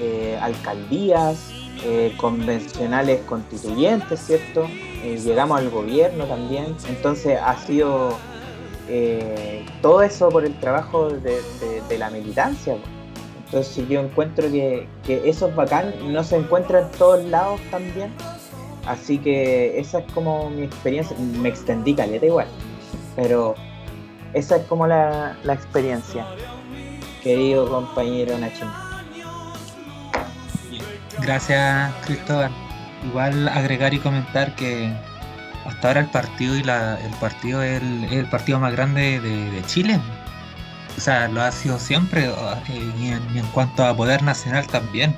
eh, 0.00 0.38
alcaldías, 0.40 1.50
eh, 1.84 2.14
convencionales 2.16 3.20
constituyentes, 3.26 4.18
¿cierto? 4.20 4.64
Eh, 5.04 5.20
llegamos 5.22 5.58
al 5.58 5.68
gobierno 5.68 6.24
también, 6.24 6.74
entonces 6.88 7.38
ha 7.38 7.56
sido 7.58 8.16
todo 9.82 10.02
eso 10.02 10.30
por 10.30 10.44
el 10.44 10.58
trabajo 10.58 11.10
de, 11.10 11.98
la 11.98 12.10
militancia. 12.10 12.76
Entonces 13.44 13.88
yo 13.88 14.00
encuentro 14.00 14.50
que, 14.50 14.88
que 15.04 15.28
eso 15.28 15.48
es 15.48 15.54
bacán, 15.54 15.94
no 16.12 16.24
se 16.24 16.36
encuentra 16.36 16.80
en 16.80 16.90
todos 16.92 17.24
lados 17.26 17.60
también. 17.70 18.10
Así 18.86 19.18
que 19.18 19.78
esa 19.78 20.00
es 20.00 20.12
como 20.12 20.50
mi 20.50 20.64
experiencia. 20.64 21.16
Me 21.40 21.50
extendí 21.50 21.94
caleta 21.94 22.26
igual. 22.26 22.48
Pero 23.14 23.54
esa 24.32 24.56
es 24.56 24.66
como 24.66 24.86
la, 24.86 25.36
la 25.44 25.52
experiencia. 25.52 26.26
Querido 27.22 27.68
compañero 27.70 28.36
Nachín. 28.38 28.68
Gracias, 31.20 31.92
Cristóbal. 32.04 32.50
Igual 33.04 33.48
agregar 33.48 33.94
y 33.94 33.98
comentar 33.98 34.54
que 34.56 34.92
hasta 35.64 35.88
ahora 35.88 36.00
el 36.00 36.06
partido 36.06 36.56
y 36.56 36.62
la, 36.62 36.98
el 37.00 37.12
partido 37.14 37.62
es 37.62 37.82
el, 37.82 38.04
el 38.04 38.26
partido 38.26 38.58
más 38.60 38.72
grande 38.72 39.20
de, 39.20 39.62
Chile. 39.66 40.00
O 40.96 41.00
sea, 41.00 41.28
lo 41.28 41.42
ha 41.42 41.52
sido 41.52 41.78
siempre 41.78 42.26
eh, 42.26 42.92
y, 43.00 43.08
en, 43.08 43.46
cuanto 43.52 43.84
a 43.84 43.96
poder 43.96 44.22
nacional 44.22 44.66
también. 44.66 45.14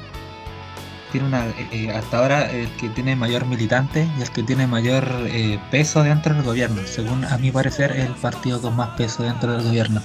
Tiene 1.10 1.28
eh, 1.72 1.92
hasta 1.92 2.18
ahora 2.18 2.50
el 2.50 2.68
que 2.76 2.88
tiene 2.88 3.14
mayor 3.16 3.44
militante 3.44 4.08
y 4.18 4.22
el 4.22 4.30
que 4.30 4.42
tiene 4.42 4.66
mayor 4.66 5.04
eh, 5.26 5.58
peso 5.70 6.02
dentro 6.02 6.34
del 6.34 6.42
gobierno. 6.42 6.80
Según 6.86 7.24
a 7.24 7.36
mi 7.38 7.50
parecer, 7.50 7.92
es 7.92 8.06
el 8.06 8.14
partido 8.14 8.60
con 8.62 8.76
más 8.76 8.90
peso 8.96 9.22
dentro 9.22 9.52
del 9.52 9.62
gobierno. 9.62 10.00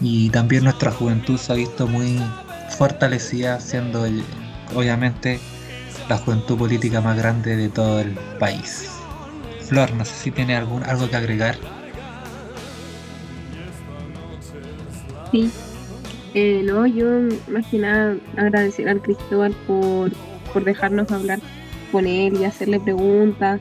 Y 0.00 0.30
también 0.30 0.64
nuestra 0.64 0.90
juventud 0.90 1.38
se 1.38 1.52
ha 1.52 1.56
visto 1.56 1.86
muy 1.86 2.20
fortalecida, 2.72 3.60
siendo 3.60 4.06
eh, 4.06 4.22
obviamente 4.74 5.40
la 6.08 6.18
juventud 6.18 6.58
política 6.58 7.00
más 7.00 7.16
grande 7.16 7.56
de 7.56 7.68
todo 7.68 8.00
el 8.00 8.10
país. 8.38 8.90
Flor, 9.68 9.92
no 9.94 10.04
sé 10.04 10.14
si 10.14 10.30
tiene 10.30 10.56
algún 10.56 10.82
algo 10.84 11.08
que 11.08 11.16
agregar. 11.16 11.56
Sí. 15.30 15.50
Eh, 16.34 16.62
no, 16.64 16.86
yo 16.86 17.06
más 17.48 17.66
que 17.66 17.78
nada 17.78 18.16
agradecer 18.36 18.88
al 18.88 19.02
Cristóbal 19.02 19.52
por, 19.66 20.10
por 20.52 20.64
dejarnos 20.64 21.10
hablar 21.10 21.40
con 21.90 22.06
él 22.06 22.38
y 22.40 22.44
hacerle 22.44 22.80
preguntas. 22.80 23.60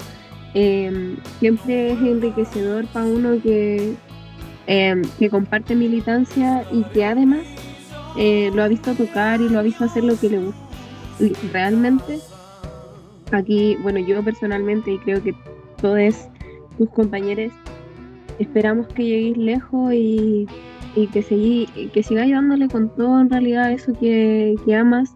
Eh, 0.53 1.15
siempre 1.39 1.91
es 1.91 1.99
enriquecedor 1.99 2.85
para 2.87 3.05
uno 3.05 3.41
que, 3.41 3.93
eh, 4.67 5.01
que 5.17 5.29
comparte 5.29 5.75
militancia 5.75 6.65
y 6.71 6.83
que 6.83 7.05
además 7.05 7.41
eh, 8.17 8.51
lo 8.53 8.63
ha 8.63 8.67
visto 8.67 8.93
tocar 8.93 9.39
y 9.41 9.49
lo 9.49 9.59
ha 9.59 9.61
visto 9.61 9.85
hacer 9.85 10.03
lo 10.03 10.19
que 10.19 10.29
le 10.29 10.39
gusta. 10.39 10.70
Realmente, 11.51 12.19
aquí, 13.31 13.77
bueno, 13.81 13.99
yo 13.99 14.23
personalmente 14.23 14.91
y 14.91 14.97
creo 14.99 15.21
que 15.21 15.35
todos 15.81 16.15
tus 16.77 16.89
compañeros 16.89 17.51
esperamos 18.39 18.87
que 18.87 19.03
lleguéis 19.03 19.37
lejos 19.37 19.93
y 19.93 20.47
y 20.95 21.07
que, 21.07 21.21
seguí, 21.21 21.67
que 21.93 22.03
sigáis 22.03 22.33
dándole 22.33 22.67
con 22.67 22.89
todo 22.95 23.21
en 23.21 23.29
realidad 23.29 23.71
eso 23.71 23.93
que, 23.93 24.55
que 24.65 24.75
amas, 24.75 25.15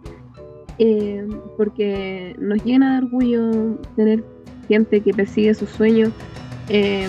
eh, 0.79 1.27
porque 1.57 2.35
nos 2.39 2.63
llena 2.63 2.93
de 2.93 3.05
orgullo 3.05 3.79
tener 3.95 4.23
gente 4.67 5.01
que 5.01 5.13
persigue 5.13 5.53
sus 5.53 5.69
sueños 5.69 6.11
eh, 6.69 7.07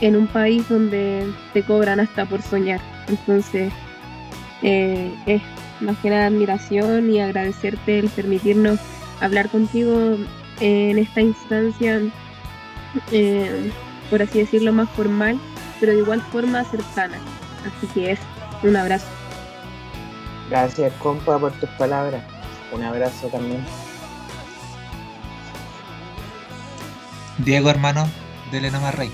en 0.00 0.16
un 0.16 0.26
país 0.28 0.68
donde 0.68 1.26
te 1.52 1.62
cobran 1.62 2.00
hasta 2.00 2.26
por 2.26 2.42
soñar. 2.42 2.80
Entonces, 3.08 3.72
eh, 4.62 5.12
es 5.26 5.42
más 5.80 5.96
que 5.98 6.10
nada 6.10 6.26
admiración 6.26 7.10
y 7.10 7.20
agradecerte 7.20 7.98
el 7.98 8.08
permitirnos 8.08 8.78
hablar 9.20 9.48
contigo 9.48 10.16
en 10.60 10.98
esta 10.98 11.20
instancia, 11.20 12.00
eh, 13.12 13.70
por 14.10 14.22
así 14.22 14.40
decirlo, 14.40 14.72
más 14.72 14.88
formal, 14.90 15.38
pero 15.80 15.92
de 15.92 15.98
igual 15.98 16.20
forma 16.20 16.64
cercana. 16.64 17.18
Así 17.66 17.86
que 17.88 18.12
es 18.12 18.20
un 18.62 18.76
abrazo. 18.76 19.06
Gracias, 20.50 20.92
compa, 20.94 21.38
por 21.38 21.52
tus 21.52 21.68
palabras. 21.70 22.24
Un 22.72 22.82
abrazo 22.82 23.28
también. 23.28 23.64
Diego, 27.38 27.70
hermano, 27.70 28.08
dele 28.50 28.70
nomás 28.70 28.94
rey. 28.94 29.12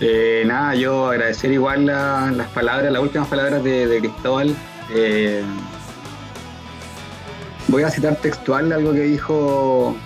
Eh, 0.00 0.42
nada, 0.46 0.74
yo 0.74 1.08
agradecer 1.08 1.52
igual 1.52 1.86
la- 1.86 2.30
las 2.34 2.48
palabras, 2.48 2.92
las 2.92 3.02
últimas 3.02 3.28
palabras 3.28 3.62
de, 3.62 3.98
Cristóbal. 4.00 4.54
Eh, 4.92 5.42
voy 7.68 7.82
a 7.84 7.90
citar 7.90 8.16
textual 8.16 8.72
algo 8.72 8.92
que 8.92 9.00
dijo 9.00 9.96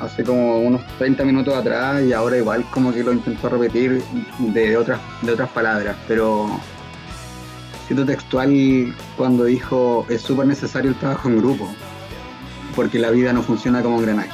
hace 0.00 0.24
como 0.24 0.58
unos 0.58 0.82
30 0.98 1.24
minutos 1.24 1.54
atrás 1.54 2.02
y 2.02 2.12
ahora 2.12 2.36
igual 2.36 2.64
como 2.70 2.92
que 2.92 3.02
lo 3.02 3.12
intentó 3.12 3.48
repetir 3.48 4.02
de 4.38 4.76
otras, 4.76 5.00
de 5.22 5.32
otras 5.32 5.48
palabras, 5.50 5.96
pero 6.06 6.60
cito 7.88 8.04
textual 8.04 8.94
cuando 9.16 9.44
dijo 9.44 10.04
es 10.10 10.20
súper 10.20 10.46
necesario 10.46 10.90
el 10.90 10.98
trabajo 10.98 11.28
en 11.30 11.38
grupo, 11.38 11.66
porque 12.74 12.98
la 12.98 13.10
vida 13.10 13.32
no 13.32 13.42
funciona 13.42 13.80
como 13.82 13.98
engranaje. 14.00 14.28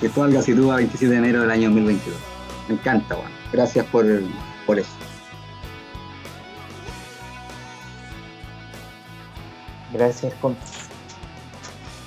Cristóbal 0.00 0.32
Gacitúa, 0.32 0.76
27 0.76 1.12
de 1.12 1.18
enero 1.18 1.40
del 1.42 1.50
año 1.52 1.68
2022. 1.68 2.18
Me 2.68 2.74
encanta, 2.74 3.14
Juan. 3.14 3.43
Gracias 3.54 3.86
por, 3.86 4.04
por 4.66 4.80
eso. 4.80 4.90
Gracias, 9.92 10.34
compa. 10.40 10.60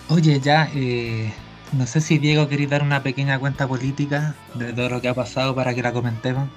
Oye, 0.09 0.41
ya, 0.41 0.69
eh, 0.75 1.33
no 1.71 1.85
sé 1.85 2.01
si 2.01 2.17
Diego 2.17 2.49
quería 2.49 2.67
dar 2.67 2.83
una 2.83 3.01
pequeña 3.01 3.39
cuenta 3.39 3.65
política 3.65 4.35
de 4.55 4.73
todo 4.73 4.89
lo 4.89 5.01
que 5.01 5.07
ha 5.07 5.13
pasado 5.13 5.55
para 5.55 5.73
que 5.73 5.81
la 5.81 5.93
comentemos. 5.93 6.49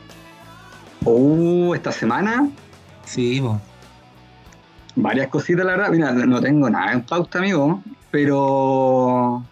Uh, 1.05 1.73
esta 1.75 1.93
semana, 1.93 2.49
Sí, 3.05 3.39
bo. 3.41 3.61
varias 4.97 5.29
cositas, 5.29 5.65
la 5.65 5.77
verdad. 5.77 5.91
Mira, 5.91 6.11
no 6.13 6.41
tengo 6.41 6.69
nada 6.69 6.93
en 6.93 7.03
pauta, 7.03 7.39
amigo, 7.39 7.81
pero 8.11 9.45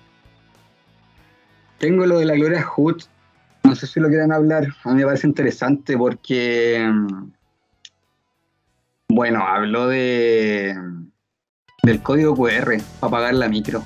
tengo 1.78 2.06
lo 2.06 2.18
de 2.18 2.24
la 2.24 2.34
Gloria 2.34 2.62
Hood. 2.62 3.02
No 3.68 3.74
sé 3.74 3.86
si 3.86 4.00
lo 4.00 4.08
quieren 4.08 4.32
hablar. 4.32 4.66
A 4.84 4.88
mí 4.88 5.00
me 5.00 5.04
parece 5.04 5.26
interesante 5.26 5.94
porque, 5.98 6.90
mm, 6.90 7.32
bueno, 9.10 9.46
habló 9.46 9.88
de 9.88 10.74
del 11.82 12.02
código 12.02 12.34
QR 12.34 12.78
para 12.98 13.10
pagar 13.10 13.34
la 13.34 13.48
micro. 13.48 13.82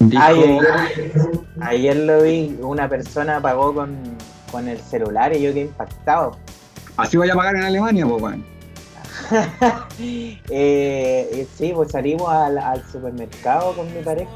Dijo, 0.00 0.22
Ay, 0.22 0.42
ayer, 0.42 0.66
ayer 1.60 1.96
lo 1.96 2.22
vi, 2.22 2.58
una 2.60 2.88
persona 2.88 3.40
pagó 3.40 3.74
con, 3.74 3.96
con 4.50 4.66
el 4.68 4.78
celular 4.80 5.34
y 5.36 5.42
yo 5.42 5.52
quedé 5.52 5.66
impactado. 5.66 6.38
así 6.96 7.16
vaya 7.16 7.34
a 7.34 7.36
pagar 7.36 7.56
en 7.56 7.64
Alemania, 7.64 8.06
pues, 8.06 8.20
bueno. 8.20 8.44
Eh, 10.00 10.40
eh, 10.50 11.46
sí, 11.56 11.72
pues 11.74 11.92
salimos 11.92 12.28
al, 12.28 12.58
al 12.58 12.84
supermercado 12.90 13.74
con 13.74 13.86
mi 13.94 14.02
pareja 14.02 14.32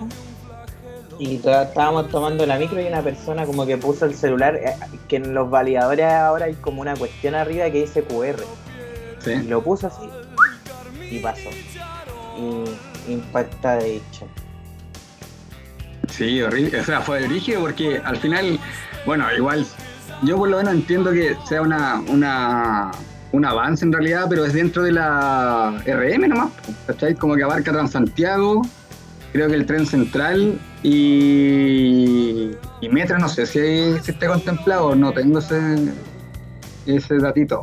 y 1.19 1.37
estábamos 1.37 2.09
tomando 2.09 2.47
la 2.47 2.59
micro 2.59 2.81
y 2.81 2.87
una 2.87 3.03
persona 3.03 3.45
como 3.47 3.67
que 3.67 3.77
puso 3.77 4.05
el 4.05 4.15
celular, 4.15 4.55
eh, 4.57 4.75
que 5.09 5.17
en 5.17 5.35
los 5.35 5.51
validadores 5.51 6.07
ahora 6.07 6.47
hay 6.47 6.55
como 6.55 6.81
una 6.81 6.95
cuestión 6.95 7.35
arriba 7.35 7.65
que 7.71 7.81
dice 7.81 8.03
QR. 8.05 8.37
Y 9.21 9.25
Sí. 9.25 9.43
lo 9.49 9.63
puso 9.63 9.89
así 9.89 10.09
y 11.11 11.19
pasó. 11.19 11.49
Y 12.37 13.13
impacta 13.13 13.77
de 13.77 13.97
hecho. 13.97 14.27
Sí, 16.09 16.41
horrible. 16.43 16.81
O 16.81 16.85
sea, 16.85 17.01
fue 17.01 17.21
rígido 17.27 17.61
porque 17.63 18.01
al 18.05 18.17
final, 18.17 18.59
bueno, 19.07 19.25
igual 19.37 19.67
yo 20.23 20.37
por 20.37 20.49
lo 20.49 20.57
menos 20.59 20.75
entiendo 20.75 21.11
que 21.13 21.37
sea 21.49 21.63
una, 21.63 22.01
una, 22.09 22.91
un 23.33 23.45
avance 23.45 23.85
en 23.85 23.93
realidad, 23.93 24.27
pero 24.29 24.45
es 24.45 24.53
dentro 24.53 24.83
de 24.83 24.93
la 24.93 25.81
RM 25.87 26.29
nomás. 26.29 26.51
¿Cachai? 26.87 27.15
Como 27.15 27.35
que 27.37 27.43
abarca 27.43 27.73
Transantiago, 27.73 28.63
creo 29.33 29.49
que 29.49 29.55
el 29.55 29.67
tren 29.67 29.87
central 29.87 30.59
y, 30.83 32.51
y 32.81 32.89
Metro, 32.91 33.19
no 33.19 33.29
sé 33.29 33.47
si, 33.47 33.99
si 34.01 34.11
está 34.13 34.29
contemplado, 34.29 34.95
no 34.95 35.13
tengo 35.13 35.39
ese, 35.39 35.93
ese 36.87 37.19
datito. 37.19 37.61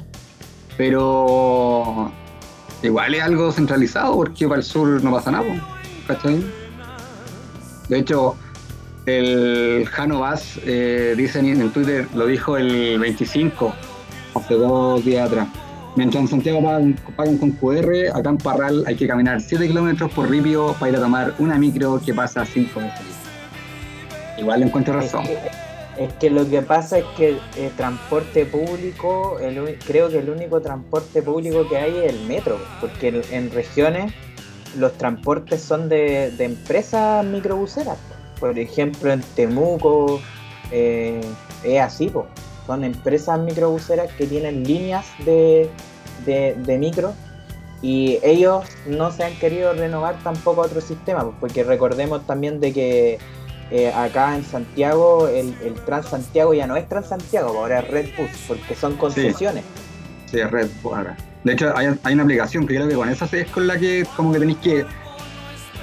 Pero 0.77 2.11
igual 2.83 3.15
es 3.15 3.23
algo 3.23 3.51
centralizado 3.51 4.15
porque 4.15 4.47
para 4.47 4.59
el 4.59 4.65
sur 4.65 5.03
no 5.03 5.11
pasa 5.11 5.31
nada, 5.31 5.45
¿cachai? 6.07 6.45
De 7.87 7.99
hecho, 7.99 8.35
el 9.05 9.87
Jano 9.87 10.19
Vaz 10.19 10.59
eh, 10.65 11.13
dice 11.15 11.39
en 11.39 11.69
Twitter, 11.71 12.07
lo 12.15 12.25
dijo 12.25 12.57
el 12.57 12.99
25, 12.99 13.73
hace 14.35 14.53
dos 14.55 15.05
días 15.05 15.27
atrás. 15.27 15.47
Mientras 15.95 16.23
en 16.23 16.27
Santiago 16.27 16.61
pagan, 16.61 16.95
pagan 17.15 17.37
con 17.37 17.51
QR, 17.51 18.09
acá 18.13 18.29
en 18.29 18.37
Parral 18.37 18.83
hay 18.85 18.95
que 18.95 19.07
caminar 19.07 19.39
7 19.39 19.65
kilómetros 19.67 20.11
por 20.11 20.29
Ripio 20.29 20.75
para 20.79 20.91
ir 20.91 20.97
a 20.97 20.99
tomar 20.99 21.33
una 21.39 21.57
micro 21.57 22.01
que 22.05 22.13
pasa 22.13 22.45
5 22.45 22.79
veces. 22.79 22.99
Igual 24.37 24.59
le 24.59 24.65
encuentro 24.65 24.93
razón. 24.93 25.23
Es 25.23 25.29
que, 25.29 26.03
es 26.03 26.13
que 26.13 26.29
lo 26.29 26.49
que 26.49 26.61
pasa 26.61 26.97
es 26.97 27.05
que 27.15 27.37
el 27.57 27.71
transporte 27.77 28.45
público, 28.45 29.39
el 29.39 29.77
creo 29.87 30.09
que 30.09 30.19
el 30.19 30.29
único 30.29 30.61
transporte 30.61 31.21
público 31.21 31.67
que 31.69 31.77
hay 31.77 31.97
es 31.97 32.13
el 32.13 32.27
metro, 32.27 32.59
porque 32.81 33.07
en, 33.07 33.21
en 33.31 33.51
regiones 33.51 34.13
los 34.77 34.93
transportes 34.97 35.61
son 35.61 35.87
de, 35.87 36.31
de 36.31 36.43
empresas 36.43 37.25
microbuseras. 37.25 37.97
Por 38.39 38.59
ejemplo, 38.59 39.13
en 39.13 39.21
Temuco 39.35 40.19
eh, 40.71 41.21
es 41.63 41.81
así, 41.81 42.09
po. 42.09 42.27
Son 42.65 42.83
empresas 42.83 43.39
microbuseras 43.39 44.11
que 44.13 44.25
tienen 44.25 44.63
líneas 44.63 45.05
de, 45.25 45.69
de, 46.25 46.55
de 46.55 46.77
micro 46.77 47.13
y 47.81 48.19
ellos 48.23 48.65
no 48.87 49.11
se 49.11 49.23
han 49.23 49.35
querido 49.35 49.73
renovar 49.73 50.17
tampoco 50.23 50.63
a 50.63 50.65
otro 50.65 50.81
sistema, 50.81 51.23
pues, 51.23 51.35
porque 51.39 51.63
recordemos 51.63 52.25
también 52.25 52.59
de 52.59 52.73
que 52.73 53.19
eh, 53.71 53.91
acá 53.93 54.35
en 54.35 54.43
Santiago 54.43 55.27
el, 55.27 55.55
el 55.63 55.73
Transantiago 55.85 56.53
ya 56.53 56.67
no 56.67 56.75
es 56.75 56.87
Transantiago, 56.87 57.49
ahora 57.49 57.79
es 57.79 57.87
Red 57.89 58.09
Bus, 58.17 58.29
porque 58.47 58.75
son 58.75 58.95
concesiones. 58.95 59.63
Sí, 60.25 60.39
es 60.39 60.49
Red 60.49 60.69
Bull, 60.81 60.95
ahora. 60.95 61.17
De 61.43 61.53
hecho, 61.53 61.71
hay, 61.75 61.95
hay 62.01 62.13
una 62.13 62.23
aplicación 62.23 62.65
que 62.65 62.75
creo 62.75 62.87
que 62.87 62.95
con 62.95 63.09
esa 63.09 63.25
es 63.31 63.47
con 63.51 63.67
la 63.67 63.77
que 63.77 64.05
como 64.15 64.33
que 64.33 64.39
tenéis 64.39 64.57
que 64.57 64.85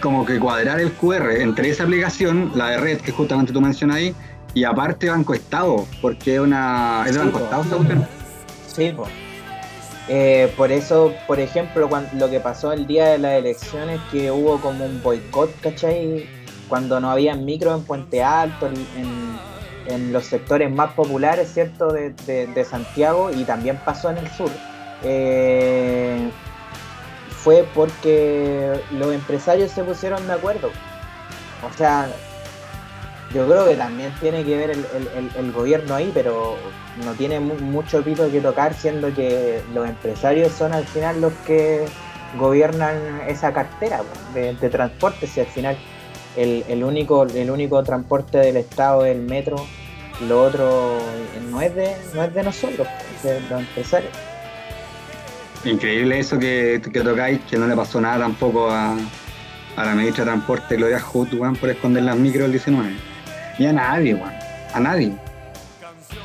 como 0.01 0.26
que 0.26 0.41
cuadrar 0.41 0.80
el 0.80 0.93
QR 0.93 1.30
entre 1.30 1.70
esa 1.70 1.85
aplicación, 1.85 2.51
la 2.57 2.70
de 2.70 2.78
Red, 2.78 3.01
que 3.03 3.12
justamente 3.12 3.53
tú 3.53 3.61
mencionas 3.61 3.99
ahí, 3.99 4.14
y 4.55 4.64
aparte 4.64 5.09
Banco 5.11 5.34
Estado, 5.34 5.86
porque 6.00 6.34
es 6.34 6.40
una... 6.40 7.05
¿Es 7.07 7.14
de 7.14 7.20
Sí, 7.20 7.24
Banco 7.26 7.38
po. 7.38 7.44
Estado 7.44 7.62
esta 7.62 7.76
cuestión? 7.76 8.07
Sí, 8.66 8.92
po. 8.96 9.05
Eh, 10.09 10.53
por 10.57 10.72
eso, 10.72 11.12
por 11.26 11.38
ejemplo, 11.40 11.88
lo 12.14 12.30
que 12.30 12.40
pasó 12.40 12.72
el 12.72 12.86
día 12.86 13.07
de 13.07 13.18
las 13.18 13.32
elecciones, 13.34 14.00
que 14.11 14.30
hubo 14.30 14.61
como 14.61 14.84
un 14.84 15.03
boicot, 15.03 15.61
¿cachai? 15.61 16.26
Cuando 16.68 16.98
no 17.00 17.11
había 17.11 17.34
micro 17.34 17.74
en 17.74 17.82
Puente 17.84 18.22
Alto, 18.22 18.66
en, 18.66 18.74
en- 18.96 19.53
en 19.84 20.12
los 20.12 20.24
sectores 20.26 20.70
más 20.70 20.92
populares, 20.92 21.50
¿cierto? 21.53 21.92
De, 21.92 22.11
de- 22.26 22.46
de 22.46 22.64
Santiago 22.64 23.30
y 23.32 23.44
también 23.44 23.78
pasó 23.84 24.11
en 24.11 24.18
el 24.18 24.28
sur. 24.30 24.50
eh, 25.05 26.30
fue 27.42 27.66
porque 27.74 28.80
los 28.92 29.12
empresarios 29.12 29.72
se 29.72 29.82
pusieron 29.82 30.24
de 30.28 30.34
acuerdo. 30.34 30.70
O 31.68 31.76
sea, 31.76 32.09
yo 33.35 33.47
creo 33.49 33.66
que 33.66 33.76
también 33.76 34.12
tiene 34.20 34.45
que 34.45 34.57
ver 34.57 34.70
el, 34.70 34.78
el- 34.95 35.09
el- 35.16 35.30
el 35.47 35.53
gobierno 35.53 35.95
ahí, 35.95 36.11
pero 36.12 36.57
no 37.05 37.12
tiene 37.14 37.41
mu- 37.41 37.55
mucho 37.59 38.03
pito 38.03 38.30
que 38.30 38.41
tocar, 38.41 38.74
siendo 38.74 39.12
que 39.14 39.61
los 39.74 39.89
empresarios 39.89 40.53
son 40.53 40.72
al 40.72 40.85
final 40.87 41.20
los 41.20 41.33
que 41.47 41.85
gobiernan 42.39 42.97
esa 43.28 43.53
cartera 43.53 44.01
de, 44.35 44.55
de 44.55 44.68
transporte. 44.70 45.26
Si 45.26 45.41
al 45.41 45.47
final 45.47 45.76
el, 46.37 46.64
el 46.68 46.83
único 46.85 47.24
el 47.24 47.51
único 47.51 47.83
transporte 47.83 48.39
del 48.39 48.57
Estado 48.57 49.05
es 49.07 49.14
el 49.16 49.22
metro, 49.22 49.57
lo 50.28 50.43
otro 50.45 50.99
no 51.51 51.61
es 51.61 51.74
de 51.74 51.97
no 52.14 52.22
es 52.24 52.33
de 52.35 52.43
nosotros, 52.43 52.87
es 53.16 53.22
de 53.22 53.41
los 53.49 53.61
empresarios. 53.61 54.12
Increíble 55.64 56.18
eso 56.18 56.39
que, 56.39 56.80
que 56.93 57.01
tocáis, 57.03 57.41
que 57.49 57.57
no 57.57 57.66
le 57.68 57.76
pasó 57.76 58.01
nada 58.01 58.18
tampoco 58.18 58.68
a, 58.68 58.97
a 59.76 59.85
la 59.85 59.95
ministra 59.95 60.24
de 60.24 60.30
Transporte 60.33 60.76
Gloria 60.76 61.01
weón, 61.14 61.55
por 61.57 61.70
esconder 61.70 62.03
las 62.03 62.16
micros 62.16 62.43
del 62.43 62.53
19. 62.53 63.11
Y 63.59 63.66
a 63.66 63.72
nadie, 63.72 64.14
weón. 64.14 64.32
A 64.74 64.80
nadie. 64.80 65.12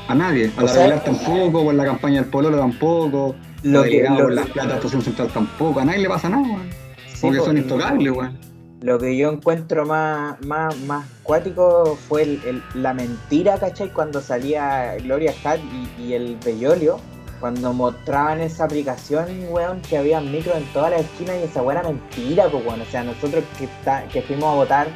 A 0.08 0.16
nadie. 0.16 0.52
A 0.58 0.60
O 0.62 0.66
la 0.66 0.68
sea- 0.72 0.88
regular 0.88 1.04
tampoco, 1.04 1.64
por 1.66 1.74
la 1.74 1.86
campaña 1.86 2.22
del 2.22 2.30
Pololo 2.30 2.58
tampoco, 2.58 3.36
Lo 3.64 3.84
que, 3.84 4.04
lo, 4.10 4.16
por 4.18 4.34
las 4.34 4.48
plata 4.50 4.80
de 4.80 4.90
central 5.02 5.28
tampoco. 5.34 5.80
A 5.80 5.86
nadie 5.86 6.00
le 6.00 6.10
pasa 6.10 6.30
nada, 6.30 6.44
weón. 6.44 6.70
sí, 7.14 7.22
Como 7.22 7.34
que 7.34 7.40
po, 7.40 7.46
son 7.46 7.58
intocables, 7.58 8.12
weón. 8.14 8.38
Lo 8.82 9.00
que 9.00 9.18
yo 9.18 9.32
encuentro 9.32 9.86
más, 9.88 10.40
más, 10.46 10.78
más 10.82 11.06
cuático 11.24 11.98
fue 12.08 12.22
el- 12.24 12.42
el- 12.46 12.64
la 12.82 12.94
mentira, 12.94 13.58
¿cachai? 13.60 13.90
Cuando 13.92 14.22
salía 14.22 14.96
Gloria 15.04 15.34
Hat 15.44 15.60
y, 15.98 16.04
y 16.04 16.14
el 16.14 16.38
Bellolio, 16.46 17.00
cuando 17.40 17.74
mostraban 17.74 18.40
esa 18.40 18.66
aplicación, 18.66 19.26
weón, 19.50 19.82
que 19.82 19.98
había 19.98 20.22
micro 20.22 20.56
en 20.56 20.64
todas 20.74 20.92
las 20.92 21.02
esquinas 21.02 21.38
y 21.42 21.44
esa 21.44 21.62
buena 21.62 21.82
mentira, 21.84 22.46
pues, 22.50 22.66
weón. 22.66 22.82
O 22.82 22.86
sea, 22.86 23.04
nosotros 23.04 23.44
que, 23.58 23.66
está- 23.66 24.04
que 24.08 24.22
fuimos 24.22 24.46
a 24.46 24.56
votar 24.56 24.88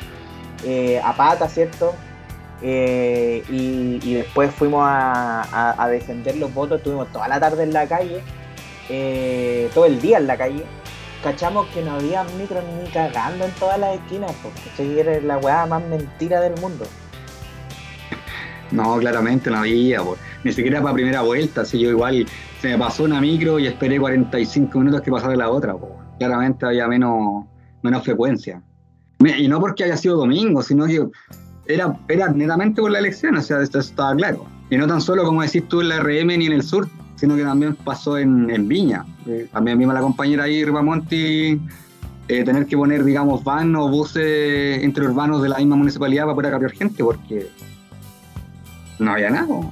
eh, 0.63 1.01
a 1.03 1.15
pata, 1.17 1.49
¿cierto? 1.49 1.93
Eh, 2.63 3.43
y, 3.49 4.13
después 4.13 4.51
fuimos 4.53 4.83
a, 4.85 5.41
a- 5.41 5.83
a 5.83 5.89
defender 5.89 6.37
los 6.37 6.53
votos, 6.53 6.77
estuvimos 6.77 7.11
toda 7.11 7.27
la 7.27 7.39
tarde 7.39 7.63
en 7.63 7.73
la 7.73 7.87
calle, 7.87 8.21
eh, 8.89 9.69
todo 9.73 9.85
el 9.85 9.99
día 9.99 10.17
en 10.19 10.27
la 10.27 10.37
calle 10.37 10.63
cachamos 11.23 11.67
que 11.67 11.81
no 11.83 11.91
había 11.93 12.23
micros 12.37 12.63
ni 12.83 12.89
cagando 12.89 13.45
en 13.45 13.51
todas 13.51 13.79
las 13.79 13.95
esquinas, 13.95 14.31
porque 14.41 14.99
era 14.99 15.19
la 15.21 15.37
weá 15.37 15.65
más 15.67 15.83
mentira 15.83 16.39
del 16.41 16.59
mundo. 16.59 16.85
No, 18.71 18.97
claramente 18.97 19.49
no 19.51 19.57
había, 19.57 20.01
ni 20.43 20.51
siquiera 20.53 20.81
para 20.81 20.93
primera 20.93 21.21
vuelta. 21.21 21.65
Si 21.65 21.79
yo 21.79 21.89
igual 21.89 22.25
se 22.61 22.69
me 22.69 22.77
pasó 22.77 23.03
una 23.03 23.19
micro 23.19 23.59
y 23.59 23.67
esperé 23.67 23.99
45 23.99 24.79
minutos 24.79 25.01
que 25.01 25.11
pasara 25.11 25.35
la 25.35 25.49
otra, 25.49 25.75
claramente 26.17 26.65
había 26.65 26.87
menos, 26.87 27.45
menos 27.81 28.03
frecuencia. 28.03 28.61
Y 29.37 29.47
no 29.47 29.59
porque 29.59 29.83
haya 29.83 29.97
sido 29.97 30.17
domingo, 30.17 30.63
sino 30.63 30.85
que 30.87 31.05
era, 31.65 31.97
era 32.07 32.29
netamente 32.29 32.81
por 32.81 32.91
la 32.91 32.99
elección, 32.99 33.35
o 33.37 33.41
sea, 33.41 33.61
esto 33.61 33.79
estaba 33.79 34.15
claro. 34.15 34.45
Y 34.69 34.77
no 34.77 34.87
tan 34.87 35.01
solo, 35.01 35.23
como 35.23 35.41
decís 35.41 35.67
tú, 35.67 35.81
en 35.81 35.89
la 35.89 35.99
RM 35.99 36.27
ni 36.27 36.45
en 36.47 36.53
el 36.53 36.63
sur, 36.63 36.87
sino 37.15 37.35
que 37.35 37.43
también 37.43 37.75
pasó 37.75 38.17
en, 38.17 38.49
en 38.49 38.67
Viña. 38.67 39.05
Eh, 39.27 39.47
también 39.51 39.77
vimos 39.77 39.91
a 39.93 39.99
la 39.99 40.01
compañera 40.01 40.45
ahí, 40.45 40.63
Ripamonti, 40.63 41.59
eh, 42.27 42.43
tener 42.43 42.65
que 42.65 42.77
poner, 42.77 43.03
digamos, 43.03 43.43
van 43.43 43.75
o 43.75 43.89
buses 43.89 44.83
interurbanos 44.83 45.41
de 45.41 45.49
la 45.49 45.57
misma 45.57 45.75
municipalidad 45.75 46.23
para 46.23 46.35
poder 46.35 46.53
acarrear 46.53 46.71
gente, 46.71 47.03
porque 47.03 47.49
no 48.99 49.11
había 49.11 49.29
nada. 49.29 49.71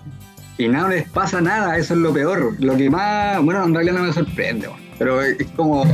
Y 0.57 0.67
nada 0.67 0.89
les 0.89 1.09
pasa 1.09 1.39
nada, 1.39 1.77
eso 1.77 1.93
es 1.93 1.99
lo 2.01 2.11
peor. 2.11 2.55
Lo 2.59 2.75
que 2.75 2.89
más, 2.89 3.41
bueno, 3.43 3.63
en 3.63 3.73
realidad 3.73 3.95
no 3.95 4.03
me 4.03 4.13
sorprende, 4.13 4.69
pero 4.97 5.21
es 5.21 5.47
como 5.55 5.85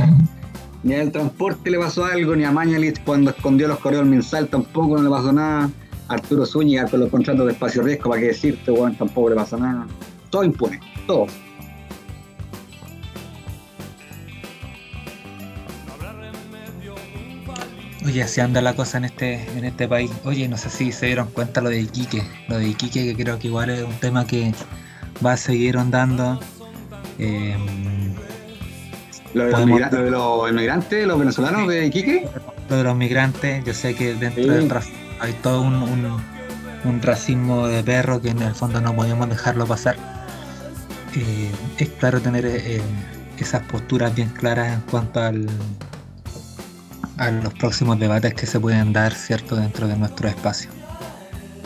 ni 0.82 0.94
al 0.94 1.10
transporte 1.10 1.70
le 1.70 1.78
pasó 1.78 2.04
algo, 2.04 2.36
ni 2.36 2.44
a 2.44 2.52
Mañalich 2.52 3.02
cuando 3.04 3.30
escondió 3.30 3.66
los 3.66 3.78
correos 3.78 4.02
del 4.02 4.10
Minsal 4.10 4.48
tampoco 4.48 4.96
no 4.96 5.02
le 5.02 5.10
pasó 5.10 5.32
nada. 5.32 5.70
Arturo 6.08 6.46
Zúñiga 6.46 6.86
con 6.86 7.00
los 7.00 7.10
contratos 7.10 7.46
de 7.46 7.52
espacio 7.52 7.82
riesgo, 7.82 8.10
para 8.10 8.20
qué 8.20 8.28
decirte, 8.28 8.70
weón, 8.70 8.94
tampoco 8.96 9.30
le 9.30 9.36
pasa 9.36 9.56
nada. 9.56 9.86
Todo 10.30 10.44
impune, 10.44 10.80
todo. 11.06 11.26
Oye, 18.04 18.22
así 18.22 18.40
anda 18.40 18.60
la 18.60 18.74
cosa 18.74 18.98
en 18.98 19.04
este, 19.06 19.42
en 19.56 19.64
este 19.64 19.88
país. 19.88 20.10
Oye, 20.24 20.46
no 20.48 20.56
sé 20.56 20.70
si 20.70 20.92
se 20.92 21.06
dieron 21.06 21.28
cuenta 21.28 21.60
lo 21.60 21.70
de 21.70 21.80
Iquique. 21.80 22.22
Lo 22.48 22.58
de 22.58 22.68
Iquique, 22.68 23.04
que 23.04 23.22
creo 23.22 23.38
que 23.38 23.48
igual 23.48 23.70
es 23.70 23.82
un 23.82 23.94
tema 23.94 24.26
que 24.26 24.52
va 25.24 25.32
a 25.32 25.36
seguir 25.36 25.76
ondando. 25.76 26.38
Eh, 27.18 27.56
Lo 29.34 29.44
de, 29.44 29.50
los 29.50 29.60
Podemos- 29.60 29.80
lo 29.92 30.02
de 30.04 30.10
los 30.10 30.50
inmigrantes, 30.50 31.06
los 31.06 31.18
venezolanos 31.18 31.68
de 31.68 31.86
Iquique, 31.86 32.26
lo 32.70 32.76
de 32.76 32.84
los 32.84 32.96
migrantes, 32.96 33.64
yo 33.66 33.74
sé 33.74 33.94
que 33.94 34.14
dentro 34.14 34.42
Sí. 34.44 34.48
del 34.48 34.70
racismo 34.70 34.98
hay 35.20 35.32
todo 35.42 35.62
un, 35.62 35.74
un- 35.82 36.20
un 36.84 37.02
racismo 37.02 37.66
de 37.66 37.82
perro 37.82 38.20
que 38.20 38.30
en 38.30 38.42
el 38.42 38.54
fondo 38.54 38.80
no 38.80 38.94
podemos 38.94 39.28
dejarlo 39.28 39.66
pasar. 39.66 39.96
Eh, 41.16 41.50
es 41.78 41.88
claro 41.90 42.20
tener 42.20 42.44
eh, 42.46 42.80
esas 43.38 43.62
posturas 43.62 44.14
bien 44.14 44.28
claras 44.28 44.72
en 44.74 44.80
cuanto 44.82 45.20
al 45.20 45.46
a 47.18 47.30
los 47.30 47.54
próximos 47.54 47.98
debates 47.98 48.34
que 48.34 48.44
se 48.46 48.60
pueden 48.60 48.92
dar, 48.92 49.14
cierto, 49.14 49.56
dentro 49.56 49.88
de 49.88 49.96
nuestro 49.96 50.28
espacio. 50.28 50.68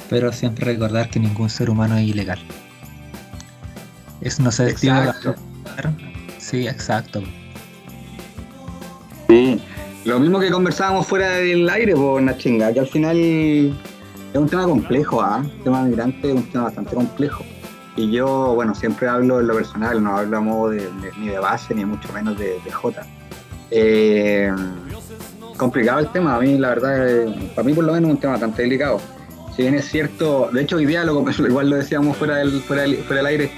Pero 0.08 0.32
siempre 0.32 0.64
recordar 0.64 1.10
que 1.10 1.18
ningún 1.18 1.50
ser 1.50 1.70
humano 1.70 1.96
es 1.96 2.04
ilegal. 2.06 2.38
Eso 4.20 4.42
no 4.44 4.52
se 4.52 4.68
Exacto. 4.70 5.34
Sí, 6.38 6.68
exacto. 6.68 7.22
Sí, 9.28 9.60
Lo 10.04 10.18
mismo 10.18 10.40
que 10.40 10.50
conversábamos 10.50 11.06
fuera 11.06 11.28
del 11.30 11.68
aire, 11.68 11.94
por 11.94 12.20
una 12.20 12.36
chinga, 12.36 12.72
que 12.72 12.80
al 12.80 12.86
final 12.86 13.16
es 13.18 14.38
un 14.38 14.48
tema 14.48 14.64
complejo, 14.64 15.20
¿ah? 15.20 15.42
El 15.44 15.62
tema 15.62 15.82
migrante 15.82 16.30
es 16.30 16.34
un 16.34 16.50
tema 16.50 16.64
bastante 16.64 16.94
complejo. 16.94 17.44
Y 17.96 18.10
yo, 18.10 18.54
bueno, 18.54 18.74
siempre 18.74 19.08
hablo 19.08 19.40
en 19.40 19.48
lo 19.48 19.54
personal, 19.54 20.02
no 20.02 20.16
hablo 20.16 20.38
a 20.38 20.40
modo 20.40 20.70
de, 20.70 20.88
ni 21.18 21.28
de 21.28 21.38
base, 21.38 21.74
ni 21.74 21.84
mucho 21.84 22.10
menos 22.14 22.38
de, 22.38 22.58
de 22.64 22.70
J. 22.70 23.06
Eh, 23.70 24.50
complicado 25.56 25.98
el 25.98 26.08
tema, 26.08 26.36
a 26.36 26.40
mí 26.40 26.56
la 26.56 26.70
verdad, 26.70 27.08
eh, 27.08 27.50
para 27.54 27.66
mí 27.66 27.74
por 27.74 27.84
lo 27.84 27.92
menos 27.92 28.08
es 28.08 28.14
un 28.14 28.20
tema 28.20 28.32
bastante 28.32 28.62
delicado. 28.62 29.00
Si 29.54 29.62
bien 29.62 29.74
es 29.74 29.84
cierto, 29.84 30.48
de 30.50 30.62
hecho 30.62 30.76
hoy 30.76 30.86
día 30.86 31.04
lo, 31.04 31.22
igual 31.46 31.68
lo 31.68 31.76
decíamos 31.76 32.16
fuera 32.16 32.36
del, 32.36 32.62
fuera 32.62 32.82
del, 32.82 32.96
fuera 32.98 33.16
del 33.16 33.26
aire, 33.26 33.52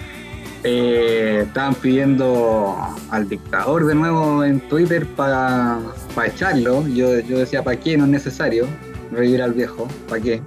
eh, 0.65 1.43
estaban 1.47 1.75
pidiendo 1.75 2.77
al 3.11 3.29
dictador 3.29 3.85
de 3.87 3.95
nuevo 3.97 4.45
en 4.45 4.61
Twitter 4.69 5.07
para 5.17 5.81
echarlo. 6.25 6.87
Yo, 6.87 7.19
yo 7.21 7.39
decía, 7.39 7.65
¿para 7.65 7.79
qué? 7.79 7.97
No 7.97 8.05
es 8.05 8.11
necesario 8.11 8.67
revivir 9.11 9.43
al 9.43 9.55
viejo, 9.55 9.89
¿para 10.09 10.23
qué? 10.23 10.43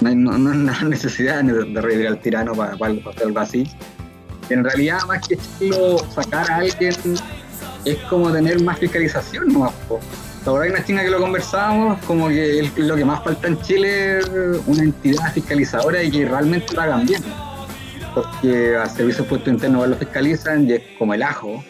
No 0.00 0.08
hay, 0.10 0.16
no, 0.16 0.36
necesidad 0.88 1.42
de 1.42 1.80
revivir 1.80 2.08
al 2.08 2.20
tirano 2.20 2.54
para, 2.54 2.76
para, 2.76 2.94
para 3.02 3.24
algo 3.24 3.38
así. 3.38 3.66
En 4.50 4.64
realidad, 4.64 4.98
más 5.06 5.26
que 5.26 5.34
echarlo, 5.34 5.98
sacar 6.14 6.50
a 6.50 6.56
alguien, 6.56 6.94
es 7.84 7.96
como 8.10 8.30
tener 8.30 8.62
más 8.62 8.78
fiscalización, 8.78 9.48
¿no? 9.48 9.72
Ahora 10.46 10.64
hay 10.64 10.70
una 10.70 10.84
china 10.84 11.02
que 11.02 11.10
lo 11.10 11.20
conversábamos, 11.20 12.02
como 12.06 12.28
que 12.28 12.70
lo 12.76 12.96
que 12.96 13.04
más 13.04 13.22
falta 13.22 13.48
en 13.48 13.60
Chile 13.62 14.18
es 14.18 14.26
una 14.66 14.82
entidad 14.82 15.32
fiscalizadora 15.32 16.02
y 16.02 16.10
que 16.10 16.24
realmente 16.24 16.74
lo 16.74 16.80
hagan 16.80 17.06
bien 17.06 17.22
porque 18.14 18.76
a 18.76 18.86
servicios 18.88 19.26
puesto 19.26 19.50
interno 19.50 19.86
lo 19.86 19.96
fiscalizan 19.96 20.68
y 20.68 20.74
es 20.74 20.82
como 20.98 21.14
el 21.14 21.22
ajo. 21.22 21.62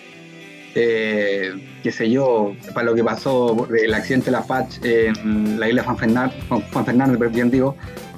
Eh, 0.74 1.54
qué 1.82 1.90
sé 1.90 2.10
yo, 2.10 2.54
para 2.74 2.86
lo 2.86 2.94
que 2.94 3.02
pasó 3.02 3.66
el 3.74 3.92
accidente 3.94 4.26
de 4.26 4.32
la 4.32 4.42
FACH 4.42 4.84
en 4.84 5.58
la 5.58 5.68
isla 5.68 5.82
Juan 5.82 5.96
Fernández, 5.96 6.36
Juan 6.48 6.84
Fernández 6.84 7.32
bien 7.32 7.50
digo, 7.50 7.74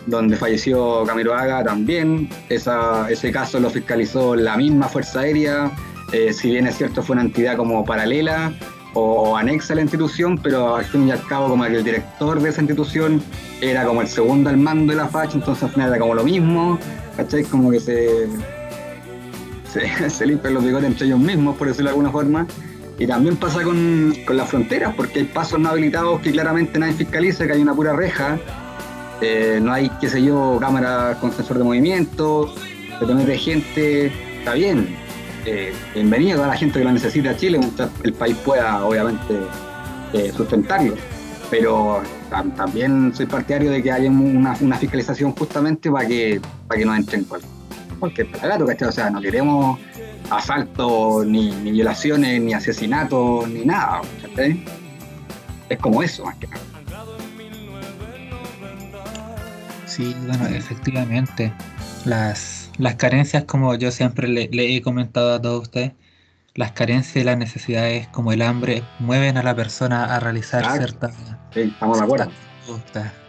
donde 0.06 0.36
falleció 0.36 1.04
Camiroaga 1.04 1.64
también. 1.64 2.28
ese 2.48 3.32
caso 3.32 3.60
lo 3.60 3.70
fiscalizó 3.70 4.34
la 4.34 4.56
misma 4.56 4.88
Fuerza 4.88 5.20
Aérea, 5.20 5.70
eh, 6.12 6.32
si 6.32 6.50
bien 6.50 6.66
es 6.66 6.76
cierto 6.76 7.02
fue 7.02 7.14
una 7.14 7.22
entidad 7.22 7.56
como 7.56 7.84
paralela 7.84 8.52
o, 8.94 9.36
anexa 9.36 9.74
a 9.74 9.76
la 9.76 9.82
institución, 9.82 10.38
pero 10.38 10.76
al 10.76 10.84
fin 10.84 11.06
y 11.06 11.12
al 11.12 11.24
cabo 11.26 11.48
como 11.48 11.64
el 11.64 11.84
director 11.84 12.40
de 12.40 12.48
esa 12.48 12.60
institución 12.60 13.22
era 13.60 13.84
como 13.84 14.02
el 14.02 14.08
segundo 14.08 14.50
al 14.50 14.56
mando 14.56 14.92
de 14.92 14.98
la 14.98 15.06
FACH, 15.06 15.34
entonces 15.34 15.62
al 15.64 15.70
final 15.70 15.88
era 15.90 15.98
como 15.98 16.14
lo 16.14 16.24
mismo. 16.24 16.78
¿Cachai? 17.22 17.44
Como 17.44 17.70
que 17.70 17.80
se, 17.80 18.28
se, 20.08 20.26
limpian 20.26 20.54
los 20.54 20.64
bigotes 20.64 20.86
entre 20.86 21.06
ellos 21.06 21.18
mismos, 21.18 21.56
por 21.56 21.68
decirlo 21.68 21.90
de 21.90 21.92
alguna 21.92 22.10
forma. 22.10 22.46
Y 22.98 23.06
también 23.06 23.36
pasa 23.36 23.62
con, 23.62 24.14
con 24.26 24.36
las 24.36 24.48
fronteras, 24.48 24.94
porque 24.94 25.20
hay 25.20 25.24
pasos 25.24 25.58
no 25.58 25.70
habilitados 25.70 26.20
que 26.20 26.32
claramente 26.32 26.78
nadie 26.78 26.92
fiscaliza, 26.94 27.46
que 27.46 27.54
hay 27.54 27.62
una 27.62 27.74
pura 27.74 27.94
reja, 27.94 28.38
eh, 29.22 29.58
no 29.62 29.72
hay, 29.72 29.90
qué 30.00 30.08
sé 30.08 30.22
yo, 30.22 30.58
cámaras 30.60 31.16
con 31.16 31.32
sensor 31.32 31.58
de 31.58 31.64
movimiento, 31.64 32.54
se 32.98 33.06
mete 33.06 33.38
gente, 33.38 34.12
está 34.38 34.52
bien, 34.52 34.94
eh, 35.46 35.72
bienvenido 35.94 36.44
a 36.44 36.46
la 36.46 36.56
gente 36.56 36.78
que 36.78 36.84
lo 36.84 36.92
necesita 36.92 37.34
Chile, 37.34 37.58
el 38.02 38.12
país 38.12 38.36
pueda 38.44 38.84
obviamente 38.84 39.34
eh, 40.12 40.30
sustentarlo, 40.36 40.94
pero 41.50 42.02
también 42.30 43.12
soy 43.14 43.26
partidario 43.26 43.70
de 43.70 43.82
que 43.82 43.90
haya 43.90 44.10
una, 44.10 44.54
fiscalización 44.54 45.32
justamente 45.32 45.90
para 45.90 46.06
que, 46.06 46.40
para 46.66 46.78
que 46.78 46.86
no 46.86 46.94
entren 46.94 47.26
cualquier 47.98 48.30
plagato, 48.30 48.66
¿cachai? 48.66 48.88
O 48.88 48.92
sea, 48.92 49.10
no 49.10 49.20
queremos 49.20 49.78
asaltos, 50.30 51.26
ni, 51.26 51.50
violaciones, 51.70 52.40
ni 52.40 52.54
asesinatos, 52.54 53.48
ni 53.48 53.64
nada, 53.64 54.00
¿cachai? 54.22 54.64
Es 55.68 55.78
como 55.78 56.02
eso, 56.02 56.24
más 56.24 56.36
que 56.36 56.46
nada. 56.46 56.62
Sí, 59.86 60.14
bueno, 60.26 60.46
efectivamente. 60.46 61.52
Las, 62.04 62.70
las 62.78 62.94
carencias, 62.94 63.44
como 63.44 63.74
yo 63.74 63.90
siempre 63.90 64.28
le, 64.28 64.76
he 64.76 64.80
comentado 64.82 65.34
a 65.34 65.42
todos 65.42 65.62
ustedes, 65.62 65.92
las 66.54 66.72
carencias 66.72 67.16
y 67.16 67.24
las 67.24 67.38
necesidades 67.38 68.08
como 68.08 68.32
el 68.32 68.42
hambre 68.42 68.82
mueven 68.98 69.36
a 69.36 69.42
la 69.42 69.54
persona 69.54 70.16
a 70.16 70.20
realizar 70.20 70.64
ciertas 70.76 71.14
estamos 71.54 71.98
de 71.98 72.04
acuerdo. 72.04 72.30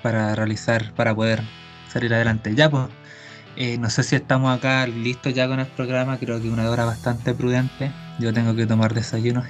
para 0.01 0.35
realizar, 0.35 0.93
para 0.93 1.15
poder 1.15 1.41
salir 1.91 2.13
adelante. 2.13 2.53
Ya, 2.55 2.69
pues, 2.69 2.87
eh, 3.55 3.77
no 3.77 3.89
sé 3.89 4.03
si 4.03 4.15
estamos 4.15 4.55
acá 4.55 4.87
listos 4.87 5.33
ya 5.33 5.47
con 5.47 5.59
el 5.59 5.67
programa, 5.67 6.17
creo 6.17 6.41
que 6.41 6.49
una 6.49 6.69
hora 6.69 6.85
bastante 6.85 7.33
prudente. 7.33 7.91
Yo 8.19 8.33
tengo 8.33 8.55
que 8.55 8.65
tomar 8.65 8.93
desayuno. 8.93 9.43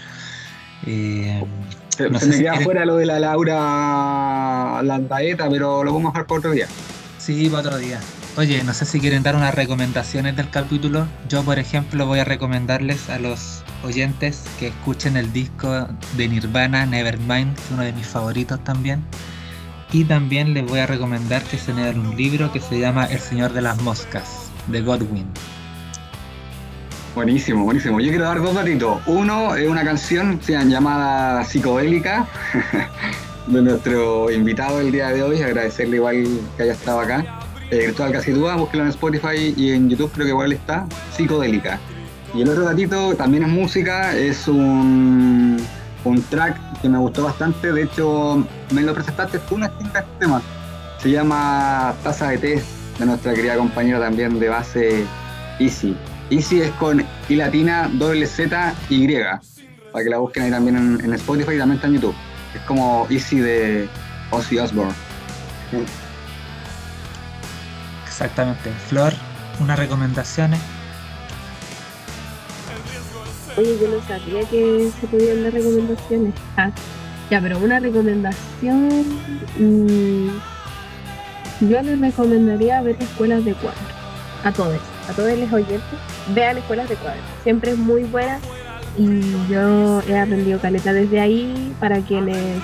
eh, 0.86 1.44
se, 1.88 2.08
me 2.08 2.18
queda 2.18 2.60
fuera 2.60 2.84
lo 2.84 2.96
de 2.96 3.06
la 3.06 3.18
Laura 3.18 4.80
Landaeta, 4.82 5.48
pero 5.50 5.82
lo 5.82 5.92
vamos 5.92 6.10
a 6.10 6.12
dejar 6.12 6.26
para 6.26 6.38
otro 6.38 6.50
día. 6.52 6.68
Sí, 7.18 7.48
para 7.48 7.68
otro 7.68 7.78
día. 7.78 8.00
Oye, 8.38 8.62
no 8.62 8.72
sé 8.72 8.84
si 8.84 9.00
quieren 9.00 9.24
dar 9.24 9.34
unas 9.34 9.52
recomendaciones 9.52 10.36
del 10.36 10.48
capítulo. 10.48 11.08
Yo, 11.28 11.42
por 11.42 11.58
ejemplo, 11.58 12.06
voy 12.06 12.20
a 12.20 12.24
recomendarles 12.24 13.10
a 13.10 13.18
los 13.18 13.64
oyentes 13.82 14.44
que 14.60 14.68
escuchen 14.68 15.16
el 15.16 15.32
disco 15.32 15.88
de 16.16 16.28
Nirvana, 16.28 16.86
Nevermind, 16.86 17.56
que 17.56 17.62
es 17.62 17.70
uno 17.72 17.82
de 17.82 17.92
mis 17.92 18.06
favoritos 18.06 18.62
también. 18.62 19.02
Y 19.90 20.04
también 20.04 20.54
les 20.54 20.64
voy 20.64 20.78
a 20.78 20.86
recomendar 20.86 21.42
que 21.42 21.58
se 21.58 21.74
lean 21.74 21.98
un 21.98 22.16
libro 22.16 22.52
que 22.52 22.60
se 22.60 22.78
llama 22.78 23.06
El 23.06 23.18
Señor 23.18 23.52
de 23.54 23.62
las 23.62 23.82
Moscas, 23.82 24.52
de 24.68 24.82
Godwin. 24.82 25.26
Buenísimo, 27.16 27.64
buenísimo. 27.64 27.98
Yo 27.98 28.10
quiero 28.10 28.26
dar 28.26 28.40
dos 28.40 28.54
datitos. 28.54 29.00
Uno 29.06 29.56
es 29.56 29.68
una 29.68 29.82
canción 29.82 30.38
llamada 30.46 31.44
Psicodélica 31.44 32.28
de 33.48 33.62
nuestro 33.62 34.30
invitado 34.30 34.78
el 34.78 34.92
día 34.92 35.08
de 35.08 35.24
hoy. 35.24 35.42
Agradecerle 35.42 35.96
igual 35.96 36.24
que 36.56 36.62
haya 36.62 36.74
estado 36.74 37.00
acá. 37.00 37.37
Eh, 37.70 37.84
Cristóbal 37.84 38.12
Casidúa, 38.12 38.56
búsquelo 38.56 38.84
en 38.84 38.88
Spotify 38.90 39.54
y 39.54 39.72
en 39.72 39.90
YouTube 39.90 40.10
creo 40.12 40.26
que 40.26 40.30
igual 40.30 40.52
está. 40.52 40.86
Psicodélica. 41.14 41.78
Y 42.34 42.42
el 42.42 42.48
otro 42.48 42.64
datito 42.64 43.14
también 43.14 43.42
es 43.42 43.48
música, 43.48 44.16
es 44.16 44.48
un, 44.48 45.58
un 46.04 46.22
track 46.24 46.80
que 46.80 46.88
me 46.88 46.98
gustó 46.98 47.24
bastante, 47.24 47.72
de 47.72 47.82
hecho 47.82 48.46
me 48.72 48.82
lo 48.82 48.94
presentaste 48.94 49.38
tú 49.40 49.56
una 49.56 49.66
este 49.66 50.02
tema. 50.18 50.42
Se 50.98 51.10
llama 51.10 51.94
Taza 52.02 52.30
de 52.30 52.38
Té, 52.38 52.62
de 52.98 53.06
nuestra 53.06 53.34
querida 53.34 53.56
compañera 53.56 54.00
también 54.00 54.38
de 54.38 54.48
base 54.48 55.04
Easy. 55.58 55.96
Easy 56.30 56.60
es 56.60 56.70
con 56.72 57.04
I 57.28 57.36
latina, 57.36 57.90
doble 57.94 58.26
Z, 58.26 58.74
Y, 58.90 59.06
para 59.92 60.04
que 60.04 60.10
la 60.10 60.18
busquen 60.18 60.44
ahí 60.44 60.50
también 60.50 60.76
en, 61.02 61.12
Spotify 61.14 61.52
y 61.54 61.58
también 61.58 61.76
está 61.76 61.86
en 61.86 61.94
YouTube. 61.94 62.14
Es 62.54 62.60
como 62.62 63.06
Easy 63.10 63.38
de 63.38 63.88
Ozzy 64.30 64.58
Osbourne. 64.58 64.94
Exactamente. 68.20 68.72
Flor, 68.88 69.12
unas 69.60 69.78
recomendaciones. 69.78 70.58
Oye, 73.56 73.78
yo 73.80 73.86
no 73.86 74.02
sabía 74.08 74.40
que 74.50 74.90
se 75.00 75.06
podían 75.06 75.44
dar 75.44 75.52
recomendaciones. 75.52 76.34
Ah, 76.56 76.72
ya, 77.30 77.40
pero 77.40 77.60
una 77.60 77.78
recomendación. 77.78 79.04
Mmm, 79.56 80.30
yo 81.60 81.80
les 81.80 82.00
recomendaría 82.00 82.82
ver 82.82 82.96
escuelas 82.98 83.44
de 83.44 83.54
cuadro. 83.54 83.78
A 84.42 84.50
todos, 84.50 84.80
a 85.08 85.12
todos 85.12 85.38
los 85.38 85.52
oyentes. 85.52 86.00
Vean 86.34 86.58
escuelas 86.58 86.88
de 86.88 86.96
cuadro. 86.96 87.20
Siempre 87.44 87.70
es 87.70 87.78
muy 87.78 88.02
buena. 88.02 88.40
Y 88.96 89.20
yo 89.48 90.02
he 90.08 90.18
aprendido 90.18 90.58
caleta 90.58 90.92
desde 90.92 91.20
ahí 91.20 91.72
para 91.78 92.00
quienes 92.00 92.60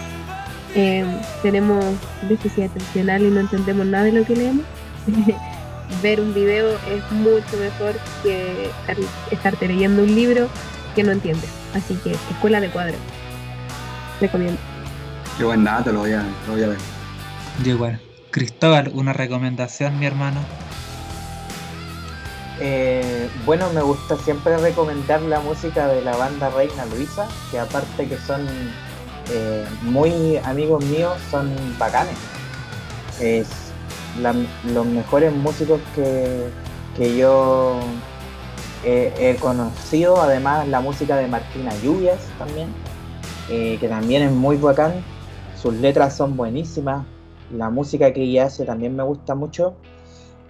eh, 0.75 1.07
tenemos 1.43 1.85
déficit 2.29 2.73
atencional 2.73 3.23
y 3.23 3.31
no 3.31 3.39
entendemos 3.39 3.87
nada 3.87 4.03
de 4.03 4.13
lo 4.13 4.25
que 4.25 4.35
leemos. 4.35 4.65
ver 6.03 6.21
un 6.21 6.35
video 6.35 6.77
es 6.89 7.13
mucho 7.13 7.57
mejor 7.59 7.95
que 8.23 8.67
estar, 8.67 8.97
estarte 9.31 9.69
leyendo 9.69 10.03
un 10.03 10.15
libro 10.15 10.49
que 10.95 11.03
no 11.03 11.13
entiendes. 11.13 11.51
Así 11.75 11.95
que 11.97 12.13
escuela 12.13 12.61
de 12.61 12.71
cuadro. 12.71 12.97
Recomiendo. 14.21 14.59
Qué 15.37 15.45
buen 15.45 15.65
dato, 15.65 15.93
lo 15.93 16.01
voy 16.01 16.13
a, 16.13 16.23
lo 16.47 16.53
voy 16.53 16.63
a 16.63 16.69
ver. 16.69 16.79
Yo 17.65 17.73
igual. 17.73 18.01
Cristóbal, 18.31 18.91
una 18.95 19.13
recomendación, 19.13 19.99
mi 19.99 20.07
hermano. 20.07 20.41
Eh, 22.61 23.29
bueno, 23.45 23.69
me 23.73 23.83
gusta 23.83 24.17
siempre 24.17 24.57
recomendar 24.59 25.21
la 25.23 25.41
música 25.41 25.89
de 25.89 26.03
la 26.03 26.17
banda 26.17 26.51
Reina 26.51 26.85
Luisa, 26.87 27.27
que 27.51 27.59
aparte 27.59 28.07
que 28.07 28.17
son 28.19 28.47
eh, 29.31 29.67
muy 29.83 30.37
amigos 30.39 30.85
míos, 30.85 31.15
son 31.31 31.53
bacanes. 31.79 32.17
Es 33.21 33.64
los 34.23 34.87
mejores 34.87 35.35
músicos 35.35 35.81
que, 35.95 36.49
que 36.97 37.17
yo 37.17 37.81
he 38.85 39.37
conocido, 39.41 40.21
además 40.21 40.69
la 40.69 40.81
música 40.81 41.17
de 41.17 41.27
Martina 41.27 41.73
Lluvias 41.83 42.21
también, 42.39 42.69
eh, 43.51 43.77
que 43.79 43.89
también 43.89 44.23
es 44.23 44.33
muy 44.33 44.57
bacán, 44.57 44.93
sus 45.61 45.75
letras 45.75 46.17
son 46.17 46.37
buenísimas, 46.37 47.05
la 47.53 47.71
música 47.71 48.13
que 48.13 48.23
ella 48.23 48.47
hace 48.47 48.65
también 48.65 48.97
me 48.97 49.03
gusta 49.03 49.35
mucho. 49.35 49.75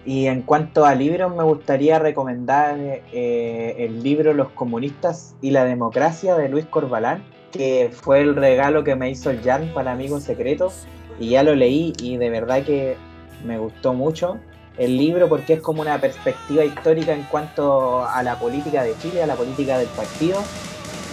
Y 0.05 0.27
en 0.27 0.43
cuanto 0.43 0.85
a 0.85 0.93
libros, 0.93 1.35
me 1.35 1.43
gustaría 1.43 1.97
recomendar 1.97 2.77
eh, 2.77 3.75
el 3.79 4.03
libro 4.03 4.33
Los 4.33 4.49
comunistas 4.49 5.35
y 5.41 5.49
la 5.49 5.65
democracia 5.65 6.35
de 6.35 6.47
Luis 6.47 6.65
Corbalán, 6.65 7.23
que 7.51 7.89
fue 7.91 8.21
el 8.21 8.35
regalo 8.35 8.83
que 8.83 8.95
me 8.95 9.09
hizo 9.09 9.31
el 9.31 9.41
Jan 9.41 9.71
para 9.73 9.93
Amigos 9.93 10.23
Secretos 10.23 10.85
y 11.19 11.29
ya 11.29 11.43
lo 11.43 11.55
leí 11.55 11.93
y 11.99 12.17
de 12.17 12.29
verdad 12.29 12.63
que 12.63 12.97
me 13.43 13.57
gustó 13.57 13.93
mucho 13.93 14.37
el 14.77 14.97
libro 14.97 15.29
porque 15.29 15.53
es 15.53 15.61
como 15.61 15.81
una 15.81 15.99
perspectiva 15.99 16.63
histórica 16.65 17.13
en 17.13 17.23
cuanto 17.23 18.05
a 18.05 18.21
la 18.23 18.37
política 18.37 18.83
de 18.83 18.93
Chile, 19.01 19.23
a 19.23 19.27
la 19.27 19.35
política 19.35 19.77
del 19.77 19.87
partido 19.89 20.41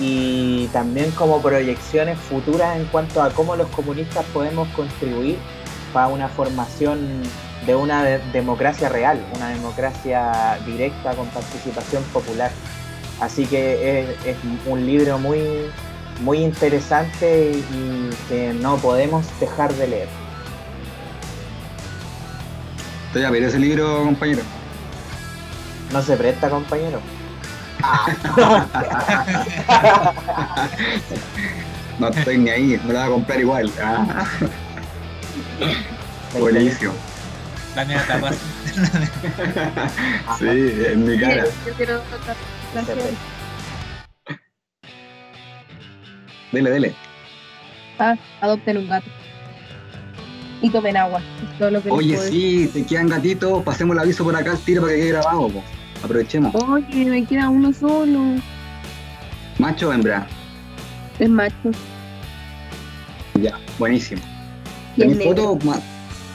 y 0.00 0.66
también 0.72 1.10
como 1.12 1.40
proyecciones 1.40 2.18
futuras 2.18 2.76
en 2.76 2.86
cuanto 2.86 3.22
a 3.22 3.30
cómo 3.30 3.54
los 3.54 3.68
comunistas 3.68 4.24
podemos 4.32 4.66
contribuir 4.70 5.36
para 5.92 6.08
una 6.08 6.28
formación 6.28 7.22
de 7.66 7.74
una 7.76 8.02
de- 8.02 8.18
democracia 8.32 8.88
real, 8.88 9.20
una 9.36 9.50
democracia 9.50 10.58
directa 10.66 11.14
con 11.14 11.26
participación 11.28 12.02
popular. 12.04 12.50
Así 13.20 13.46
que 13.46 14.00
es, 14.00 14.26
es 14.26 14.36
un 14.66 14.84
libro 14.84 15.18
muy, 15.18 15.40
muy 16.22 16.38
interesante 16.38 17.52
y 17.52 18.10
que 18.28 18.52
no 18.54 18.78
podemos 18.78 19.24
dejar 19.38 19.72
de 19.74 19.86
leer. 19.86 20.21
Estoy 23.12 23.24
a 23.24 23.30
ver 23.30 23.42
ese 23.42 23.58
libro, 23.58 24.04
compañero. 24.04 24.40
No 25.92 26.00
se 26.00 26.16
presta, 26.16 26.48
compañero. 26.48 26.98
No 31.98 32.08
estoy 32.08 32.38
ni 32.38 32.48
ahí, 32.48 32.80
me 32.86 32.94
lo 32.94 33.00
voy 33.00 33.06
a 33.06 33.10
comprar 33.10 33.38
igual. 33.38 33.70
Ah, 33.82 34.24
buenísimo. 36.38 36.94
La 37.76 37.84
mía 37.84 38.02
capaz. 38.08 38.34
Sí, 40.38 40.72
en 40.86 41.04
mi 41.04 41.20
cara. 41.20 41.44
Yo 41.66 41.72
quiero. 41.74 42.00
Dele, 46.50 46.70
dele. 46.70 46.94
Ah, 47.98 48.16
adopten 48.40 48.78
un 48.78 48.88
gato. 48.88 49.10
Y 50.62 50.70
tomen 50.70 50.96
agua. 50.96 51.20
Es 51.20 51.58
todo 51.58 51.70
lo 51.70 51.82
que 51.82 51.88
les 51.90 51.98
Oye, 51.98 52.16
sí, 52.16 52.70
te 52.72 52.86
quedan 52.86 53.08
gatitos, 53.08 53.62
pasemos 53.64 53.94
el 53.96 54.00
aviso 54.02 54.24
por 54.24 54.34
acá 54.36 54.52
al 54.52 54.58
tiro 54.58 54.82
para 54.82 54.94
que 54.94 55.00
quede 55.00 55.08
grabado, 55.10 55.48
po. 55.48 55.62
Aprovechemos. 56.04 56.54
Oye, 56.54 57.04
me 57.04 57.24
queda 57.24 57.48
uno 57.48 57.72
solo. 57.72 58.20
Macho 59.58 59.88
o 59.88 59.92
hembra. 59.92 60.26
Es 61.18 61.28
macho. 61.28 61.70
Ya, 63.40 63.58
buenísimo. 63.78 64.22
¿Tenés? 64.96 65.64
Ma- 65.64 65.80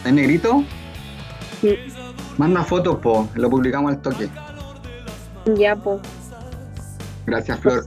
¿Es 0.05 0.13
negrito? 0.13 0.63
Sí. 1.61 1.75
Manda 2.37 2.63
fotos, 2.63 2.97
po. 2.97 3.27
Lo 3.35 3.49
publicamos 3.49 3.91
al 3.93 4.01
toque. 4.01 4.29
Ya, 5.57 5.75
po. 5.75 5.99
Gracias, 7.25 7.59
Flor. 7.59 7.85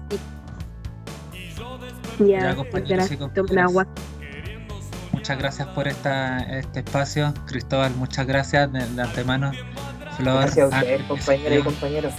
Ya, 2.18 2.40
Ya, 2.40 2.54
compañeros 2.56 3.10
y 3.10 3.16
gracias. 3.16 3.34
Tomen 3.34 3.58
agua. 3.58 3.86
Muchas 5.20 5.38
gracias 5.38 5.68
por 5.68 5.86
esta, 5.86 6.38
este 6.38 6.80
espacio. 6.80 7.34
Cristóbal, 7.46 7.94
muchas 7.96 8.26
gracias 8.26 8.72
de, 8.72 8.86
de 8.86 9.02
antemano. 9.02 9.52
Flor, 10.16 10.40
Gracias 10.40 10.58
a 10.58 10.68
ustedes, 10.68 10.92
Ángel, 10.92 11.08
compañeras 11.08 11.58
y 11.58 11.62
compañeros. 11.62 12.14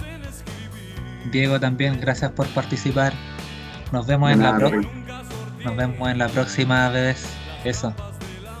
Diego 1.32 1.58
también, 1.58 2.00
gracias 2.00 2.30
por 2.30 2.46
participar. 2.50 3.12
Nos 3.90 4.06
vemos 4.06 4.30
en 4.30 4.40
la 4.40 4.56
próxima. 4.56 4.92
Nos 5.64 5.76
vemos 5.76 6.10
en 6.10 6.18
la 6.18 6.28
próxima 6.28 6.90
vez. 6.90 7.26
Eso. 7.64 7.92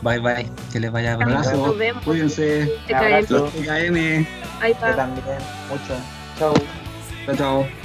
Bye 0.02 0.18
bye. 0.18 0.50
Que 0.72 0.80
les 0.80 0.90
vaya 0.90 1.14
bonito. 1.14 1.38
Abrazo. 1.38 1.66
Nos 1.68 1.78
vemos. 1.78 2.02
Cuídense. 2.02 2.68
Te 2.88 2.94
caen. 2.94 3.24
Abrazo. 3.24 3.44
TKM. 3.44 4.26
Ahí 4.60 4.74
Yo 4.74 4.96
también. 4.96 5.38
Mucho. 5.70 5.94
Chau. 6.36 6.54
Chao, 7.26 7.36
chao. 7.36 7.81